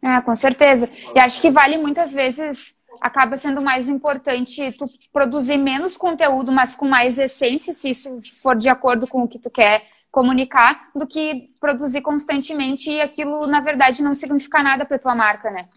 É, 0.00 0.20
com 0.20 0.36
certeza. 0.36 0.88
E 1.14 1.18
acho 1.18 1.40
que 1.40 1.50
vale 1.50 1.76
muitas 1.78 2.12
vezes, 2.12 2.76
acaba 3.00 3.36
sendo 3.36 3.60
mais 3.60 3.88
importante 3.88 4.72
tu 4.78 4.86
produzir 5.12 5.58
menos 5.58 5.96
conteúdo, 5.96 6.52
mas 6.52 6.76
com 6.76 6.86
mais 6.86 7.18
essência, 7.18 7.74
se 7.74 7.90
isso 7.90 8.20
for 8.40 8.56
de 8.56 8.68
acordo 8.68 9.06
com 9.08 9.22
o 9.22 9.28
que 9.28 9.40
tu 9.40 9.50
quer 9.50 9.97
comunicar, 10.10 10.90
do 10.94 11.06
que 11.06 11.50
produzir 11.60 12.00
constantemente 12.00 12.90
e 12.90 13.00
aquilo, 13.00 13.46
na 13.46 13.60
verdade, 13.60 14.02
não 14.02 14.14
significa 14.14 14.62
nada 14.62 14.84
para 14.84 14.98
tua 14.98 15.14
marca, 15.14 15.50
né? 15.50 15.68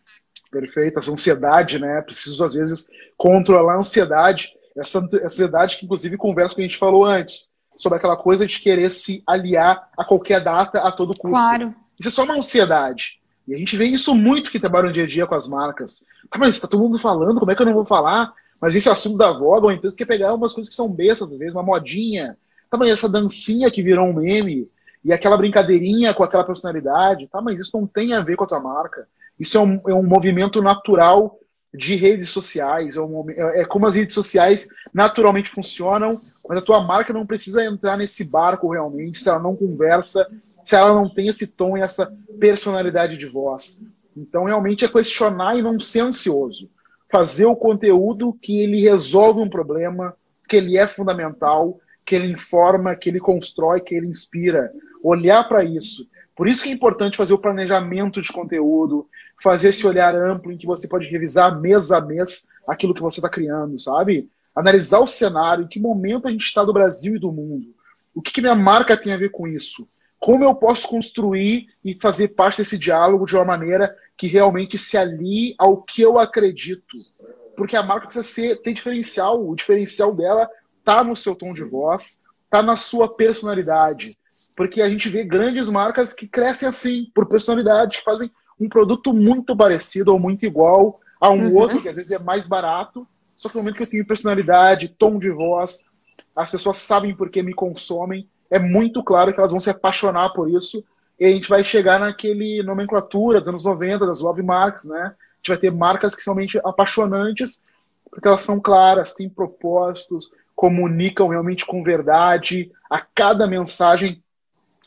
Perfeito. 0.50 1.00
Essa 1.00 1.12
ansiedade, 1.12 1.80
né? 1.80 2.02
Preciso, 2.02 2.44
às 2.44 2.54
vezes, 2.54 2.88
controlar 3.18 3.74
a 3.74 3.80
ansiedade. 3.80 4.50
Essa 4.76 5.00
ansiedade 5.24 5.78
que, 5.78 5.86
inclusive, 5.86 6.18
conversa 6.18 6.56
que 6.56 6.62
a 6.62 6.66
gente 6.66 6.78
falou 6.78 7.06
antes 7.06 7.52
sobre 7.76 7.98
aquela 7.98 8.18
coisa 8.18 8.46
de 8.46 8.60
querer 8.60 8.90
se 8.92 9.24
aliar 9.26 9.90
a 9.98 10.04
qualquer 10.06 10.44
data 10.44 10.80
a 10.80 10.92
todo 10.92 11.18
custo. 11.18 11.30
Claro. 11.30 11.74
Isso 12.00 12.10
é 12.10 12.12
só 12.12 12.24
uma 12.24 12.36
ansiedade. 12.36 13.20
E 13.48 13.56
a 13.56 13.58
gente 13.58 13.76
vê 13.76 13.86
isso 13.86 14.14
muito 14.14 14.52
que 14.52 14.60
trabalha 14.60 14.88
no 14.88 14.94
dia 14.94 15.04
a 15.04 15.08
dia 15.08 15.26
com 15.26 15.36
as 15.36 15.48
marcas. 15.48 16.06
Ah, 16.30 16.38
mas 16.38 16.50
está 16.50 16.68
todo 16.68 16.82
mundo 16.82 17.00
falando, 17.00 17.40
como 17.40 17.52
é 17.52 17.56
que 17.56 17.62
eu 17.62 17.66
não 17.66 17.74
vou 17.74 17.86
falar? 17.86 18.32
Mas 18.62 18.76
esse 18.76 18.88
é 18.88 18.92
assunto 18.92 19.18
da 19.18 19.32
voga, 19.32 19.66
ou 19.66 19.72
então 19.72 19.90
você 19.90 19.98
quer 19.98 20.06
pegar 20.06 20.34
umas 20.34 20.54
coisas 20.54 20.70
que 20.70 20.76
são 20.76 20.88
bestas, 20.88 21.32
às 21.32 21.40
vezes, 21.40 21.54
uma 21.54 21.64
modinha. 21.64 22.38
Tá, 22.72 22.78
mas 22.78 22.90
essa 22.90 23.10
dancinha 23.10 23.70
que 23.70 23.84
virou 23.84 24.08
um 24.08 24.14
meme, 24.14 24.72
e 25.04 25.12
aquela 25.12 25.36
brincadeirinha 25.36 26.14
com 26.14 26.24
aquela 26.24 26.46
personalidade, 26.46 27.28
tá, 27.28 27.42
mas 27.42 27.60
isso 27.60 27.78
não 27.78 27.86
tem 27.86 28.14
a 28.14 28.22
ver 28.22 28.38
com 28.38 28.46
a 28.46 28.48
tua 28.48 28.62
marca. 28.62 29.06
Isso 29.38 29.58
é 29.58 29.62
um, 29.62 29.82
é 29.90 29.94
um 29.94 30.04
movimento 30.04 30.62
natural 30.62 31.38
de 31.74 31.96
redes 31.96 32.30
sociais, 32.30 32.96
é, 32.96 33.62
é 33.62 33.66
como 33.66 33.88
as 33.88 33.96
redes 33.96 34.14
sociais 34.14 34.70
naturalmente 34.94 35.50
funcionam, 35.50 36.16
mas 36.48 36.58
a 36.58 36.62
tua 36.62 36.82
marca 36.82 37.12
não 37.12 37.26
precisa 37.26 37.64
entrar 37.66 37.98
nesse 37.98 38.24
barco 38.24 38.72
realmente, 38.72 39.20
se 39.20 39.30
ela 39.30 39.40
não 39.40 39.56
conversa, 39.56 40.26
se 40.64 40.76
ela 40.76 40.94
não 40.94 41.10
tem 41.10 41.28
esse 41.28 41.48
tom 41.48 41.78
e 41.78 41.82
essa 41.82 42.12
personalidade 42.40 43.18
de 43.18 43.26
voz. 43.26 43.82
Então, 44.16 44.46
realmente 44.46 44.86
é 44.86 44.88
questionar 44.88 45.58
e 45.58 45.62
não 45.62 45.80
ser 45.80 46.02
ansioso. 46.02 46.70
Fazer 47.10 47.46
o 47.46 47.56
conteúdo 47.56 48.38
que 48.42 48.62
ele 48.62 48.82
resolve 48.82 49.42
um 49.42 49.50
problema, 49.50 50.16
que 50.48 50.58
ele 50.58 50.78
é 50.78 50.86
fundamental, 50.86 51.80
que 52.12 52.16
ele 52.18 52.30
informa, 52.30 52.94
que 52.94 53.08
ele 53.08 53.22
constrói, 53.22 53.80
que 53.80 53.96
ele 53.96 54.06
inspira. 54.06 54.70
Olhar 55.02 55.48
para 55.48 55.64
isso. 55.64 56.10
Por 56.36 56.46
isso 56.46 56.62
que 56.62 56.68
é 56.68 56.74
importante 56.74 57.16
fazer 57.16 57.34
o 57.34 57.38
planejamento 57.38 58.22
de 58.22 58.34
conteúdo, 58.34 59.08
fazer 59.42 59.70
esse 59.70 59.88
olhar 59.88 60.14
amplo 60.14 60.52
em 60.52 60.58
que 60.58 60.66
você 60.66 60.90
pode 60.90 61.08
revisar 61.08 61.62
mês 61.62 61.90
a 61.90 62.02
mês 62.02 62.46
aquilo 62.68 62.94
que 62.94 63.00
você 63.00 63.20
está 63.22 63.30
criando, 63.30 63.80
sabe? 63.80 64.30
Analisar 64.54 65.00
o 65.00 65.08
cenário, 65.08 65.64
em 65.64 65.68
que 65.70 65.80
momento 65.80 66.28
a 66.28 66.32
gente 66.32 66.44
está 66.44 66.66
do 66.66 66.74
Brasil 66.74 67.16
e 67.16 67.20
do 67.20 67.32
mundo. 67.32 67.74
O 68.14 68.22
que, 68.22 68.34
que 68.34 68.42
minha 68.42 68.56
marca 68.56 68.98
tem 68.98 69.14
a 69.14 69.18
ver 69.18 69.32
com 69.32 69.48
isso? 69.48 69.88
Como 70.20 70.44
eu 70.44 70.54
posso 70.54 70.90
construir 70.90 71.68
e 71.82 71.98
fazer 71.98 72.28
parte 72.28 72.58
desse 72.58 72.78
diálogo 72.78 73.26
de 73.26 73.38
uma 73.38 73.46
maneira 73.46 73.96
que 74.18 74.28
realmente 74.28 74.78
se 74.78 74.98
alie 74.98 75.56
ao 75.58 75.82
que 75.82 76.02
eu 76.02 76.20
acredito? 76.20 76.98
Porque 77.56 77.78
a 77.78 77.84
marca 77.84 78.08
precisa 78.08 78.28
ser, 78.28 78.60
ter 78.60 78.74
diferencial. 78.74 79.48
O 79.48 79.56
diferencial 79.56 80.14
dela 80.14 80.50
tá 80.84 81.04
no 81.04 81.16
seu 81.16 81.36
tom 81.36 81.54
de 81.54 81.64
voz, 81.64 82.20
tá 82.50 82.62
na 82.62 82.76
sua 82.76 83.14
personalidade. 83.14 84.16
Porque 84.56 84.82
a 84.82 84.90
gente 84.90 85.10
vê 85.10 85.24
grandes 85.24 85.70
marcas 85.70 86.14
que 86.14 86.28
crescem 86.28 86.68
assim, 86.68 87.08
por 87.16 87.26
personalidade, 87.28 88.00
que 88.00 88.04
fazem 88.04 88.32
um 88.60 88.70
produto 88.70 89.14
muito 89.14 89.56
parecido 89.56 90.12
ou 90.14 90.20
muito 90.20 90.46
igual 90.46 91.00
a 91.20 91.30
um 91.30 91.48
uhum. 91.48 91.56
outro, 91.56 91.82
que 91.82 91.90
às 91.90 91.96
vezes 91.96 92.12
é 92.12 92.20
mais 92.20 92.48
barato, 92.48 93.08
só 93.36 93.50
que 93.50 93.56
no 93.56 93.62
momento 93.62 93.78
que 93.78 93.84
eu 93.84 93.90
tenho 93.90 94.06
personalidade, 94.06 94.88
tom 94.88 95.18
de 95.18 95.32
voz, 95.32 95.86
as 96.36 96.52
pessoas 96.52 96.78
sabem 96.78 97.16
por 97.16 97.30
que 97.30 97.42
me 97.42 97.54
consomem, 97.54 98.28
é 98.50 98.60
muito 98.60 99.04
claro 99.04 99.34
que 99.34 99.40
elas 99.40 99.52
vão 99.52 99.60
se 99.60 99.70
apaixonar 99.70 100.32
por 100.34 100.50
isso, 100.50 100.84
e 101.20 101.26
a 101.26 101.30
gente 101.30 101.48
vai 101.48 101.64
chegar 101.64 102.00
naquele 102.00 102.64
nomenclatura 102.64 103.40
dos 103.40 103.50
anos 103.50 103.66
90, 103.66 104.06
das 104.06 104.22
love 104.22 104.42
marks, 104.42 104.86
né? 104.86 105.02
A 105.02 105.38
gente 105.38 105.48
vai 105.48 105.58
ter 105.58 105.72
marcas 105.72 106.16
que 106.16 106.22
são 106.22 106.34
realmente 106.34 106.60
apaixonantes, 106.64 107.64
porque 108.10 108.28
elas 108.28 108.42
são 108.42 108.60
claras, 108.60 109.14
têm 109.14 109.30
propósitos, 109.30 110.32
comunicam 110.62 111.28
realmente 111.28 111.66
com 111.66 111.82
verdade, 111.82 112.72
a 112.88 113.02
cada 113.02 113.48
mensagem 113.48 114.24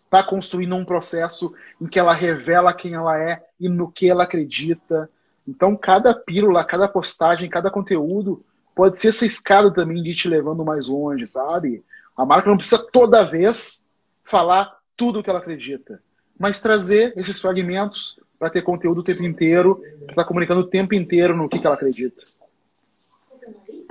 está 0.04 0.22
construindo 0.22 0.76
um 0.76 0.84
processo 0.84 1.52
em 1.80 1.88
que 1.88 1.98
ela 1.98 2.14
revela 2.14 2.72
quem 2.72 2.94
ela 2.94 3.18
é 3.18 3.44
e 3.58 3.68
no 3.68 3.90
que 3.90 4.08
ela 4.08 4.22
acredita. 4.22 5.10
Então, 5.48 5.76
cada 5.76 6.14
pílula, 6.14 6.62
cada 6.62 6.86
postagem, 6.86 7.50
cada 7.50 7.72
conteúdo 7.72 8.40
pode 8.72 8.98
ser 8.98 9.08
essa 9.08 9.26
escada 9.26 9.68
também 9.68 10.00
de 10.00 10.14
te 10.14 10.28
levando 10.28 10.64
mais 10.64 10.86
longe, 10.86 11.26
sabe? 11.26 11.82
A 12.16 12.24
marca 12.24 12.48
não 12.48 12.56
precisa 12.56 12.78
toda 12.78 13.24
vez 13.24 13.84
falar 14.22 14.78
tudo 14.96 15.18
o 15.18 15.22
que 15.24 15.30
ela 15.30 15.40
acredita, 15.40 16.00
mas 16.38 16.60
trazer 16.60 17.12
esses 17.16 17.40
fragmentos 17.40 18.16
para 18.38 18.48
ter 18.48 18.62
conteúdo 18.62 18.98
o 18.98 19.04
tempo 19.04 19.24
inteiro, 19.24 19.74
para 19.74 20.10
estar 20.10 20.22
tá 20.22 20.24
comunicando 20.24 20.60
o 20.60 20.68
tempo 20.68 20.94
inteiro 20.94 21.36
no 21.36 21.48
que, 21.48 21.58
que 21.58 21.66
ela 21.66 21.74
acredita. 21.74 22.22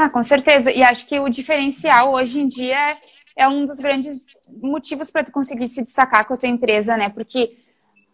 Ah, 0.03 0.09
com 0.09 0.21
certeza. 0.21 0.69
E 0.69 0.83
acho 0.83 1.07
que 1.07 1.17
o 1.17 1.29
diferencial 1.29 2.11
hoje 2.11 2.37
em 2.37 2.45
dia 2.45 2.97
é 3.37 3.47
um 3.47 3.65
dos 3.65 3.77
grandes 3.77 4.25
motivos 4.61 5.09
para 5.09 5.23
tu 5.23 5.31
conseguir 5.31 5.69
se 5.69 5.81
destacar 5.81 6.27
com 6.27 6.33
a 6.33 6.37
tua 6.37 6.49
empresa, 6.49 6.97
né? 6.97 7.07
Porque 7.07 7.55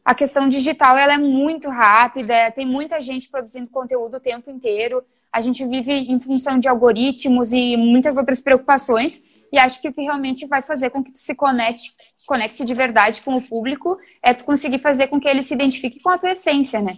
a 0.06 0.14
questão 0.14 0.48
digital 0.48 0.96
ela 0.96 1.16
é 1.16 1.18
muito 1.18 1.68
rápida, 1.68 2.52
tem 2.52 2.64
muita 2.64 3.02
gente 3.02 3.28
produzindo 3.28 3.72
conteúdo 3.72 4.18
o 4.18 4.20
tempo 4.20 4.52
inteiro. 4.52 5.04
A 5.34 5.42
gente 5.42 5.66
vive 5.66 5.92
em 5.92 6.20
função 6.20 6.60
de 6.60 6.68
algoritmos 6.68 7.52
e 7.52 7.76
muitas 7.76 8.18
outras 8.18 8.40
preocupações. 8.40 9.24
E 9.52 9.58
acho 9.58 9.82
que 9.82 9.90
o 9.90 9.94
que 9.94 10.04
realmente 10.04 10.46
vai 10.46 10.62
fazer 10.62 10.92
com 10.92 11.04
que 11.04 11.12
tu 11.12 11.18
se 11.18 11.34
conecte, 11.34 11.92
conecte 12.28 12.64
de 12.64 12.74
verdade 12.76 13.24
com 13.24 13.36
o 13.36 13.42
público 13.42 13.98
é 14.22 14.32
tu 14.32 14.46
conseguir 14.46 14.78
fazer 14.78 15.08
com 15.08 15.20
que 15.20 15.28
ele 15.28 15.42
se 15.42 15.56
identifique 15.56 16.00
com 16.04 16.10
a 16.10 16.20
tua 16.20 16.34
essência, 16.34 16.82
né? 16.82 16.98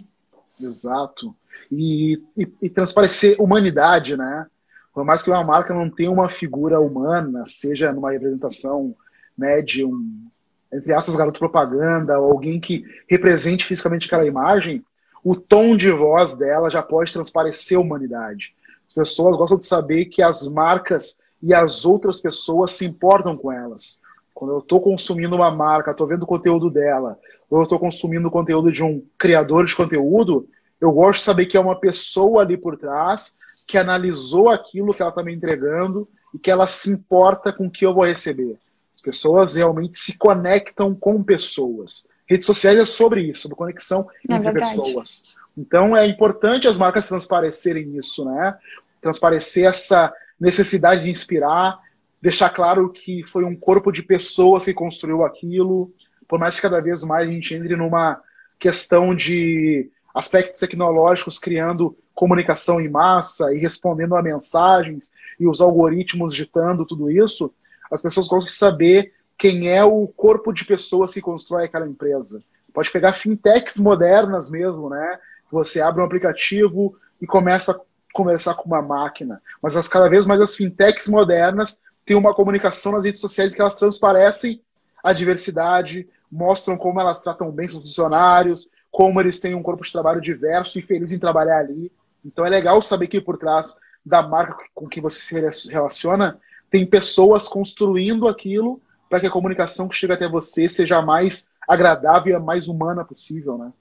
Exato. 0.60 1.34
E, 1.70 2.20
e, 2.36 2.46
e 2.60 2.68
transparecer 2.68 3.40
humanidade, 3.40 4.18
né? 4.18 4.46
Por 4.92 5.04
mais 5.04 5.22
que 5.22 5.30
uma 5.30 5.42
marca 5.42 5.72
não 5.72 5.88
tenha 5.88 6.10
uma 6.10 6.28
figura 6.28 6.80
humana, 6.80 7.44
seja 7.46 7.92
numa 7.92 8.12
representação 8.12 8.94
né, 9.36 9.62
de 9.62 9.84
um, 9.84 10.28
entre 10.72 10.92
aspas, 10.92 11.16
garoto 11.16 11.38
propaganda, 11.38 12.18
ou 12.18 12.30
alguém 12.30 12.60
que 12.60 12.84
represente 13.08 13.64
fisicamente 13.64 14.06
aquela 14.06 14.26
imagem, 14.26 14.84
o 15.24 15.34
tom 15.36 15.76
de 15.76 15.90
voz 15.90 16.34
dela 16.36 16.68
já 16.68 16.82
pode 16.82 17.12
transparecer 17.12 17.78
humanidade. 17.78 18.54
As 18.86 18.92
pessoas 18.92 19.36
gostam 19.36 19.58
de 19.58 19.64
saber 19.64 20.06
que 20.06 20.20
as 20.20 20.46
marcas 20.46 21.20
e 21.42 21.54
as 21.54 21.84
outras 21.84 22.20
pessoas 22.20 22.72
se 22.72 22.84
importam 22.84 23.36
com 23.36 23.50
elas. 23.50 24.00
Quando 24.34 24.52
eu 24.52 24.58
estou 24.58 24.80
consumindo 24.80 25.36
uma 25.36 25.50
marca, 25.50 25.90
estou 25.90 26.06
vendo 26.06 26.22
o 26.22 26.26
conteúdo 26.26 26.70
dela, 26.70 27.18
ou 27.48 27.58
eu 27.58 27.64
estou 27.64 27.78
consumindo 27.78 28.28
o 28.28 28.30
conteúdo 28.30 28.72
de 28.72 28.82
um 28.82 29.04
criador 29.18 29.66
de 29.66 29.76
conteúdo, 29.76 30.48
eu 30.82 30.90
gosto 30.90 31.20
de 31.20 31.24
saber 31.24 31.46
que 31.46 31.56
é 31.56 31.60
uma 31.60 31.78
pessoa 31.78 32.42
ali 32.42 32.56
por 32.56 32.76
trás 32.76 33.36
que 33.68 33.78
analisou 33.78 34.48
aquilo 34.48 34.92
que 34.92 35.00
ela 35.00 35.10
está 35.10 35.22
me 35.22 35.32
entregando 35.32 36.08
e 36.34 36.38
que 36.40 36.50
ela 36.50 36.66
se 36.66 36.90
importa 36.90 37.52
com 37.52 37.68
o 37.68 37.70
que 37.70 37.86
eu 37.86 37.94
vou 37.94 38.04
receber. 38.04 38.58
As 38.92 39.00
pessoas 39.00 39.54
realmente 39.54 39.96
se 39.96 40.18
conectam 40.18 40.92
com 40.92 41.22
pessoas. 41.22 42.08
Redes 42.28 42.46
sociais 42.46 42.80
é 42.80 42.84
sobre 42.84 43.22
isso, 43.22 43.42
sobre 43.42 43.56
conexão 43.56 44.08
é 44.28 44.34
entre 44.34 44.50
verdade. 44.50 44.74
pessoas. 44.74 45.34
Então 45.56 45.96
é 45.96 46.04
importante 46.04 46.66
as 46.66 46.76
marcas 46.76 47.06
transparecerem 47.06 47.96
isso, 47.96 48.24
né? 48.24 48.58
Transparecer 49.00 49.66
essa 49.66 50.12
necessidade 50.40 51.04
de 51.04 51.10
inspirar, 51.10 51.78
deixar 52.20 52.50
claro 52.50 52.90
que 52.90 53.22
foi 53.22 53.44
um 53.44 53.54
corpo 53.54 53.92
de 53.92 54.02
pessoas 54.02 54.64
que 54.64 54.74
construiu 54.74 55.24
aquilo, 55.24 55.94
por 56.26 56.40
mais 56.40 56.56
que 56.56 56.62
cada 56.62 56.80
vez 56.80 57.04
mais 57.04 57.28
a 57.28 57.30
gente 57.30 57.54
entre 57.54 57.76
numa 57.76 58.20
questão 58.58 59.14
de 59.14 59.88
aspectos 60.14 60.60
tecnológicos 60.60 61.38
criando 61.38 61.96
comunicação 62.14 62.80
em 62.80 62.88
massa 62.88 63.52
e 63.54 63.58
respondendo 63.58 64.14
a 64.14 64.22
mensagens 64.22 65.12
e 65.38 65.46
os 65.46 65.60
algoritmos 65.60 66.34
ditando 66.34 66.84
tudo 66.84 67.10
isso, 67.10 67.52
as 67.90 68.02
pessoas 68.02 68.28
gostam 68.28 68.46
de 68.46 68.52
saber 68.52 69.12
quem 69.38 69.68
é 69.68 69.84
o 69.84 70.06
corpo 70.06 70.52
de 70.52 70.64
pessoas 70.64 71.12
que 71.12 71.20
constrói 71.20 71.64
aquela 71.64 71.86
empresa. 71.86 72.42
Pode 72.72 72.90
pegar 72.90 73.12
fintechs 73.12 73.78
modernas 73.78 74.50
mesmo, 74.50 74.88
né? 74.88 75.18
Você 75.50 75.80
abre 75.80 76.00
um 76.00 76.04
aplicativo 76.04 76.96
e 77.20 77.26
começa 77.26 77.72
a 77.72 77.80
conversar 78.12 78.54
com 78.54 78.66
uma 78.66 78.80
máquina. 78.80 79.42
Mas 79.60 79.76
as, 79.76 79.88
cada 79.88 80.08
vez 80.08 80.26
mais 80.26 80.40
as 80.40 80.56
fintechs 80.56 81.08
modernas 81.08 81.80
têm 82.06 82.16
uma 82.16 82.34
comunicação 82.34 82.92
nas 82.92 83.04
redes 83.04 83.20
sociais 83.20 83.52
que 83.52 83.60
elas 83.60 83.74
transparecem 83.74 84.62
a 85.02 85.12
diversidade, 85.12 86.08
mostram 86.30 86.76
como 86.76 87.00
elas 87.00 87.20
tratam 87.20 87.50
bem 87.50 87.68
seus 87.68 87.82
funcionários, 87.82 88.68
como 88.92 89.18
eles 89.18 89.40
têm 89.40 89.54
um 89.54 89.62
corpo 89.62 89.82
de 89.82 89.90
trabalho 89.90 90.20
diverso 90.20 90.78
e 90.78 90.82
feliz 90.82 91.10
em 91.10 91.18
trabalhar 91.18 91.58
ali. 91.58 91.90
Então 92.24 92.44
é 92.44 92.50
legal 92.50 92.80
saber 92.82 93.08
que 93.08 93.20
por 93.20 93.38
trás 93.38 93.74
da 94.04 94.22
marca 94.22 94.64
com 94.74 94.86
que 94.86 95.00
você 95.00 95.50
se 95.50 95.72
relaciona, 95.72 96.38
tem 96.70 96.86
pessoas 96.86 97.48
construindo 97.48 98.28
aquilo 98.28 98.80
para 99.08 99.18
que 99.18 99.26
a 99.26 99.30
comunicação 99.30 99.88
que 99.88 99.96
chega 99.96 100.14
até 100.14 100.28
você 100.28 100.68
seja 100.68 100.98
a 100.98 101.02
mais 101.02 101.48
agradável 101.68 102.32
e 102.32 102.36
a 102.36 102.40
mais 102.40 102.68
humana 102.68 103.04
possível, 103.04 103.56
né? 103.56 103.72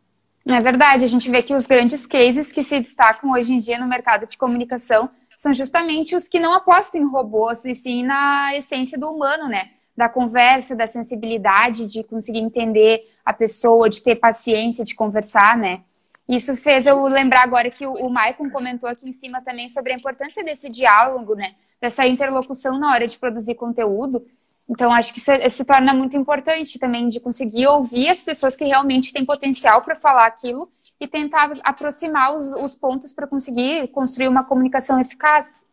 É 0.48 0.60
verdade, 0.60 1.06
a 1.06 1.08
gente 1.08 1.30
vê 1.30 1.44
que 1.44 1.54
os 1.54 1.68
grandes 1.68 2.06
cases 2.08 2.52
que 2.52 2.64
se 2.64 2.80
destacam 2.80 3.32
hoje 3.32 3.54
em 3.54 3.60
dia 3.60 3.78
no 3.78 3.88
mercado 3.88 4.26
de 4.26 4.38
comunicação 4.38 5.10
são 5.38 5.54
justamente 5.54 6.16
os 6.16 6.28
que 6.28 6.40
não 6.40 6.54
apostam 6.54 7.02
em 7.02 7.06
robôs, 7.06 7.66
e 7.66 7.76
sim 7.76 8.04
na 8.04 8.56
essência 8.56 8.98
do 8.98 9.10
humano, 9.10 9.48
né? 9.48 9.72
Da 10.02 10.10
conversa, 10.10 10.76
da 10.76 10.88
sensibilidade, 10.88 11.86
de 11.86 12.04
conseguir 12.04 12.40
entender 12.40 13.08
a 13.24 13.32
pessoa, 13.32 13.88
de 13.88 14.02
ter 14.02 14.16
paciência 14.16 14.84
de 14.84 14.96
conversar, 14.96 15.56
né? 15.56 15.82
Isso 16.28 16.58
fez 16.58 16.88
eu 16.88 17.04
lembrar 17.04 17.44
agora 17.44 17.70
que 17.70 17.86
o, 17.86 18.10
Maicon 18.10 18.50
comentou 18.50 18.90
aqui 18.90 19.08
em 19.08 19.12
cima 19.12 19.44
também 19.44 19.70
sobre 19.70 19.94
a 19.94 19.96
importância 19.96 20.44
desse 20.44 20.72
diálogo, 20.72 21.36
né? 21.36 21.54
Dessa 21.80 22.08
interlocução 22.08 22.80
na 22.80 22.92
hora 22.92 23.06
de 23.06 23.20
produzir 23.20 23.54
conteúdo. 23.54 24.26
Então, 24.68 24.92
acho 24.92 25.14
que 25.14 25.20
isso 25.20 25.32
se 25.52 25.64
torna 25.66 25.94
muito 25.94 26.18
importante 26.18 26.80
também 26.80 27.08
de 27.08 27.20
conseguir 27.20 27.68
ouvir 27.68 28.10
as 28.10 28.24
pessoas 28.24 28.56
que 28.56 28.66
realmente 28.66 29.14
têm 29.14 29.24
potencial 29.24 29.84
para 29.84 29.96
falar 29.96 30.26
aquilo 30.26 30.68
e 31.00 31.08
tentar 31.08 31.52
aproximar 31.64 32.36
os, 32.36 32.54
os 32.54 32.76
pontos 32.76 33.14
para 33.14 33.28
conseguir 33.28 33.88
construir 33.90 34.30
uma 34.30 34.44
comunicação 34.44 35.00
eficaz. 35.00 35.68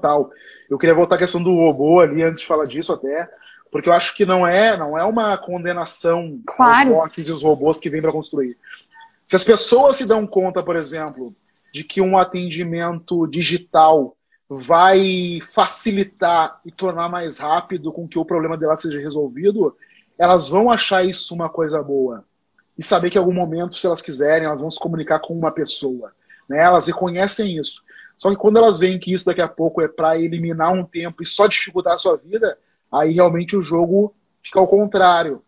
Tal. 0.00 0.30
Eu 0.70 0.78
queria 0.78 0.94
voltar 0.94 1.16
à 1.16 1.18
questão 1.18 1.42
do 1.42 1.54
robô 1.54 2.00
ali 2.00 2.22
antes 2.22 2.40
de 2.40 2.46
falar 2.46 2.64
disso 2.64 2.92
até, 2.92 3.28
porque 3.70 3.88
eu 3.88 3.92
acho 3.92 4.14
que 4.14 4.24
não 4.24 4.46
é, 4.46 4.76
não 4.76 4.98
é 4.98 5.04
uma 5.04 5.36
condenação 5.36 6.40
claro. 6.46 6.90
aos 6.90 6.98
bots 6.98 7.28
e 7.28 7.32
os 7.32 7.42
robôs 7.42 7.78
que 7.78 7.90
vêm 7.90 8.02
para 8.02 8.12
construir. 8.12 8.56
Se 9.26 9.36
as 9.36 9.44
pessoas 9.44 9.96
se 9.96 10.06
dão 10.06 10.26
conta, 10.26 10.62
por 10.62 10.76
exemplo, 10.76 11.34
de 11.72 11.84
que 11.84 12.00
um 12.00 12.16
atendimento 12.16 13.26
digital 13.26 14.16
vai 14.48 15.40
facilitar 15.46 16.60
e 16.64 16.72
tornar 16.72 17.08
mais 17.10 17.36
rápido 17.36 17.92
com 17.92 18.08
que 18.08 18.18
o 18.18 18.24
problema 18.24 18.56
dela 18.56 18.76
seja 18.76 18.98
resolvido, 18.98 19.76
elas 20.18 20.48
vão 20.48 20.70
achar 20.70 21.04
isso 21.04 21.34
uma 21.34 21.48
coisa 21.50 21.82
boa. 21.82 22.24
E 22.76 22.82
saber 22.82 23.10
que 23.10 23.18
em 23.18 23.20
algum 23.20 23.34
momento, 23.34 23.74
se 23.74 23.86
elas 23.86 24.00
quiserem, 24.00 24.46
elas 24.46 24.60
vão 24.60 24.70
se 24.70 24.78
comunicar 24.78 25.18
com 25.18 25.34
uma 25.34 25.50
pessoa. 25.50 26.12
né? 26.48 26.62
Elas 26.62 26.86
reconhecem 26.86 27.58
isso. 27.58 27.82
Só 28.18 28.28
que 28.30 28.36
quando 28.36 28.58
elas 28.58 28.80
veem 28.80 28.98
que 28.98 29.14
isso 29.14 29.24
daqui 29.24 29.40
a 29.40 29.48
pouco 29.48 29.80
é 29.80 29.86
para 29.86 30.18
eliminar 30.18 30.72
um 30.72 30.84
tempo 30.84 31.22
e 31.22 31.26
só 31.26 31.46
dificultar 31.46 31.94
a 31.94 31.98
sua 31.98 32.16
vida, 32.16 32.58
aí 32.92 33.12
realmente 33.12 33.56
o 33.56 33.62
jogo 33.62 34.12
fica 34.42 34.58
ao 34.58 34.66
contrário. 34.66 35.42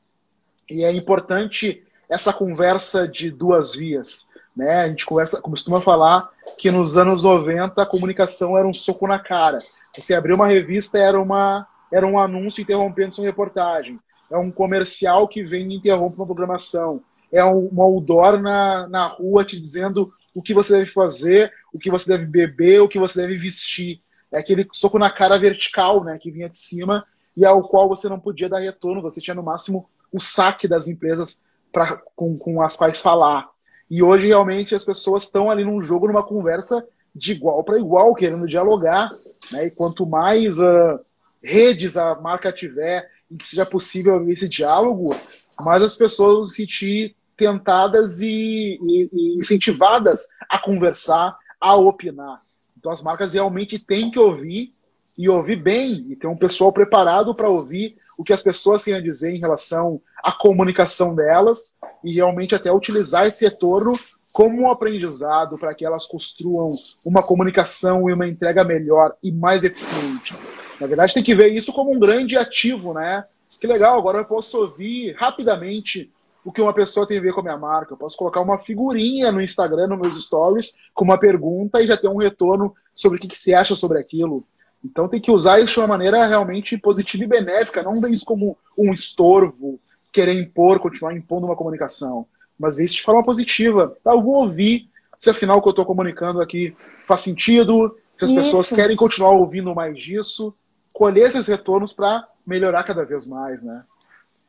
E 0.71 0.85
é 0.85 0.93
importante 0.93 1.83
essa 2.09 2.33
conversa 2.33 3.09
de 3.09 3.29
duas 3.29 3.75
vias. 3.75 4.29
Né? 4.57 4.83
A 4.83 4.89
gente 4.89 5.05
conversa, 5.05 5.41
costuma 5.41 5.81
falar 5.81 6.31
que 6.57 6.71
nos 6.71 6.97
anos 6.97 7.25
90 7.25 7.83
a 7.83 7.87
comunicação 7.87 8.57
era 8.57 8.66
um 8.66 8.73
soco 8.73 9.07
na 9.09 9.18
cara. 9.18 9.59
Você 9.97 10.14
abriu 10.14 10.37
uma 10.37 10.47
revista, 10.47 10.97
era, 10.97 11.21
uma, 11.21 11.66
era 11.91 12.07
um 12.07 12.21
anúncio 12.21 12.62
interrompendo 12.62 13.16
sua 13.16 13.25
reportagem. 13.25 13.99
É 14.31 14.37
um 14.37 14.53
comercial 14.53 15.27
que 15.27 15.43
vem 15.43 15.73
e 15.73 15.77
interrompe 15.77 16.16
uma 16.16 16.27
programação. 16.27 17.03
É 17.33 17.45
um 17.45 17.81
outdoor 17.81 18.41
na, 18.41 18.89
na 18.89 19.07
rua 19.07 19.45
te 19.45 19.59
dizendo 19.59 20.07
o 20.35 20.43
que 20.43 20.53
você 20.53 20.78
deve 20.78 20.91
fazer, 20.91 21.53
o 21.72 21.78
que 21.78 21.91
você 21.91 22.11
deve 22.11 22.26
beber, 22.26 22.81
o 22.81 22.89
que 22.89 22.99
você 22.99 23.20
deve 23.22 23.39
vestir. 23.39 24.01
É 24.33 24.39
aquele 24.39 24.66
soco 24.72 24.99
na 24.99 25.11
cara 25.11 25.39
vertical, 25.39 26.05
né, 26.05 26.18
que 26.18 26.31
vinha 26.31 26.49
de 26.49 26.59
cima 26.59 27.05
e 27.37 27.45
ao 27.45 27.66
qual 27.68 27.89
você 27.89 28.09
não 28.09 28.18
podia 28.18 28.49
dar 28.49 28.59
retorno. 28.59 29.03
Você 29.03 29.20
tinha 29.20 29.35
no 29.35 29.43
máximo 29.43 29.89
o 30.12 30.20
saque 30.20 30.66
das 30.66 30.89
empresas 30.89 31.41
pra, 31.72 32.01
com, 32.16 32.37
com 32.37 32.62
as 32.62 32.76
quais 32.76 33.01
falar. 33.01 33.49
E 33.91 34.03
hoje 34.03 34.28
realmente 34.28 34.74
as 34.74 34.85
pessoas 34.85 35.24
estão 35.24 35.51
ali 35.51 35.64
num 35.64 35.83
jogo, 35.83 36.07
numa 36.07 36.24
conversa 36.24 36.87
de 37.14 37.33
igual 37.33 37.64
para 37.64 37.78
igual, 37.78 38.14
querendo 38.14 38.47
dialogar. 38.47 39.09
Né? 39.53 39.66
E 39.66 39.74
quanto 39.74 40.07
mais 40.07 40.59
uh, 40.59 41.01
redes 41.43 41.97
a 41.97 42.14
marca 42.14 42.53
tiver 42.53 43.09
em 43.31 43.37
que 43.37 43.47
seja 43.47 43.64
possível 43.64 44.28
esse 44.31 44.49
diálogo, 44.49 45.14
mais 45.61 45.83
as 45.83 45.97
pessoas 45.97 46.37
vão 46.37 46.45
se 46.45 46.57
sentir 46.57 47.16
tentadas 47.41 48.20
e, 48.20 48.78
e, 48.82 49.09
e 49.11 49.38
incentivadas 49.38 50.28
a 50.49 50.59
conversar, 50.59 51.34
a 51.59 51.74
opinar. 51.74 52.43
Então 52.78 52.93
as 52.93 53.03
marcas 53.03 53.32
realmente 53.32 53.78
têm 53.78 54.11
que 54.11 54.18
ouvir 54.18 54.70
e 55.18 55.26
ouvir 55.28 55.57
bem 55.57 56.07
e 56.11 56.16
ter 56.16 56.26
um 56.26 56.36
pessoal 56.36 56.70
preparado 56.70 57.34
para 57.34 57.49
ouvir 57.49 57.97
o 58.18 58.22
que 58.22 58.32
as 58.32 58.43
pessoas 58.43 58.82
têm 58.82 58.95
a 58.95 59.01
dizer 59.01 59.34
em 59.34 59.41
relação 59.41 60.01
à 60.22 60.32
comunicação 60.32 61.14
delas 61.14 61.76
e 62.05 62.12
realmente 62.12 62.55
até 62.55 62.70
utilizar 62.70 63.26
esse 63.26 63.45
retorno 63.45 63.93
como 64.32 64.62
um 64.62 64.70
aprendizado 64.70 65.59
para 65.59 65.74
que 65.74 65.84
elas 65.84 66.07
construam 66.07 66.70
uma 67.07 67.22
comunicação 67.22 68.09
e 68.09 68.12
uma 68.12 68.28
entrega 68.28 68.62
melhor 68.62 69.14
e 69.22 69.32
mais 69.32 69.64
eficiente. 69.64 70.34
Na 70.78 70.86
verdade, 70.86 71.14
tem 71.14 71.24
que 71.24 71.34
ver 71.34 71.49
isso 71.49 71.72
como 71.72 71.93
um 71.93 71.99
grande 71.99 72.36
ativo, 72.36 72.95
né? 72.95 73.24
Que 73.61 73.66
legal, 73.66 73.99
agora 73.99 74.18
eu 74.18 74.24
posso 74.24 74.59
ouvir 74.59 75.14
rapidamente 75.14 76.11
o 76.45 76.53
que 76.53 76.61
uma 76.61 76.72
pessoa 76.72 77.07
tem 77.07 77.18
a 77.18 77.20
ver 77.20 77.32
com 77.32 77.41
a 77.41 77.43
minha 77.43 77.57
marca. 77.57 77.93
Eu 77.93 77.99
posso 77.99 78.16
colocar 78.16 78.41
uma 78.41 78.59
figurinha 78.59 79.30
no 79.30 79.43
Instagram, 79.43 79.88
nos 79.88 80.01
meus 80.01 80.24
stories, 80.24 80.74
com 80.95 81.05
uma 81.05 81.18
pergunta 81.18 81.82
e 81.82 81.86
já 81.86 81.97
ter 81.97 82.09
um 82.09 82.16
retorno 82.16 82.74
sobre 82.95 83.18
o 83.18 83.20
que, 83.20 83.28
que 83.28 83.38
você 83.38 83.55
acha 83.55 83.74
sobre 83.74 83.99
aquilo. 83.99 84.45
Então 84.84 85.09
tem 85.09 85.20
que 85.20 85.30
usar 85.30 85.61
isso 85.61 85.74
de 85.74 85.80
uma 85.80 85.86
maneira 85.86 86.26
realmente 86.26 86.76
positiva 86.78 87.24
e 87.24 87.26
benéfica, 87.26 87.82
não 87.82 88.01
ver 88.01 88.11
isso 88.11 88.24
como 88.24 88.57
um 88.78 88.93
estorvo, 88.93 89.78
querer 90.12 90.34
impor, 90.41 90.80
continuar 90.80 91.14
impondo 91.14 91.47
uma 91.47 91.57
comunicação, 91.57 92.26
mas 92.59 92.76
ver 92.76 92.84
isso 92.84 92.97
de 92.97 93.03
forma 93.03 93.22
positiva. 93.22 93.95
Tá, 94.03 94.12
eu 94.12 94.22
vou 94.22 94.36
ouvir 94.36 94.88
se 95.18 95.28
afinal 95.28 95.59
o 95.59 95.62
que 95.62 95.68
eu 95.68 95.72
estou 95.72 95.84
comunicando 95.84 96.41
aqui 96.41 96.74
faz 97.07 97.20
sentido, 97.20 97.95
se 98.16 98.24
as 98.24 98.30
isso. 98.30 98.41
pessoas 98.41 98.70
querem 98.70 98.97
continuar 98.97 99.32
ouvindo 99.32 99.74
mais 99.74 99.99
disso, 99.99 100.55
colher 100.95 101.26
esses 101.26 101.47
retornos 101.47 101.93
para 101.93 102.26
melhorar 102.47 102.84
cada 102.84 103.05
vez 103.05 103.26
mais, 103.26 103.62
né? 103.62 103.84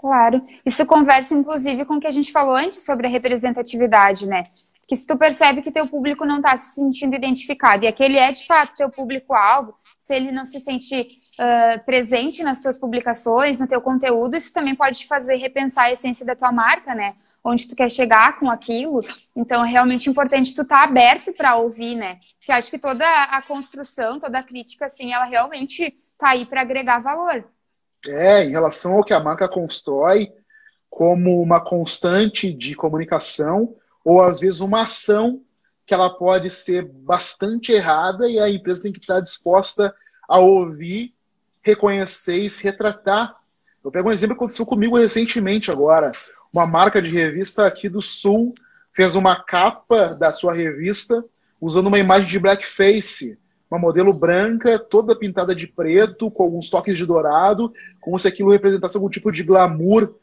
Claro. 0.02 0.44
Isso 0.66 0.84
conversa, 0.88 1.36
inclusive, 1.36 1.86
com 1.86 1.94
o 1.94 2.00
que 2.00 2.08
a 2.08 2.12
gente 2.12 2.32
falou 2.32 2.56
antes 2.56 2.84
sobre 2.84 3.06
a 3.06 3.10
representatividade, 3.10 4.28
né? 4.28 4.46
Que 4.88 4.96
se 4.96 5.06
tu 5.06 5.16
percebe 5.16 5.62
que 5.62 5.72
teu 5.72 5.88
público 5.88 6.26
não 6.26 6.38
está 6.38 6.58
se 6.58 6.74
sentindo 6.74 7.16
identificado, 7.16 7.86
e 7.86 7.88
aquele 7.88 8.18
é 8.18 8.32
de 8.32 8.44
fato 8.48 8.76
teu 8.76 8.90
público-alvo, 8.90 9.76
se 10.00 10.16
ele 10.16 10.32
não 10.32 10.44
se 10.44 10.60
sente 10.60 11.02
uh, 11.02 11.86
presente 11.86 12.42
nas 12.42 12.60
tuas 12.60 12.80
publicações, 12.80 13.60
no 13.60 13.68
teu 13.68 13.80
conteúdo, 13.80 14.36
isso 14.36 14.52
também 14.52 14.74
pode 14.76 14.98
te 14.98 15.08
fazer 15.08 15.36
repensar 15.36 15.86
a 15.86 15.92
essência 15.92 16.26
da 16.26 16.36
tua 16.36 16.52
marca, 16.52 16.96
né? 16.96 17.14
Onde 17.44 17.68
tu 17.68 17.76
quer 17.76 17.90
chegar 17.92 18.40
com 18.40 18.50
aquilo. 18.50 19.06
Então, 19.36 19.64
é 19.64 19.70
realmente 19.70 20.10
importante 20.10 20.56
tu 20.56 20.64
estar 20.64 20.80
tá 20.80 20.84
aberto 20.84 21.32
para 21.32 21.58
ouvir, 21.58 21.94
né? 21.94 22.18
Que 22.42 22.52
acho 22.52 22.72
que 22.72 22.80
toda 22.80 23.06
a 23.06 23.40
construção, 23.44 24.20
toda 24.20 24.40
a 24.40 24.44
crítica, 24.44 24.86
assim, 24.86 25.14
ela 25.14 25.26
realmente 25.26 25.96
tá 26.18 26.32
aí 26.32 26.44
para 26.44 26.62
agregar 26.62 27.00
valor. 27.00 27.46
É, 28.08 28.44
em 28.44 28.52
relação 28.52 28.94
ao 28.94 29.04
que 29.04 29.14
a 29.14 29.20
marca 29.20 29.48
constrói 29.48 30.32
como 30.90 31.42
uma 31.42 31.62
constante 31.62 32.52
de 32.52 32.76
comunicação 32.76 33.76
ou 34.04 34.24
às 34.24 34.40
vezes 34.40 34.60
uma 34.60 34.82
ação 34.82 35.42
que 35.86 35.94
ela 35.94 36.10
pode 36.10 36.50
ser 36.50 36.84
bastante 36.86 37.72
errada 37.72 38.30
e 38.30 38.40
a 38.40 38.50
empresa 38.50 38.84
tem 38.84 38.92
que 38.92 39.00
estar 39.00 39.20
disposta 39.20 39.94
a 40.28 40.40
ouvir, 40.40 41.14
reconhecer 41.62 42.40
e 42.42 42.50
se 42.50 42.64
retratar. 42.64 43.36
Eu 43.84 43.92
pego 43.92 44.10
um 44.10 44.12
exemplo 44.12 44.36
que 44.36 44.40
aconteceu 44.40 44.66
comigo 44.66 44.98
recentemente 44.98 45.70
agora. 45.70 46.12
Uma 46.52 46.66
marca 46.66 47.02
de 47.02 47.10
revista 47.10 47.66
aqui 47.66 47.90
do 47.90 48.02
Sul 48.02 48.54
fez 48.94 49.16
uma 49.16 49.44
capa 49.44 50.14
da 50.16 50.32
sua 50.32 50.54
revista 50.54 51.24
usando 51.60 51.88
uma 51.88 52.00
imagem 52.00 52.28
de 52.28 52.40
blackface. 52.40 53.38
Uma 53.72 53.80
modelo 53.80 54.12
branca, 54.12 54.78
toda 54.78 55.16
pintada 55.16 55.56
de 55.56 55.66
preto, 55.66 56.30
com 56.30 56.44
alguns 56.44 56.70
toques 56.70 56.98
de 56.98 57.06
dourado, 57.06 57.74
como 58.02 58.20
se 58.20 58.28
aquilo 58.28 58.52
representasse 58.52 58.98
algum 58.98 59.10
tipo 59.10 59.32
de 59.32 59.44
glamour 59.44 60.14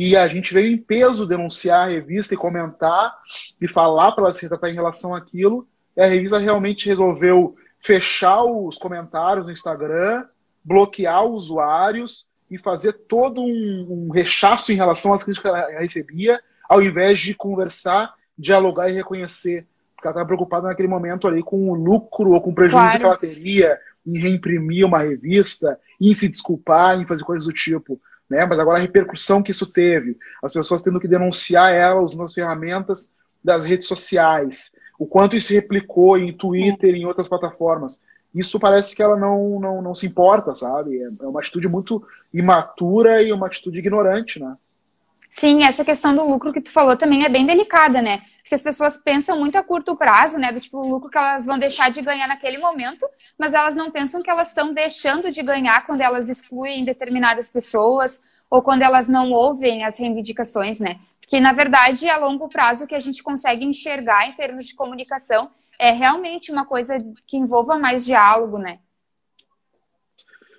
e 0.00 0.16
a 0.16 0.28
gente 0.28 0.54
veio 0.54 0.72
em 0.72 0.78
peso 0.78 1.26
denunciar 1.26 1.88
a 1.88 1.90
revista 1.90 2.32
e 2.32 2.36
comentar 2.36 3.12
e 3.60 3.66
falar 3.66 4.12
para 4.12 4.24
ela 4.24 4.32
se 4.32 4.42
retratar 4.42 4.70
em 4.70 4.74
relação 4.74 5.12
àquilo. 5.12 5.66
E 5.96 6.00
a 6.00 6.06
revista 6.06 6.38
realmente 6.38 6.88
resolveu 6.88 7.52
fechar 7.80 8.44
os 8.44 8.78
comentários 8.78 9.44
no 9.44 9.50
Instagram, 9.50 10.24
bloquear 10.62 11.24
os 11.24 11.46
usuários 11.46 12.28
e 12.48 12.56
fazer 12.56 12.92
todo 12.92 13.40
um, 13.40 14.06
um 14.06 14.10
rechaço 14.12 14.70
em 14.70 14.76
relação 14.76 15.12
às 15.12 15.24
críticas 15.24 15.42
que 15.42 15.58
ela 15.58 15.80
recebia, 15.80 16.40
ao 16.68 16.80
invés 16.80 17.18
de 17.18 17.34
conversar, 17.34 18.14
dialogar 18.38 18.88
e 18.90 18.94
reconhecer. 18.94 19.66
Porque 19.98 20.06
ela 20.06 20.12
estava 20.12 20.26
preocupada 20.26 20.68
naquele 20.68 20.86
momento 20.86 21.26
ali 21.26 21.42
com 21.42 21.70
o 21.70 21.74
lucro 21.74 22.30
ou 22.30 22.40
com 22.40 22.50
o 22.50 22.54
prejuízo 22.54 22.84
claro. 22.84 22.98
que 23.00 23.04
ela 23.04 23.18
teria 23.18 23.76
em 24.06 24.16
reimprimir 24.16 24.86
uma 24.86 24.98
revista, 24.98 25.76
em 26.00 26.14
se 26.14 26.28
desculpar, 26.28 27.00
em 27.00 27.04
fazer 27.04 27.24
coisas 27.24 27.48
do 27.48 27.52
tipo. 27.52 28.00
Né? 28.30 28.46
Mas 28.46 28.60
agora 28.60 28.78
a 28.78 28.80
repercussão 28.80 29.42
que 29.42 29.50
isso 29.50 29.72
teve, 29.72 30.16
as 30.40 30.52
pessoas 30.52 30.82
tendo 30.82 31.00
que 31.00 31.08
denunciar 31.08 31.74
ela 31.74 32.00
usando 32.00 32.22
as 32.22 32.32
ferramentas 32.32 33.12
das 33.42 33.64
redes 33.64 33.88
sociais, 33.88 34.70
o 34.96 35.04
quanto 35.04 35.34
isso 35.34 35.52
replicou 35.52 36.16
em 36.16 36.32
Twitter 36.32 36.94
e 36.94 36.98
em 36.98 37.04
outras 37.04 37.28
plataformas. 37.28 38.00
Isso 38.32 38.60
parece 38.60 38.94
que 38.94 39.02
ela 39.02 39.16
não, 39.16 39.58
não, 39.58 39.82
não 39.82 39.94
se 39.94 40.06
importa, 40.06 40.54
sabe? 40.54 40.96
É, 40.96 41.24
é 41.24 41.26
uma 41.26 41.40
atitude 41.40 41.66
muito 41.66 42.06
imatura 42.32 43.20
e 43.20 43.32
uma 43.32 43.48
atitude 43.48 43.80
ignorante, 43.80 44.38
né? 44.38 44.56
Sim, 45.28 45.62
essa 45.62 45.84
questão 45.84 46.14
do 46.14 46.24
lucro 46.24 46.52
que 46.52 46.60
tu 46.60 46.70
falou 46.70 46.96
também 46.96 47.24
é 47.24 47.28
bem 47.28 47.46
delicada, 47.46 48.00
né? 48.00 48.22
Porque 48.38 48.54
as 48.54 48.62
pessoas 48.62 48.96
pensam 48.96 49.38
muito 49.38 49.56
a 49.56 49.62
curto 49.62 49.94
prazo, 49.94 50.38
né? 50.38 50.50
Do 50.50 50.60
tipo, 50.60 50.78
o 50.78 50.88
lucro 50.88 51.10
que 51.10 51.18
elas 51.18 51.44
vão 51.44 51.58
deixar 51.58 51.90
de 51.90 52.00
ganhar 52.00 52.26
naquele 52.26 52.56
momento, 52.56 53.06
mas 53.38 53.52
elas 53.52 53.76
não 53.76 53.90
pensam 53.90 54.22
que 54.22 54.30
elas 54.30 54.48
estão 54.48 54.72
deixando 54.72 55.30
de 55.30 55.42
ganhar 55.42 55.84
quando 55.84 56.00
elas 56.00 56.30
excluem 56.30 56.84
determinadas 56.84 57.50
pessoas 57.50 58.22
ou 58.50 58.62
quando 58.62 58.82
elas 58.82 59.08
não 59.08 59.30
ouvem 59.30 59.84
as 59.84 59.98
reivindicações, 59.98 60.80
né? 60.80 60.98
Porque, 61.20 61.38
na 61.40 61.52
verdade, 61.52 62.08
a 62.08 62.16
longo 62.16 62.48
prazo, 62.48 62.84
o 62.84 62.86
que 62.86 62.94
a 62.94 63.00
gente 63.00 63.22
consegue 63.22 63.66
enxergar 63.66 64.26
em 64.26 64.32
termos 64.32 64.66
de 64.66 64.74
comunicação 64.74 65.50
é 65.78 65.90
realmente 65.90 66.50
uma 66.50 66.64
coisa 66.64 66.96
que 67.26 67.36
envolva 67.36 67.78
mais 67.78 68.02
diálogo, 68.02 68.58
né? 68.58 68.78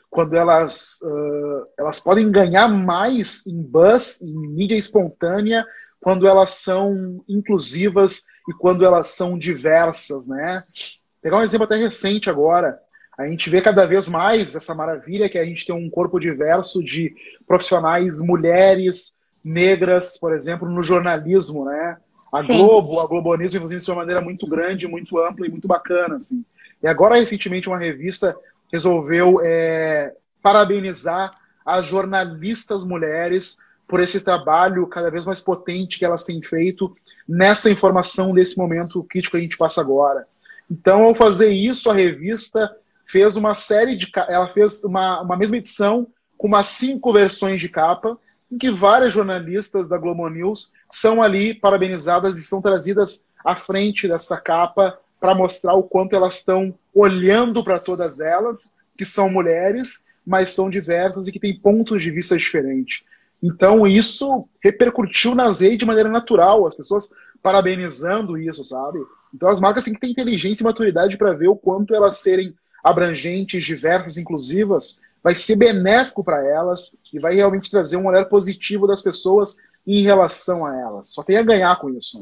Quando 0.10 0.36
elas, 0.36 1.00
uh, 1.04 1.68
elas 1.78 2.00
podem 2.00 2.32
ganhar 2.32 2.68
mais 2.68 3.46
em 3.46 3.62
buzz, 3.62 4.22
em 4.22 4.34
mídia 4.34 4.76
espontânea, 4.76 5.66
quando 6.02 6.28
elas 6.28 6.52
são 6.52 7.24
inclusivas 7.28 8.24
e 8.50 8.54
quando 8.54 8.86
elas 8.86 9.08
são 9.08 9.38
diversas, 9.38 10.28
né? 10.28 10.54
Vou 10.54 11.22
pegar 11.22 11.38
um 11.38 11.44
exemplo 11.44 11.66
até 11.66 11.76
recente 11.76 12.30
agora. 12.30 12.80
A 13.18 13.28
gente 13.28 13.50
vê 13.50 13.62
cada 13.62 13.86
vez 13.86 14.08
mais 14.08 14.56
essa 14.56 14.74
maravilha 14.74 15.30
que 15.30 15.38
a 15.38 15.44
gente 15.44 15.66
tem 15.66 15.76
um 15.76 15.90
corpo 15.90 16.20
diverso 16.20 16.82
de 16.82 17.14
profissionais 17.46 18.22
mulheres, 18.22 19.18
negras, 19.44 20.18
por 20.18 20.34
exemplo, 20.34 20.70
no 20.70 20.82
jornalismo, 20.82 21.66
né? 21.66 21.98
A 22.34 22.42
Sim. 22.42 22.60
Globo, 22.60 23.00
a 23.00 23.08
Globonismo 23.08 23.60
fazendo 23.62 23.78
isso 23.78 23.86
de 23.86 23.92
uma 23.92 23.98
maneira 23.98 24.22
muito 24.22 24.48
grande, 24.48 24.88
muito 24.88 25.20
ampla 25.20 25.46
e 25.46 25.50
muito 25.50 25.68
bacana, 25.68 26.16
assim. 26.16 26.46
E 26.82 26.88
agora, 26.88 27.16
recentemente, 27.16 27.68
uma 27.68 27.78
revista 27.78 28.36
resolveu 28.72 29.40
é, 29.44 30.14
parabenizar 30.42 31.32
as 31.66 31.86
jornalistas 31.86 32.84
mulheres 32.84 33.58
por 33.88 34.00
esse 34.00 34.22
trabalho 34.22 34.88
cada 34.88 35.10
vez 35.10 35.26
mais 35.26 35.40
potente 35.40 35.98
que 35.98 36.06
elas 36.06 36.24
têm 36.24 36.42
feito 36.42 36.96
nessa 37.28 37.70
informação 37.70 38.34
desse 38.34 38.58
momento 38.58 39.04
crítico 39.04 39.32
que 39.32 39.38
a 39.38 39.46
gente 39.46 39.58
passa 39.58 39.82
agora. 39.82 40.28
Então, 40.70 41.04
ao 41.04 41.16
fazer 41.16 41.50
isso, 41.50 41.90
a 41.90 41.94
revista 41.94 42.76
fez 43.06 43.36
uma 43.36 43.56
série 43.56 43.96
de. 43.96 44.10
Ela 44.28 44.48
fez 44.48 44.84
uma, 44.84 45.22
uma 45.22 45.36
mesma 45.36 45.58
edição 45.58 46.08
com 46.38 46.48
umas 46.48 46.68
cinco 46.68 47.12
versões 47.12 47.60
de 47.60 47.68
capa, 47.68 48.18
em 48.52 48.58
que 48.58 48.70
várias 48.70 49.14
jornalistas 49.14 49.90
da 49.90 49.98
Globo 49.98 50.30
News 50.30 50.72
são 50.90 51.22
ali 51.22 51.54
parabenizadas 51.54 52.38
e 52.38 52.44
são 52.44 52.62
trazidas 52.62 53.24
à 53.44 53.56
frente 53.56 54.08
dessa 54.08 54.40
capa 54.40 55.00
para 55.20 55.36
mostrar 55.36 55.74
o 55.74 55.84
quanto 55.84 56.16
elas 56.16 56.36
estão 56.36 56.74
olhando 56.94 57.64
para 57.64 57.80
todas 57.80 58.20
elas, 58.20 58.74
que 58.98 59.06
são 59.06 59.30
mulheres, 59.30 60.04
mas 60.26 60.50
são 60.50 60.70
diversas 60.70 61.28
e 61.28 61.32
que 61.32 61.40
têm 61.40 61.60
pontos 61.60 62.02
de 62.02 62.12
vista 62.12 62.38
diferentes. 62.38 63.06
Então, 63.44 63.88
isso 63.88 64.48
repercutiu 64.62 65.34
nas 65.34 65.60
redes 65.60 65.80
de 65.80 65.86
maneira 65.86 66.10
natural, 66.10 66.68
as 66.68 66.76
pessoas 66.76 67.10
parabenizando 67.42 68.38
isso, 68.38 68.64
sabe? 68.64 69.00
Então, 69.34 69.50
as 69.50 69.60
marcas 69.60 69.84
têm 69.84 69.94
que 69.94 70.00
ter 70.00 70.10
inteligência 70.10 70.62
e 70.62 70.66
maturidade 70.66 71.18
para 71.18 71.34
ver 71.34 71.48
o 71.48 71.56
quanto 71.56 71.96
elas 71.96 72.18
serem 72.18 72.54
abrangentes, 72.84 73.66
diversas, 73.66 74.18
inclusivas, 74.18 75.00
vai 75.24 75.36
ser 75.36 75.56
benéfico 75.56 76.24
para 76.24 76.46
elas 76.46 76.96
e 77.14 77.20
vai 77.20 77.36
realmente 77.36 77.70
trazer 77.70 77.98
um 77.98 78.08
olhar 78.08 78.26
positivo 78.26 78.88
das 78.88 79.02
pessoas 79.02 79.58
em 79.86 80.02
relação 80.02 80.66
a 80.66 80.76
elas. 80.78 81.10
Só 81.10 81.24
tem 81.24 81.38
a 81.38 81.44
ganhar 81.44 81.76
com 81.78 81.90
isso. 81.90 82.20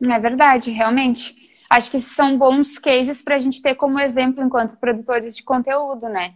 Né? 0.00 0.16
É 0.16 0.20
verdade, 0.20 0.70
realmente. 0.70 1.49
Acho 1.70 1.92
que 1.92 2.00
são 2.00 2.36
bons 2.36 2.80
cases 2.80 3.22
para 3.22 3.36
a 3.36 3.38
gente 3.38 3.62
ter 3.62 3.76
como 3.76 4.00
exemplo 4.00 4.42
enquanto 4.42 4.76
produtores 4.76 5.36
de 5.36 5.44
conteúdo, 5.44 6.08
né? 6.08 6.34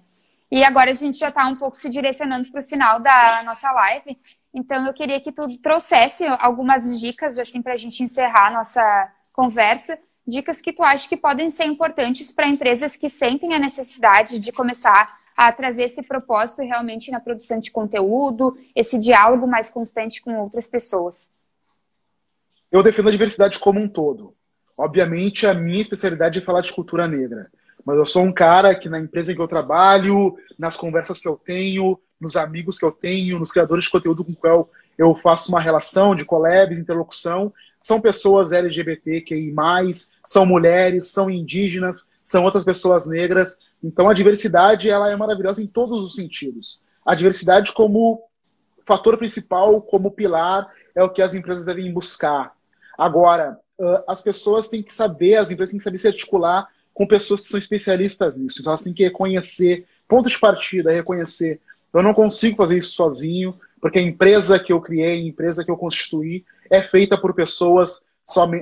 E 0.49 0.63
agora 0.63 0.93
a 0.93 0.95
gente 0.95 1.19
já 1.19 1.29
está 1.29 1.45
um 1.49 1.57
pouco 1.57 1.77
se 1.77 1.89
direcionando 1.89 2.49
para 2.53 2.61
o 2.61 2.65
final 2.65 3.01
da 3.01 3.43
nossa 3.43 3.73
live. 3.73 4.17
Então 4.55 4.87
eu 4.87 4.95
queria 4.95 5.21
que 5.21 5.33
tu 5.33 5.49
trouxesse 5.59 6.25
algumas 6.39 7.01
dicas 7.01 7.37
assim 7.37 7.61
para 7.61 7.73
a 7.73 7.77
gente 7.77 8.05
encerrar 8.05 8.47
a 8.47 8.51
nossa 8.53 9.13
conversa. 9.33 9.99
Dicas 10.25 10.63
que 10.63 10.73
tu 10.73 10.85
acha 10.85 11.09
que 11.09 11.17
podem 11.17 11.51
ser 11.51 11.65
importantes 11.65 12.31
para 12.31 12.47
empresas 12.47 12.95
que 12.95 13.09
sentem 13.09 13.55
a 13.55 13.59
necessidade 13.59 14.39
de 14.39 14.53
começar 14.53 15.19
a 15.37 15.51
trazer 15.51 15.83
esse 15.83 16.05
propósito 16.05 16.63
realmente 16.63 17.11
na 17.11 17.19
produção 17.19 17.59
de 17.59 17.73
conteúdo, 17.73 18.57
esse 18.73 18.97
diálogo 19.01 19.49
mais 19.49 19.69
constante 19.69 20.23
com 20.23 20.39
outras 20.39 20.69
pessoas. 20.69 21.33
Eu 22.71 22.85
defendo 22.85 23.09
a 23.09 23.13
diversidade 23.13 23.59
como 23.59 23.81
um 23.81 23.89
todo. 23.89 24.33
Obviamente, 24.79 25.47
a 25.47 25.55
minha 25.55 25.81
especialidade 25.81 26.39
é 26.39 26.43
falar 26.43 26.61
de 26.61 26.73
cultura 26.73 27.07
negra. 27.07 27.47
Mas 27.85 27.97
eu 27.97 28.07
sou 28.07 28.23
um 28.23 28.33
cara 28.33 28.75
que 28.75 28.89
na 28.89 28.99
empresa 28.99 29.33
em 29.33 29.35
que 29.35 29.41
eu 29.41 29.49
trabalho, 29.49 30.37
nas 30.59 30.77
conversas 30.77 31.21
que 31.21 31.29
eu 31.29 31.37
tenho, 31.37 31.99
nos 32.21 32.37
amigos 32.37 32.79
que 32.79 32.85
eu 32.85 32.91
tenho, 32.91 33.39
nos 33.39 33.53
criadores 33.53 33.85
de 33.85 33.91
conteúdo 33.91 34.25
com 34.25 34.35
qual 34.35 34.69
eu 34.97 35.15
faço 35.15 35.51
uma 35.51 35.61
relação 35.61 36.15
de 36.15 36.25
collabs, 36.25 36.79
interlocução, 36.79 37.53
são 37.79 38.01
pessoas 38.01 38.53
LGBTQI+, 38.53 39.55
são 40.25 40.47
mulheres, 40.47 41.11
são 41.13 41.31
indígenas, 41.31 42.09
são 42.23 42.45
outras 42.45 42.65
pessoas 42.65 43.07
negras. 43.07 43.59
Então 43.83 44.09
a 44.09 44.15
diversidade 44.15 44.89
ela 44.89 45.11
é 45.11 45.17
maravilhosa 45.17 45.63
em 45.63 45.67
todos 45.67 46.01
os 46.01 46.15
sentidos. 46.15 46.83
A 47.05 47.15
diversidade 47.15 47.73
como 47.73 48.23
fator 48.87 49.19
principal, 49.19 49.83
como 49.83 50.11
pilar, 50.11 50.67
é 50.95 51.03
o 51.03 51.11
que 51.11 51.21
as 51.21 51.35
empresas 51.35 51.65
devem 51.65 51.93
buscar. 51.93 52.53
Agora, 52.97 53.59
as 54.07 54.23
pessoas 54.23 54.69
têm 54.69 54.83
que 54.83 54.93
saber, 54.93 55.37
as 55.37 55.51
empresas 55.51 55.71
têm 55.71 55.79
que 55.79 55.85
saber 55.85 55.99
se 55.99 56.07
articular 56.07 56.69
com 56.93 57.07
pessoas 57.07 57.41
que 57.41 57.49
são 57.49 57.59
especialistas 57.59 58.37
nisso. 58.37 58.61
Então 58.61 58.71
elas 58.71 58.83
têm 58.83 58.95
que 58.95 59.03
reconhecer, 59.03 59.85
ponto 60.09 60.29
de 60.29 60.39
partida, 60.39 60.93
reconhecer. 60.93 61.61
Eu 61.93 62.03
não 62.03 62.15
consigo 62.15 62.57
fazer 62.57 62.79
isso 62.79 62.93
sozinho, 62.93 63.59
porque 63.81 63.99
a 63.99 64.03
empresa 64.03 64.59
que 64.59 64.73
eu 64.73 64.81
criei, 64.81 65.19
a 65.19 65.29
empresa 65.29 65.65
que 65.65 65.71
eu 65.71 65.77
constituí, 65.77 66.45
é 66.71 66.81
feita 66.81 67.21
por 67.21 67.35
pessoas 67.35 68.05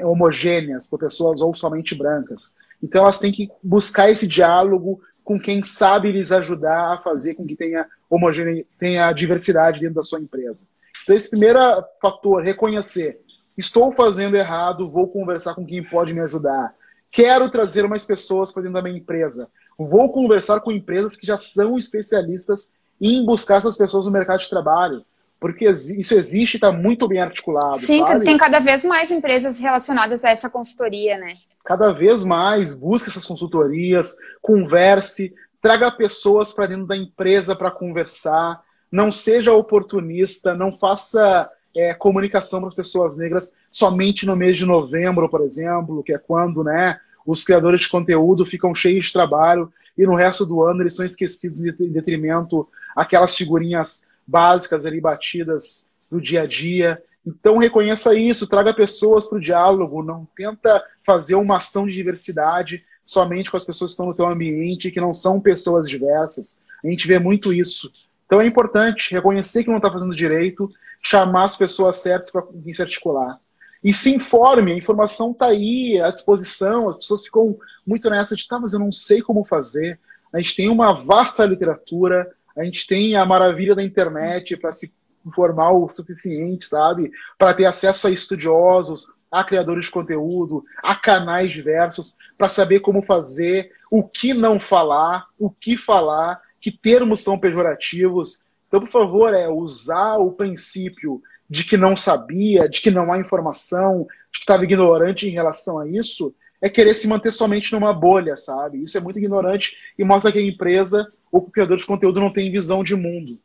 homogêneas, 0.04 0.86
por 0.86 0.98
pessoas 0.98 1.40
ou 1.40 1.54
somente 1.54 1.94
brancas. 1.94 2.54
Então 2.82 3.02
elas 3.02 3.18
têm 3.18 3.30
que 3.30 3.48
buscar 3.62 4.10
esse 4.10 4.26
diálogo 4.26 5.00
com 5.22 5.38
quem 5.38 5.62
sabe 5.62 6.10
lhes 6.10 6.32
ajudar 6.32 6.94
a 6.94 6.98
fazer 6.98 7.34
com 7.34 7.46
que 7.46 7.54
tenha 7.54 7.86
homogênea, 8.10 8.64
tenha 8.78 9.12
diversidade 9.12 9.78
dentro 9.80 9.96
da 9.96 10.02
sua 10.02 10.20
empresa. 10.20 10.66
Então 11.02 11.14
esse 11.14 11.30
primeiro 11.30 11.58
fator, 12.00 12.42
reconhecer, 12.42 13.20
estou 13.56 13.92
fazendo 13.92 14.36
errado, 14.36 14.90
vou 14.90 15.08
conversar 15.08 15.54
com 15.54 15.64
quem 15.64 15.82
pode 15.82 16.12
me 16.12 16.20
ajudar. 16.20 16.74
Quero 17.10 17.50
trazer 17.50 17.86
mais 17.86 18.04
pessoas 18.04 18.52
para 18.52 18.62
dentro 18.62 18.74
da 18.74 18.82
minha 18.82 18.96
empresa. 18.96 19.48
Vou 19.78 20.10
conversar 20.10 20.60
com 20.60 20.72
empresas 20.72 21.16
que 21.16 21.26
já 21.26 21.36
são 21.36 21.76
especialistas 21.76 22.70
em 23.00 23.24
buscar 23.24 23.56
essas 23.56 23.76
pessoas 23.76 24.06
no 24.06 24.12
mercado 24.12 24.40
de 24.40 24.48
trabalho. 24.48 24.98
Porque 25.38 25.68
isso 25.68 26.14
existe 26.14 26.54
e 26.54 26.56
está 26.56 26.70
muito 26.70 27.08
bem 27.08 27.20
articulado. 27.20 27.76
Sim, 27.76 27.98
sabe? 28.06 28.24
tem 28.24 28.38
cada 28.38 28.60
vez 28.60 28.84
mais 28.84 29.10
empresas 29.10 29.58
relacionadas 29.58 30.24
a 30.24 30.30
essa 30.30 30.48
consultoria, 30.48 31.18
né? 31.18 31.34
Cada 31.64 31.92
vez 31.92 32.22
mais, 32.22 32.72
busque 32.72 33.08
essas 33.08 33.26
consultorias, 33.26 34.16
converse, 34.40 35.34
traga 35.60 35.90
pessoas 35.90 36.52
para 36.52 36.66
dentro 36.66 36.86
da 36.86 36.96
empresa 36.96 37.56
para 37.56 37.72
conversar, 37.72 38.60
não 38.90 39.10
seja 39.10 39.52
oportunista, 39.52 40.54
não 40.54 40.70
faça 40.70 41.50
é, 41.74 41.94
comunicação 41.94 42.60
para 42.60 42.68
as 42.68 42.74
pessoas 42.74 43.16
negras 43.16 43.54
somente 43.70 44.26
no 44.26 44.36
mês 44.36 44.56
de 44.56 44.64
novembro, 44.64 45.28
por 45.28 45.42
exemplo, 45.42 46.02
que 46.02 46.12
é 46.12 46.18
quando 46.18 46.62
né, 46.62 46.98
os 47.26 47.44
criadores 47.44 47.82
de 47.82 47.88
conteúdo 47.88 48.44
ficam 48.44 48.74
cheios 48.74 49.06
de 49.06 49.12
trabalho 49.12 49.72
e 49.96 50.04
no 50.04 50.14
resto 50.14 50.44
do 50.44 50.62
ano 50.62 50.82
eles 50.82 50.94
são 50.94 51.04
esquecidos 51.04 51.60
em 51.60 51.92
detrimento 51.92 52.68
aquelas 52.96 53.36
figurinhas 53.36 54.02
básicas 54.26 54.86
ali 54.86 55.00
batidas 55.00 55.88
do 56.10 56.20
dia 56.20 56.42
a 56.42 56.46
dia. 56.46 57.02
Então 57.26 57.58
reconheça 57.58 58.14
isso, 58.14 58.46
traga 58.46 58.74
pessoas 58.74 59.26
para 59.26 59.38
o 59.38 59.40
diálogo, 59.40 60.02
não 60.02 60.26
tenta 60.36 60.82
fazer 61.04 61.34
uma 61.34 61.58
ação 61.58 61.86
de 61.86 61.92
diversidade 61.92 62.82
somente 63.04 63.50
com 63.50 63.56
as 63.56 63.64
pessoas 63.64 63.90
que 63.90 63.94
estão 63.94 64.06
no 64.06 64.14
teu 64.14 64.26
ambiente 64.26 64.90
que 64.90 65.00
não 65.00 65.12
são 65.12 65.40
pessoas 65.40 65.88
diversas. 65.88 66.58
A 66.84 66.88
gente 66.88 67.06
vê 67.06 67.18
muito 67.18 67.52
isso. 67.52 67.92
Então 68.32 68.40
é 68.40 68.46
importante 68.46 69.12
reconhecer 69.12 69.62
que 69.62 69.68
não 69.68 69.76
está 69.76 69.92
fazendo 69.92 70.16
direito, 70.16 70.66
chamar 71.02 71.44
as 71.44 71.54
pessoas 71.54 71.96
certas 71.96 72.30
para 72.30 72.42
se 72.72 72.80
articular. 72.80 73.38
E 73.84 73.92
se 73.92 74.10
informe, 74.10 74.72
a 74.72 74.74
informação 74.74 75.32
está 75.32 75.48
aí 75.48 76.00
à 76.00 76.10
disposição, 76.10 76.88
as 76.88 76.96
pessoas 76.96 77.26
ficam 77.26 77.58
muito 77.86 78.08
nessa 78.08 78.34
de, 78.34 78.48
tá, 78.48 78.58
mas 78.58 78.72
eu 78.72 78.80
não 78.80 78.90
sei 78.90 79.20
como 79.20 79.44
fazer. 79.44 80.00
A 80.32 80.38
gente 80.38 80.56
tem 80.56 80.70
uma 80.70 80.94
vasta 80.94 81.44
literatura, 81.44 82.26
a 82.56 82.64
gente 82.64 82.86
tem 82.86 83.16
a 83.16 83.26
maravilha 83.26 83.74
da 83.74 83.82
internet 83.82 84.56
para 84.56 84.72
se 84.72 84.94
informar 85.26 85.72
o 85.72 85.86
suficiente, 85.86 86.64
sabe? 86.64 87.10
Para 87.36 87.52
ter 87.52 87.66
acesso 87.66 88.06
a 88.06 88.10
estudiosos, 88.10 89.08
a 89.30 89.44
criadores 89.44 89.84
de 89.84 89.90
conteúdo, 89.90 90.64
a 90.82 90.94
canais 90.94 91.52
diversos, 91.52 92.16
para 92.38 92.48
saber 92.48 92.80
como 92.80 93.02
fazer, 93.02 93.72
o 93.90 94.02
que 94.02 94.32
não 94.32 94.58
falar, 94.58 95.26
o 95.38 95.50
que 95.50 95.76
falar, 95.76 96.40
que 96.62 96.70
termos 96.70 97.20
são 97.20 97.36
pejorativos. 97.36 98.42
Então, 98.68 98.80
por 98.80 98.88
favor, 98.88 99.34
é 99.34 99.48
usar 99.48 100.16
o 100.16 100.30
princípio 100.30 101.20
de 101.50 101.64
que 101.64 101.76
não 101.76 101.94
sabia, 101.94 102.68
de 102.68 102.80
que 102.80 102.90
não 102.90 103.12
há 103.12 103.18
informação, 103.18 104.06
de 104.32 104.38
que 104.38 104.44
estava 104.44 104.64
ignorante 104.64 105.26
em 105.26 105.30
relação 105.30 105.78
a 105.78 105.86
isso, 105.86 106.34
é 106.62 106.70
querer 106.70 106.94
se 106.94 107.08
manter 107.08 107.32
somente 107.32 107.72
numa 107.72 107.92
bolha, 107.92 108.36
sabe? 108.36 108.82
Isso 108.82 108.96
é 108.96 109.00
muito 109.00 109.18
ignorante 109.18 109.74
e 109.98 110.04
mostra 110.04 110.30
que 110.30 110.38
a 110.38 110.42
empresa 110.42 111.06
ou 111.30 111.40
o 111.40 111.50
criador 111.50 111.76
de 111.76 111.84
conteúdo 111.84 112.20
não 112.20 112.32
tem 112.32 112.52
visão 112.52 112.84
de 112.84 112.94
mundo. 112.94 113.38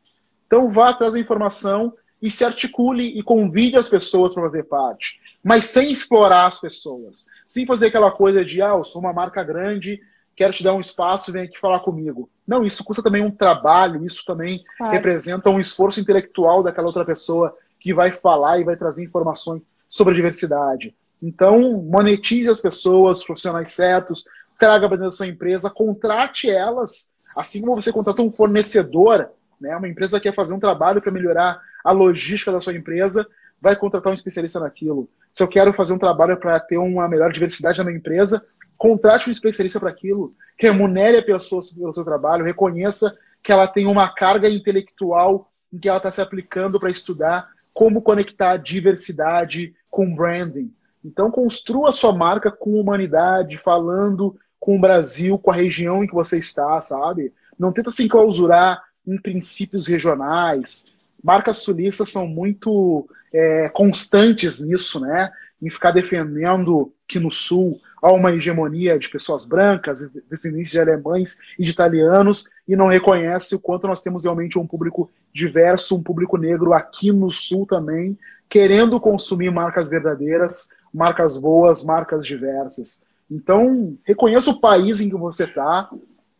Então 0.46 0.70
vá 0.70 0.90
atrás 0.90 1.14
da 1.14 1.20
informação 1.20 1.92
e 2.22 2.30
se 2.30 2.44
articule 2.44 3.18
e 3.18 3.22
convide 3.22 3.76
as 3.76 3.88
pessoas 3.88 4.32
para 4.32 4.44
fazer 4.44 4.64
parte. 4.64 5.20
Mas 5.42 5.66
sem 5.66 5.90
explorar 5.90 6.46
as 6.46 6.60
pessoas. 6.60 7.26
Sem 7.44 7.66
fazer 7.66 7.86
aquela 7.86 8.10
coisa 8.10 8.44
de, 8.44 8.62
ah, 8.62 8.76
eu 8.76 8.84
sou 8.84 9.02
uma 9.02 9.12
marca 9.12 9.42
grande, 9.42 10.00
quero 10.38 10.52
te 10.52 10.62
dar 10.62 10.72
um 10.72 10.78
espaço, 10.78 11.32
vem 11.32 11.42
aqui 11.42 11.58
falar 11.58 11.80
comigo. 11.80 12.30
Não, 12.46 12.62
isso 12.62 12.84
custa 12.84 13.02
também 13.02 13.24
um 13.24 13.30
trabalho, 13.30 14.06
isso 14.06 14.22
também 14.24 14.60
claro. 14.76 14.92
representa 14.92 15.50
um 15.50 15.58
esforço 15.58 15.98
intelectual 15.98 16.62
daquela 16.62 16.86
outra 16.86 17.04
pessoa 17.04 17.52
que 17.80 17.92
vai 17.92 18.12
falar 18.12 18.60
e 18.60 18.64
vai 18.64 18.76
trazer 18.76 19.02
informações 19.02 19.66
sobre 19.88 20.12
a 20.14 20.16
diversidade. 20.16 20.94
Então, 21.20 21.82
monetize 21.82 22.48
as 22.48 22.60
pessoas, 22.60 23.18
os 23.18 23.24
profissionais 23.24 23.70
certos, 23.70 24.26
traga 24.56 24.86
para 24.86 24.98
dentro 24.98 25.10
da 25.10 25.16
sua 25.16 25.26
empresa, 25.26 25.68
contrate 25.68 26.48
elas, 26.48 27.10
assim 27.36 27.60
como 27.60 27.74
você 27.74 27.92
contrata 27.92 28.22
um 28.22 28.30
fornecedor, 28.30 29.28
né, 29.60 29.76
uma 29.76 29.88
empresa 29.88 30.20
que 30.20 30.28
quer 30.28 30.34
fazer 30.36 30.54
um 30.54 30.60
trabalho 30.60 31.02
para 31.02 31.10
melhorar 31.10 31.60
a 31.84 31.90
logística 31.90 32.52
da 32.52 32.60
sua 32.60 32.74
empresa, 32.74 33.26
vai 33.60 33.76
contratar 33.76 34.12
um 34.12 34.14
especialista 34.14 34.60
naquilo. 34.60 35.08
Se 35.30 35.42
eu 35.42 35.48
quero 35.48 35.72
fazer 35.72 35.92
um 35.92 35.98
trabalho 35.98 36.36
para 36.36 36.58
ter 36.60 36.78
uma 36.78 37.08
melhor 37.08 37.32
diversidade 37.32 37.78
na 37.78 37.84
minha 37.84 37.96
empresa, 37.96 38.40
contrate 38.76 39.28
um 39.28 39.32
especialista 39.32 39.80
para 39.80 39.90
aquilo, 39.90 40.32
remunere 40.58 41.18
a 41.18 41.22
pessoa 41.22 41.60
pelo 41.76 41.92
seu 41.92 42.04
trabalho, 42.04 42.44
reconheça 42.44 43.16
que 43.42 43.52
ela 43.52 43.66
tem 43.66 43.86
uma 43.86 44.08
carga 44.08 44.48
intelectual 44.48 45.50
em 45.72 45.78
que 45.78 45.88
ela 45.88 45.98
está 45.98 46.10
se 46.10 46.20
aplicando 46.20 46.78
para 46.80 46.90
estudar 46.90 47.48
como 47.74 48.02
conectar 48.02 48.56
diversidade 48.56 49.74
com 49.90 50.14
branding. 50.14 50.72
Então, 51.04 51.30
construa 51.30 51.92
sua 51.92 52.12
marca 52.12 52.50
com 52.50 52.78
humanidade, 52.78 53.58
falando 53.58 54.36
com 54.58 54.76
o 54.76 54.80
Brasil, 54.80 55.38
com 55.38 55.50
a 55.50 55.54
região 55.54 56.02
em 56.02 56.06
que 56.06 56.14
você 56.14 56.38
está, 56.38 56.80
sabe? 56.80 57.32
Não 57.58 57.72
tenta 57.72 57.90
se 57.90 58.02
enclausurar 58.02 58.82
em 59.06 59.16
princípios 59.20 59.86
regionais, 59.86 60.86
marcas 61.22 61.58
sulistas 61.58 62.10
são 62.10 62.26
muito 62.26 63.08
é, 63.32 63.68
constantes 63.70 64.60
nisso, 64.60 65.00
né? 65.00 65.30
Em 65.60 65.68
ficar 65.68 65.90
defendendo 65.90 66.92
que 67.06 67.18
no 67.18 67.30
Sul 67.30 67.80
há 68.02 68.12
uma 68.12 68.32
hegemonia 68.32 68.98
de 68.98 69.08
pessoas 69.08 69.44
brancas, 69.44 70.08
descendentes 70.30 70.70
de 70.70 70.80
alemães 70.80 71.36
e 71.58 71.64
de 71.64 71.70
italianos, 71.70 72.48
e 72.66 72.76
não 72.76 72.86
reconhece 72.86 73.54
o 73.54 73.60
quanto 73.60 73.88
nós 73.88 74.02
temos 74.02 74.24
realmente 74.24 74.58
um 74.58 74.66
público 74.66 75.10
diverso, 75.32 75.96
um 75.96 76.02
público 76.02 76.36
negro 76.36 76.72
aqui 76.72 77.12
no 77.12 77.30
Sul 77.30 77.66
também, 77.66 78.16
querendo 78.48 79.00
consumir 79.00 79.50
marcas 79.50 79.90
verdadeiras, 79.90 80.68
marcas 80.92 81.36
boas, 81.36 81.82
marcas 81.82 82.24
diversas. 82.24 83.02
Então, 83.30 83.96
reconheça 84.06 84.50
o 84.50 84.60
país 84.60 85.00
em 85.00 85.08
que 85.08 85.16
você 85.16 85.44
está, 85.44 85.90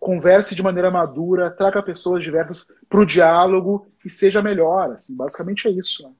converse 0.08 0.54
de 0.54 0.62
maneira 0.62 0.90
madura, 0.90 1.50
traga 1.50 1.82
pessoas 1.82 2.24
diversas 2.24 2.66
para 2.88 2.98
o 2.98 3.04
diálogo 3.04 3.92
e 4.02 4.08
seja 4.08 4.40
melhor. 4.40 4.92
Assim, 4.92 5.14
basicamente 5.14 5.68
é 5.68 5.70
isso. 5.70 6.02
Né? 6.02 6.14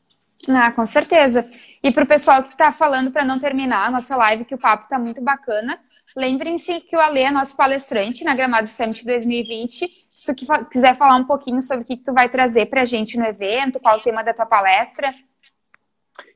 Ah, 0.46 0.70
com 0.70 0.84
certeza. 0.84 1.48
E 1.82 1.90
para 1.90 2.04
o 2.04 2.06
pessoal 2.06 2.42
que 2.42 2.50
está 2.50 2.70
falando 2.70 3.10
para 3.10 3.24
não 3.24 3.38
terminar 3.38 3.86
a 3.86 3.90
nossa 3.90 4.14
live, 4.14 4.44
que 4.44 4.54
o 4.54 4.58
papo 4.58 4.84
está 4.84 4.98
muito 4.98 5.22
bacana, 5.22 5.80
lembrem-se 6.14 6.80
que 6.80 6.94
o 6.94 7.00
Ale 7.00 7.20
é 7.20 7.30
nosso 7.30 7.56
palestrante 7.56 8.24
na 8.24 8.34
Gramado 8.34 8.68
Summit 8.68 9.06
2020. 9.06 9.88
Se 10.10 10.34
tu 10.34 10.46
quiser 10.70 10.94
falar 10.94 11.16
um 11.16 11.24
pouquinho 11.24 11.62
sobre 11.62 11.84
o 11.84 11.86
que, 11.86 11.96
que 11.96 12.04
tu 12.04 12.12
vai 12.12 12.28
trazer 12.28 12.66
para 12.66 12.82
a 12.82 12.84
gente 12.84 13.16
no 13.16 13.24
evento, 13.24 13.80
qual 13.80 13.96
o 13.96 14.02
tema 14.02 14.22
da 14.22 14.34
tua 14.34 14.44
palestra. 14.44 15.14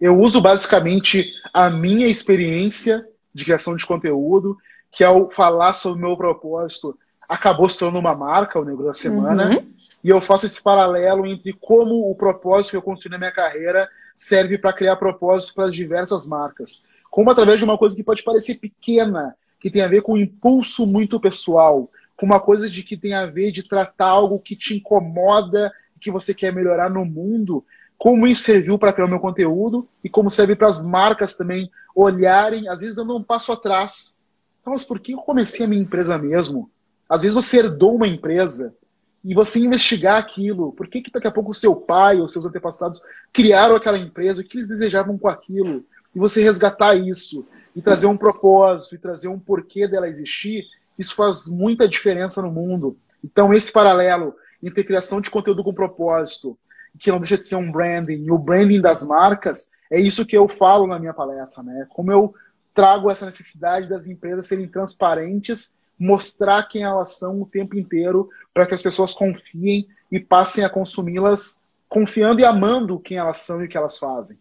Eu 0.01 0.17
uso 0.17 0.41
basicamente 0.41 1.23
a 1.53 1.69
minha 1.69 2.07
experiência 2.07 3.07
de 3.35 3.45
criação 3.45 3.77
de 3.77 3.85
conteúdo, 3.85 4.57
que 4.91 5.05
ao 5.05 5.31
falar 5.31 5.75
sobre 5.75 5.99
o 5.99 6.09
meu 6.09 6.17
propósito, 6.17 6.99
acabou 7.29 7.69
se 7.69 7.79
tornando 7.79 8.01
uma 8.01 8.15
marca, 8.15 8.59
o 8.59 8.65
Negro 8.65 8.85
da 8.85 8.95
Semana. 8.95 9.51
Uhum. 9.51 9.67
E 10.05 10.09
eu 10.09 10.21
faço 10.21 10.47
esse 10.47 10.61
paralelo 10.61 11.27
entre 11.27 11.53
como 11.53 12.11
o 12.11 12.15
propósito 12.15 12.73
que 12.73 12.77
eu 12.77 12.83
construí 12.83 13.11
na 13.11 13.19
minha 13.19 13.33
carreira 13.33 13.89
serve 14.17 14.59
para 14.59 14.73
criar 14.73 14.97
propósitos 14.97 15.55
para 15.55 15.71
diversas 15.71 16.27
marcas. 16.27 16.85
Como 17.11 17.31
através 17.31 17.59
de 17.59 17.65
uma 17.65 17.79
coisa 17.79 17.95
que 17.95 18.03
pode 18.03 18.23
parecer 18.23 18.57
pequena, 18.57 19.37
que 19.61 19.71
tem 19.71 19.83
a 19.83 19.89
ver 19.89 20.03
com 20.03 20.15
um 20.15 20.19
impulso 20.19 20.87
muito 20.87 21.21
pessoal, 21.21 21.89
com 22.17 22.27
uma 22.27 22.41
coisa 22.41 22.69
de 22.71 22.83
que 22.83 22.97
tem 22.97 23.15
a 23.15 23.27
ver 23.27 23.53
de 23.53 23.63
tratar 23.63 24.09
algo 24.09 24.39
que 24.39 24.57
te 24.57 24.77
incomoda, 24.77 25.73
que 26.03 26.11
você 26.11 26.35
quer 26.35 26.53
melhorar 26.53 26.91
no 26.91 27.05
mundo, 27.05 27.65
como 27.97 28.27
isso 28.27 28.43
serviu 28.43 28.77
para 28.77 28.93
criar 28.93 29.07
o 29.07 29.11
meu 29.11 29.21
conteúdo 29.21 29.89
e 30.03 30.09
como 30.09 30.29
serve 30.29 30.57
para 30.57 30.67
as 30.67 30.83
marcas 30.83 31.37
também 31.37 31.71
olharem, 31.95 32.69
às 32.69 32.81
vezes 32.81 32.97
dando 32.97 33.17
um 33.17 33.23
passo 33.23 33.53
atrás. 33.53 34.21
Então, 34.61 34.73
mas 34.73 34.83
por 34.83 34.99
que 34.99 35.13
eu 35.13 35.19
comecei 35.19 35.65
a 35.65 35.69
minha 35.69 35.81
empresa 35.81 36.19
mesmo? 36.19 36.69
Às 37.13 37.21
vezes 37.21 37.35
você 37.35 37.59
herdou 37.59 37.95
uma 37.97 38.09
empresa 38.09 38.73
e 39.23 39.35
você 39.35 39.59
investigar 39.59 40.17
aquilo. 40.17 40.73
Por 40.73 40.89
que, 40.89 41.03
que 41.03 41.13
daqui 41.13 41.27
a 41.27 41.31
pouco 41.31 41.51
o 41.51 41.55
seu 41.55 41.77
pai 41.77 42.19
ou 42.19 42.27
seus 42.27 42.47
antepassados 42.47 43.03
criaram 43.31 43.77
aquela 43.77 43.99
empresa? 43.99 44.41
O 44.41 44.45
que 44.45 44.57
eles 44.57 44.69
desejavam 44.69 45.19
com 45.19 45.29
aquilo? 45.29 45.85
E 46.17 46.19
você 46.19 46.43
resgatar 46.43 46.95
isso 46.95 47.47
e 47.77 47.83
trazer 47.83 48.07
um 48.07 48.17
propósito 48.17 48.95
e 48.95 48.99
trazer 48.99 49.29
um 49.29 49.39
porquê 49.39 49.87
dela 49.87 50.09
existir, 50.09 50.65
isso 50.99 51.15
faz 51.15 51.49
muita 51.49 51.87
diferença 51.87 52.41
no 52.41 52.51
mundo. 52.51 52.97
Então, 53.23 53.53
esse 53.53 53.71
paralelo 53.71 54.35
entre 54.63 54.83
criação 54.83 55.21
de 55.21 55.29
conteúdo 55.29 55.63
com 55.63 55.75
propósito, 55.75 56.59
que 56.99 57.11
não 57.11 57.21
deixa 57.21 57.37
de 57.37 57.47
ser 57.47 57.57
um 57.57 57.71
branding, 57.71 58.25
e 58.25 58.31
o 58.31 58.39
branding 58.39 58.81
das 58.81 59.07
marcas, 59.07 59.71
é 59.91 60.01
isso 60.01 60.25
que 60.25 60.35
eu 60.35 60.49
falo 60.49 60.87
na 60.87 60.99
minha 60.99 61.13
palestra, 61.13 61.63
né? 61.63 61.87
Como 61.91 62.11
eu 62.11 62.35
trago 62.73 63.11
essa 63.11 63.27
necessidade 63.27 63.87
das 63.87 64.07
empresas 64.07 64.47
serem 64.47 64.67
transparentes 64.67 65.77
mostrar 66.03 66.65
quem 66.65 66.83
elas 66.83 67.17
são 67.17 67.41
o 67.41 67.47
tempo 67.47 67.79
inteiro 67.79 68.29
para 68.53 68.67
que 68.67 68.75
as 68.75 68.83
pessoas 68.83 69.15
confiem 69.15 69.87
e 70.11 70.19
passem 70.19 70.65
a 70.65 70.69
consumi-las 70.69 71.61
confiando 71.89 72.41
e 72.41 72.45
amando 72.45 72.99
quem 72.99 73.19
elas 73.19 73.39
são 73.39 73.63
e 73.63 73.67
o 73.67 73.69
que 73.69 73.77
elas 73.77 73.99
fazem. 73.99 74.37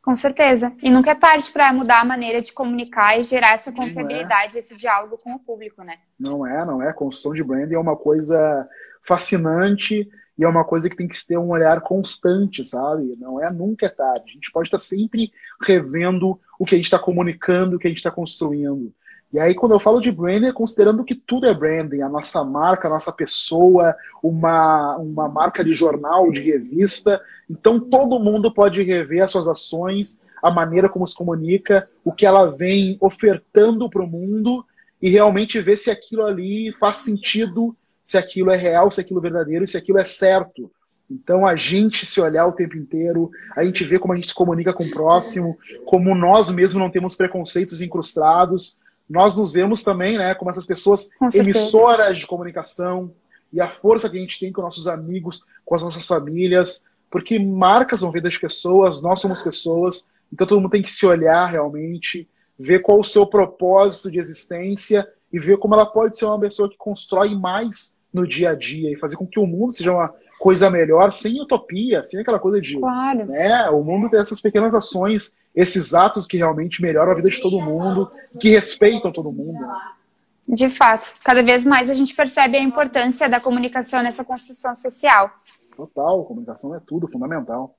Com 0.00 0.14
certeza. 0.14 0.72
E 0.80 0.88
nunca 0.88 1.10
é 1.10 1.14
tarde 1.14 1.50
para 1.50 1.72
mudar 1.72 2.00
a 2.00 2.04
maneira 2.04 2.40
de 2.40 2.52
comunicar 2.52 3.18
e 3.18 3.24
gerar 3.24 3.54
essa 3.54 3.72
confiabilidade, 3.72 4.56
é. 4.56 4.60
esse 4.60 4.76
diálogo 4.76 5.18
com 5.18 5.34
o 5.34 5.38
público, 5.38 5.82
né? 5.82 5.96
Não 6.18 6.46
é, 6.46 6.64
não 6.64 6.80
é. 6.80 6.92
construção 6.92 7.32
de 7.32 7.42
branding 7.42 7.74
é 7.74 7.78
uma 7.78 7.96
coisa 7.96 8.68
fascinante 9.02 10.08
e 10.38 10.44
é 10.44 10.48
uma 10.48 10.64
coisa 10.64 10.88
que 10.88 10.96
tem 10.96 11.08
que 11.08 11.26
ter 11.26 11.36
um 11.36 11.50
olhar 11.50 11.80
constante, 11.80 12.64
sabe? 12.64 13.16
Não 13.18 13.42
é 13.42 13.50
nunca 13.50 13.86
é 13.86 13.90
tarde. 13.90 14.30
A 14.30 14.34
gente 14.34 14.52
pode 14.52 14.68
estar 14.68 14.78
sempre 14.78 15.32
revendo 15.60 16.38
o 16.58 16.64
que 16.64 16.74
a 16.74 16.78
gente 16.78 16.86
está 16.86 16.98
comunicando, 16.98 17.76
o 17.76 17.78
que 17.78 17.88
a 17.88 17.90
gente 17.90 17.98
está 17.98 18.10
construindo. 18.10 18.94
E 19.32 19.38
aí, 19.38 19.54
quando 19.54 19.72
eu 19.72 19.80
falo 19.80 20.00
de 20.00 20.10
branding, 20.10 20.46
é 20.46 20.52
considerando 20.52 21.04
que 21.04 21.14
tudo 21.14 21.46
é 21.46 21.52
branding, 21.52 22.00
a 22.00 22.08
nossa 22.08 22.42
marca, 22.42 22.88
a 22.88 22.90
nossa 22.90 23.12
pessoa, 23.12 23.94
uma, 24.22 24.96
uma 24.96 25.28
marca 25.28 25.62
de 25.62 25.74
jornal, 25.74 26.30
de 26.32 26.40
revista. 26.40 27.20
Então, 27.48 27.78
todo 27.78 28.18
mundo 28.18 28.52
pode 28.52 28.82
rever 28.82 29.22
as 29.22 29.30
suas 29.30 29.46
ações, 29.46 30.20
a 30.42 30.50
maneira 30.50 30.88
como 30.88 31.06
se 31.06 31.14
comunica, 31.14 31.86
o 32.02 32.10
que 32.10 32.24
ela 32.24 32.46
vem 32.50 32.96
ofertando 33.00 33.90
para 33.90 34.02
o 34.02 34.06
mundo 34.06 34.64
e 35.00 35.10
realmente 35.10 35.60
ver 35.60 35.76
se 35.76 35.90
aquilo 35.90 36.24
ali 36.24 36.72
faz 36.72 36.96
sentido, 36.96 37.76
se 38.02 38.16
aquilo 38.16 38.50
é 38.50 38.56
real, 38.56 38.90
se 38.90 39.00
aquilo 39.00 39.20
é 39.20 39.22
verdadeiro, 39.22 39.66
se 39.66 39.76
aquilo 39.76 39.98
é 39.98 40.04
certo. 40.04 40.70
Então, 41.10 41.46
a 41.46 41.54
gente 41.54 42.06
se 42.06 42.18
olhar 42.18 42.46
o 42.46 42.52
tempo 42.52 42.78
inteiro, 42.78 43.30
a 43.54 43.62
gente 43.62 43.84
vê 43.84 43.98
como 43.98 44.14
a 44.14 44.16
gente 44.16 44.28
se 44.28 44.34
comunica 44.34 44.72
com 44.72 44.84
o 44.84 44.90
próximo, 44.90 45.58
como 45.84 46.14
nós 46.14 46.50
mesmos 46.50 46.82
não 46.82 46.90
temos 46.90 47.14
preconceitos 47.14 47.82
incrustados, 47.82 48.78
nós 49.08 49.34
nos 49.34 49.52
vemos 49.52 49.82
também 49.82 50.18
né, 50.18 50.34
como 50.34 50.50
essas 50.50 50.66
pessoas 50.66 51.08
emissoras 51.34 52.18
de 52.18 52.26
comunicação 52.26 53.12
e 53.52 53.60
a 53.60 53.68
força 53.68 54.10
que 54.10 54.18
a 54.18 54.20
gente 54.20 54.38
tem 54.38 54.52
com 54.52 54.60
nossos 54.60 54.86
amigos, 54.86 55.42
com 55.64 55.74
as 55.74 55.82
nossas 55.82 56.06
famílias, 56.06 56.84
porque 57.10 57.38
marcas 57.38 58.02
vão 58.02 58.12
ver 58.12 58.20
das 58.20 58.36
pessoas, 58.36 59.00
nós 59.00 59.20
somos 59.20 59.40
pessoas, 59.40 60.04
então 60.30 60.46
todo 60.46 60.60
mundo 60.60 60.72
tem 60.72 60.82
que 60.82 60.90
se 60.90 61.06
olhar 61.06 61.46
realmente, 61.46 62.28
ver 62.58 62.80
qual 62.80 63.00
o 63.00 63.04
seu 63.04 63.26
propósito 63.26 64.10
de 64.10 64.18
existência 64.18 65.08
e 65.32 65.38
ver 65.38 65.58
como 65.58 65.74
ela 65.74 65.86
pode 65.86 66.16
ser 66.16 66.26
uma 66.26 66.38
pessoa 66.38 66.68
que 66.68 66.76
constrói 66.76 67.34
mais 67.34 67.96
no 68.12 68.26
dia 68.26 68.50
a 68.50 68.54
dia 68.54 68.92
e 68.92 68.96
fazer 68.96 69.16
com 69.16 69.26
que 69.26 69.38
o 69.38 69.46
mundo 69.46 69.72
seja 69.72 69.92
uma 69.92 70.14
coisa 70.38 70.70
melhor, 70.70 71.10
sem 71.10 71.40
utopia, 71.40 72.02
sem 72.02 72.20
aquela 72.20 72.38
coisa 72.38 72.60
de. 72.60 72.78
Claro. 72.78 73.26
Né, 73.26 73.68
o 73.70 73.82
mundo 73.82 74.08
tem 74.08 74.20
essas 74.20 74.40
pequenas 74.40 74.74
ações, 74.74 75.34
esses 75.54 75.94
atos 75.94 76.26
que 76.26 76.36
realmente 76.36 76.80
melhoram 76.80 77.12
a 77.12 77.14
vida 77.14 77.28
de 77.28 77.40
todo 77.40 77.60
mundo, 77.60 78.10
que 78.40 78.50
respeitam 78.50 79.12
todo 79.12 79.32
mundo. 79.32 79.60
Né? 79.60 79.76
De 80.48 80.70
fato, 80.70 81.14
cada 81.22 81.42
vez 81.42 81.64
mais 81.64 81.90
a 81.90 81.94
gente 81.94 82.14
percebe 82.14 82.56
a 82.56 82.62
importância 82.62 83.28
da 83.28 83.40
comunicação 83.40 84.02
nessa 84.02 84.24
construção 84.24 84.74
social. 84.74 85.30
Total, 85.76 86.24
comunicação 86.24 86.74
é 86.74 86.80
tudo, 86.80 87.08
fundamental. 87.08 87.74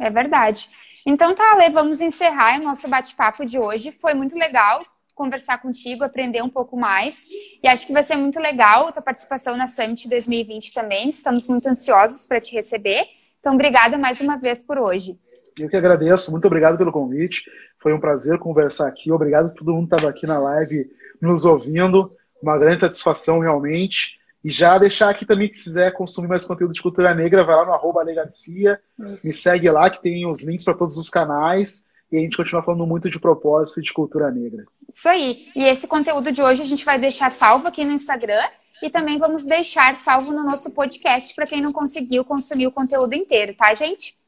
É 0.00 0.10
verdade. 0.10 0.68
Então 1.06 1.34
tá, 1.34 1.42
Ale, 1.52 1.72
vamos 1.72 2.00
encerrar 2.00 2.60
o 2.60 2.64
nosso 2.64 2.88
bate-papo 2.88 3.44
de 3.44 3.58
hoje. 3.58 3.92
Foi 3.92 4.14
muito 4.14 4.36
legal 4.36 4.82
conversar 5.22 5.62
contigo, 5.62 6.02
aprender 6.02 6.42
um 6.42 6.48
pouco 6.48 6.76
mais. 6.76 7.24
E 7.62 7.68
acho 7.68 7.86
que 7.86 7.92
vai 7.92 8.02
ser 8.02 8.16
muito 8.16 8.40
legal 8.40 8.88
a 8.88 8.92
tua 8.92 9.02
participação 9.02 9.56
na 9.56 9.68
Summit 9.68 10.08
2020 10.08 10.74
também. 10.74 11.10
Estamos 11.10 11.46
muito 11.46 11.68
ansiosos 11.68 12.26
para 12.26 12.40
te 12.40 12.52
receber. 12.52 13.06
Então, 13.38 13.54
obrigada 13.54 13.96
mais 13.96 14.20
uma 14.20 14.36
vez 14.36 14.64
por 14.64 14.78
hoje. 14.78 15.16
Eu 15.60 15.68
que 15.68 15.76
agradeço, 15.76 16.32
muito 16.32 16.46
obrigado 16.46 16.76
pelo 16.76 16.90
convite. 16.90 17.44
Foi 17.78 17.92
um 17.92 18.00
prazer 18.00 18.36
conversar 18.38 18.88
aqui. 18.88 19.12
Obrigado 19.12 19.46
a 19.46 19.54
todo 19.54 19.72
mundo 19.72 19.88
que 19.88 19.94
estava 19.94 20.10
aqui 20.10 20.26
na 20.26 20.40
live 20.40 20.90
nos 21.20 21.44
ouvindo. 21.44 22.12
Uma 22.42 22.58
grande 22.58 22.80
satisfação, 22.80 23.38
realmente. 23.38 24.18
E 24.44 24.50
já 24.50 24.76
deixar 24.76 25.08
aqui 25.08 25.24
também 25.24 25.48
que 25.48 25.54
se 25.54 25.64
quiser 25.64 25.92
consumir 25.92 26.26
mais 26.26 26.44
conteúdo 26.44 26.74
de 26.74 26.82
cultura 26.82 27.14
negra, 27.14 27.44
vai 27.44 27.54
lá 27.54 27.64
no 27.64 27.72
arroba 27.72 28.02
Legacia, 28.02 28.80
me 28.98 29.16
segue 29.16 29.70
lá 29.70 29.88
que 29.88 30.02
tem 30.02 30.26
os 30.26 30.42
links 30.42 30.64
para 30.64 30.74
todos 30.74 30.96
os 30.96 31.08
canais 31.08 31.86
e 32.12 32.18
a 32.18 32.20
gente 32.20 32.36
continua 32.36 32.62
falando 32.62 32.86
muito 32.86 33.08
de 33.08 33.18
propósito 33.18 33.80
e 33.80 33.82
de 33.82 33.92
cultura 33.92 34.30
negra. 34.30 34.64
Isso 34.86 35.08
aí. 35.08 35.48
E 35.56 35.64
esse 35.64 35.88
conteúdo 35.88 36.30
de 36.30 36.42
hoje 36.42 36.60
a 36.60 36.66
gente 36.66 36.84
vai 36.84 36.98
deixar 36.98 37.30
salvo 37.30 37.66
aqui 37.66 37.84
no 37.84 37.92
Instagram 37.92 38.46
e 38.82 38.90
também 38.90 39.18
vamos 39.18 39.46
deixar 39.46 39.96
salvo 39.96 40.30
no 40.30 40.44
nosso 40.44 40.70
podcast 40.72 41.34
para 41.34 41.46
quem 41.46 41.62
não 41.62 41.72
conseguiu 41.72 42.22
consumir 42.24 42.66
o 42.66 42.72
conteúdo 42.72 43.14
inteiro, 43.14 43.54
tá, 43.54 43.72
gente? 43.72 44.18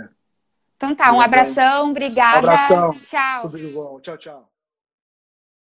É. 0.00 0.04
Então 0.76 0.94
tá, 0.96 1.12
um 1.12 1.20
abração, 1.20 1.90
obrigada. 1.90 2.38
Um 2.38 2.50
abração. 2.50 3.00
Tchau. 3.04 3.42
Tudo 3.42 3.58
de 3.58 3.68
bom. 3.68 4.00
Tchau, 4.00 4.18
tchau. 4.18 4.51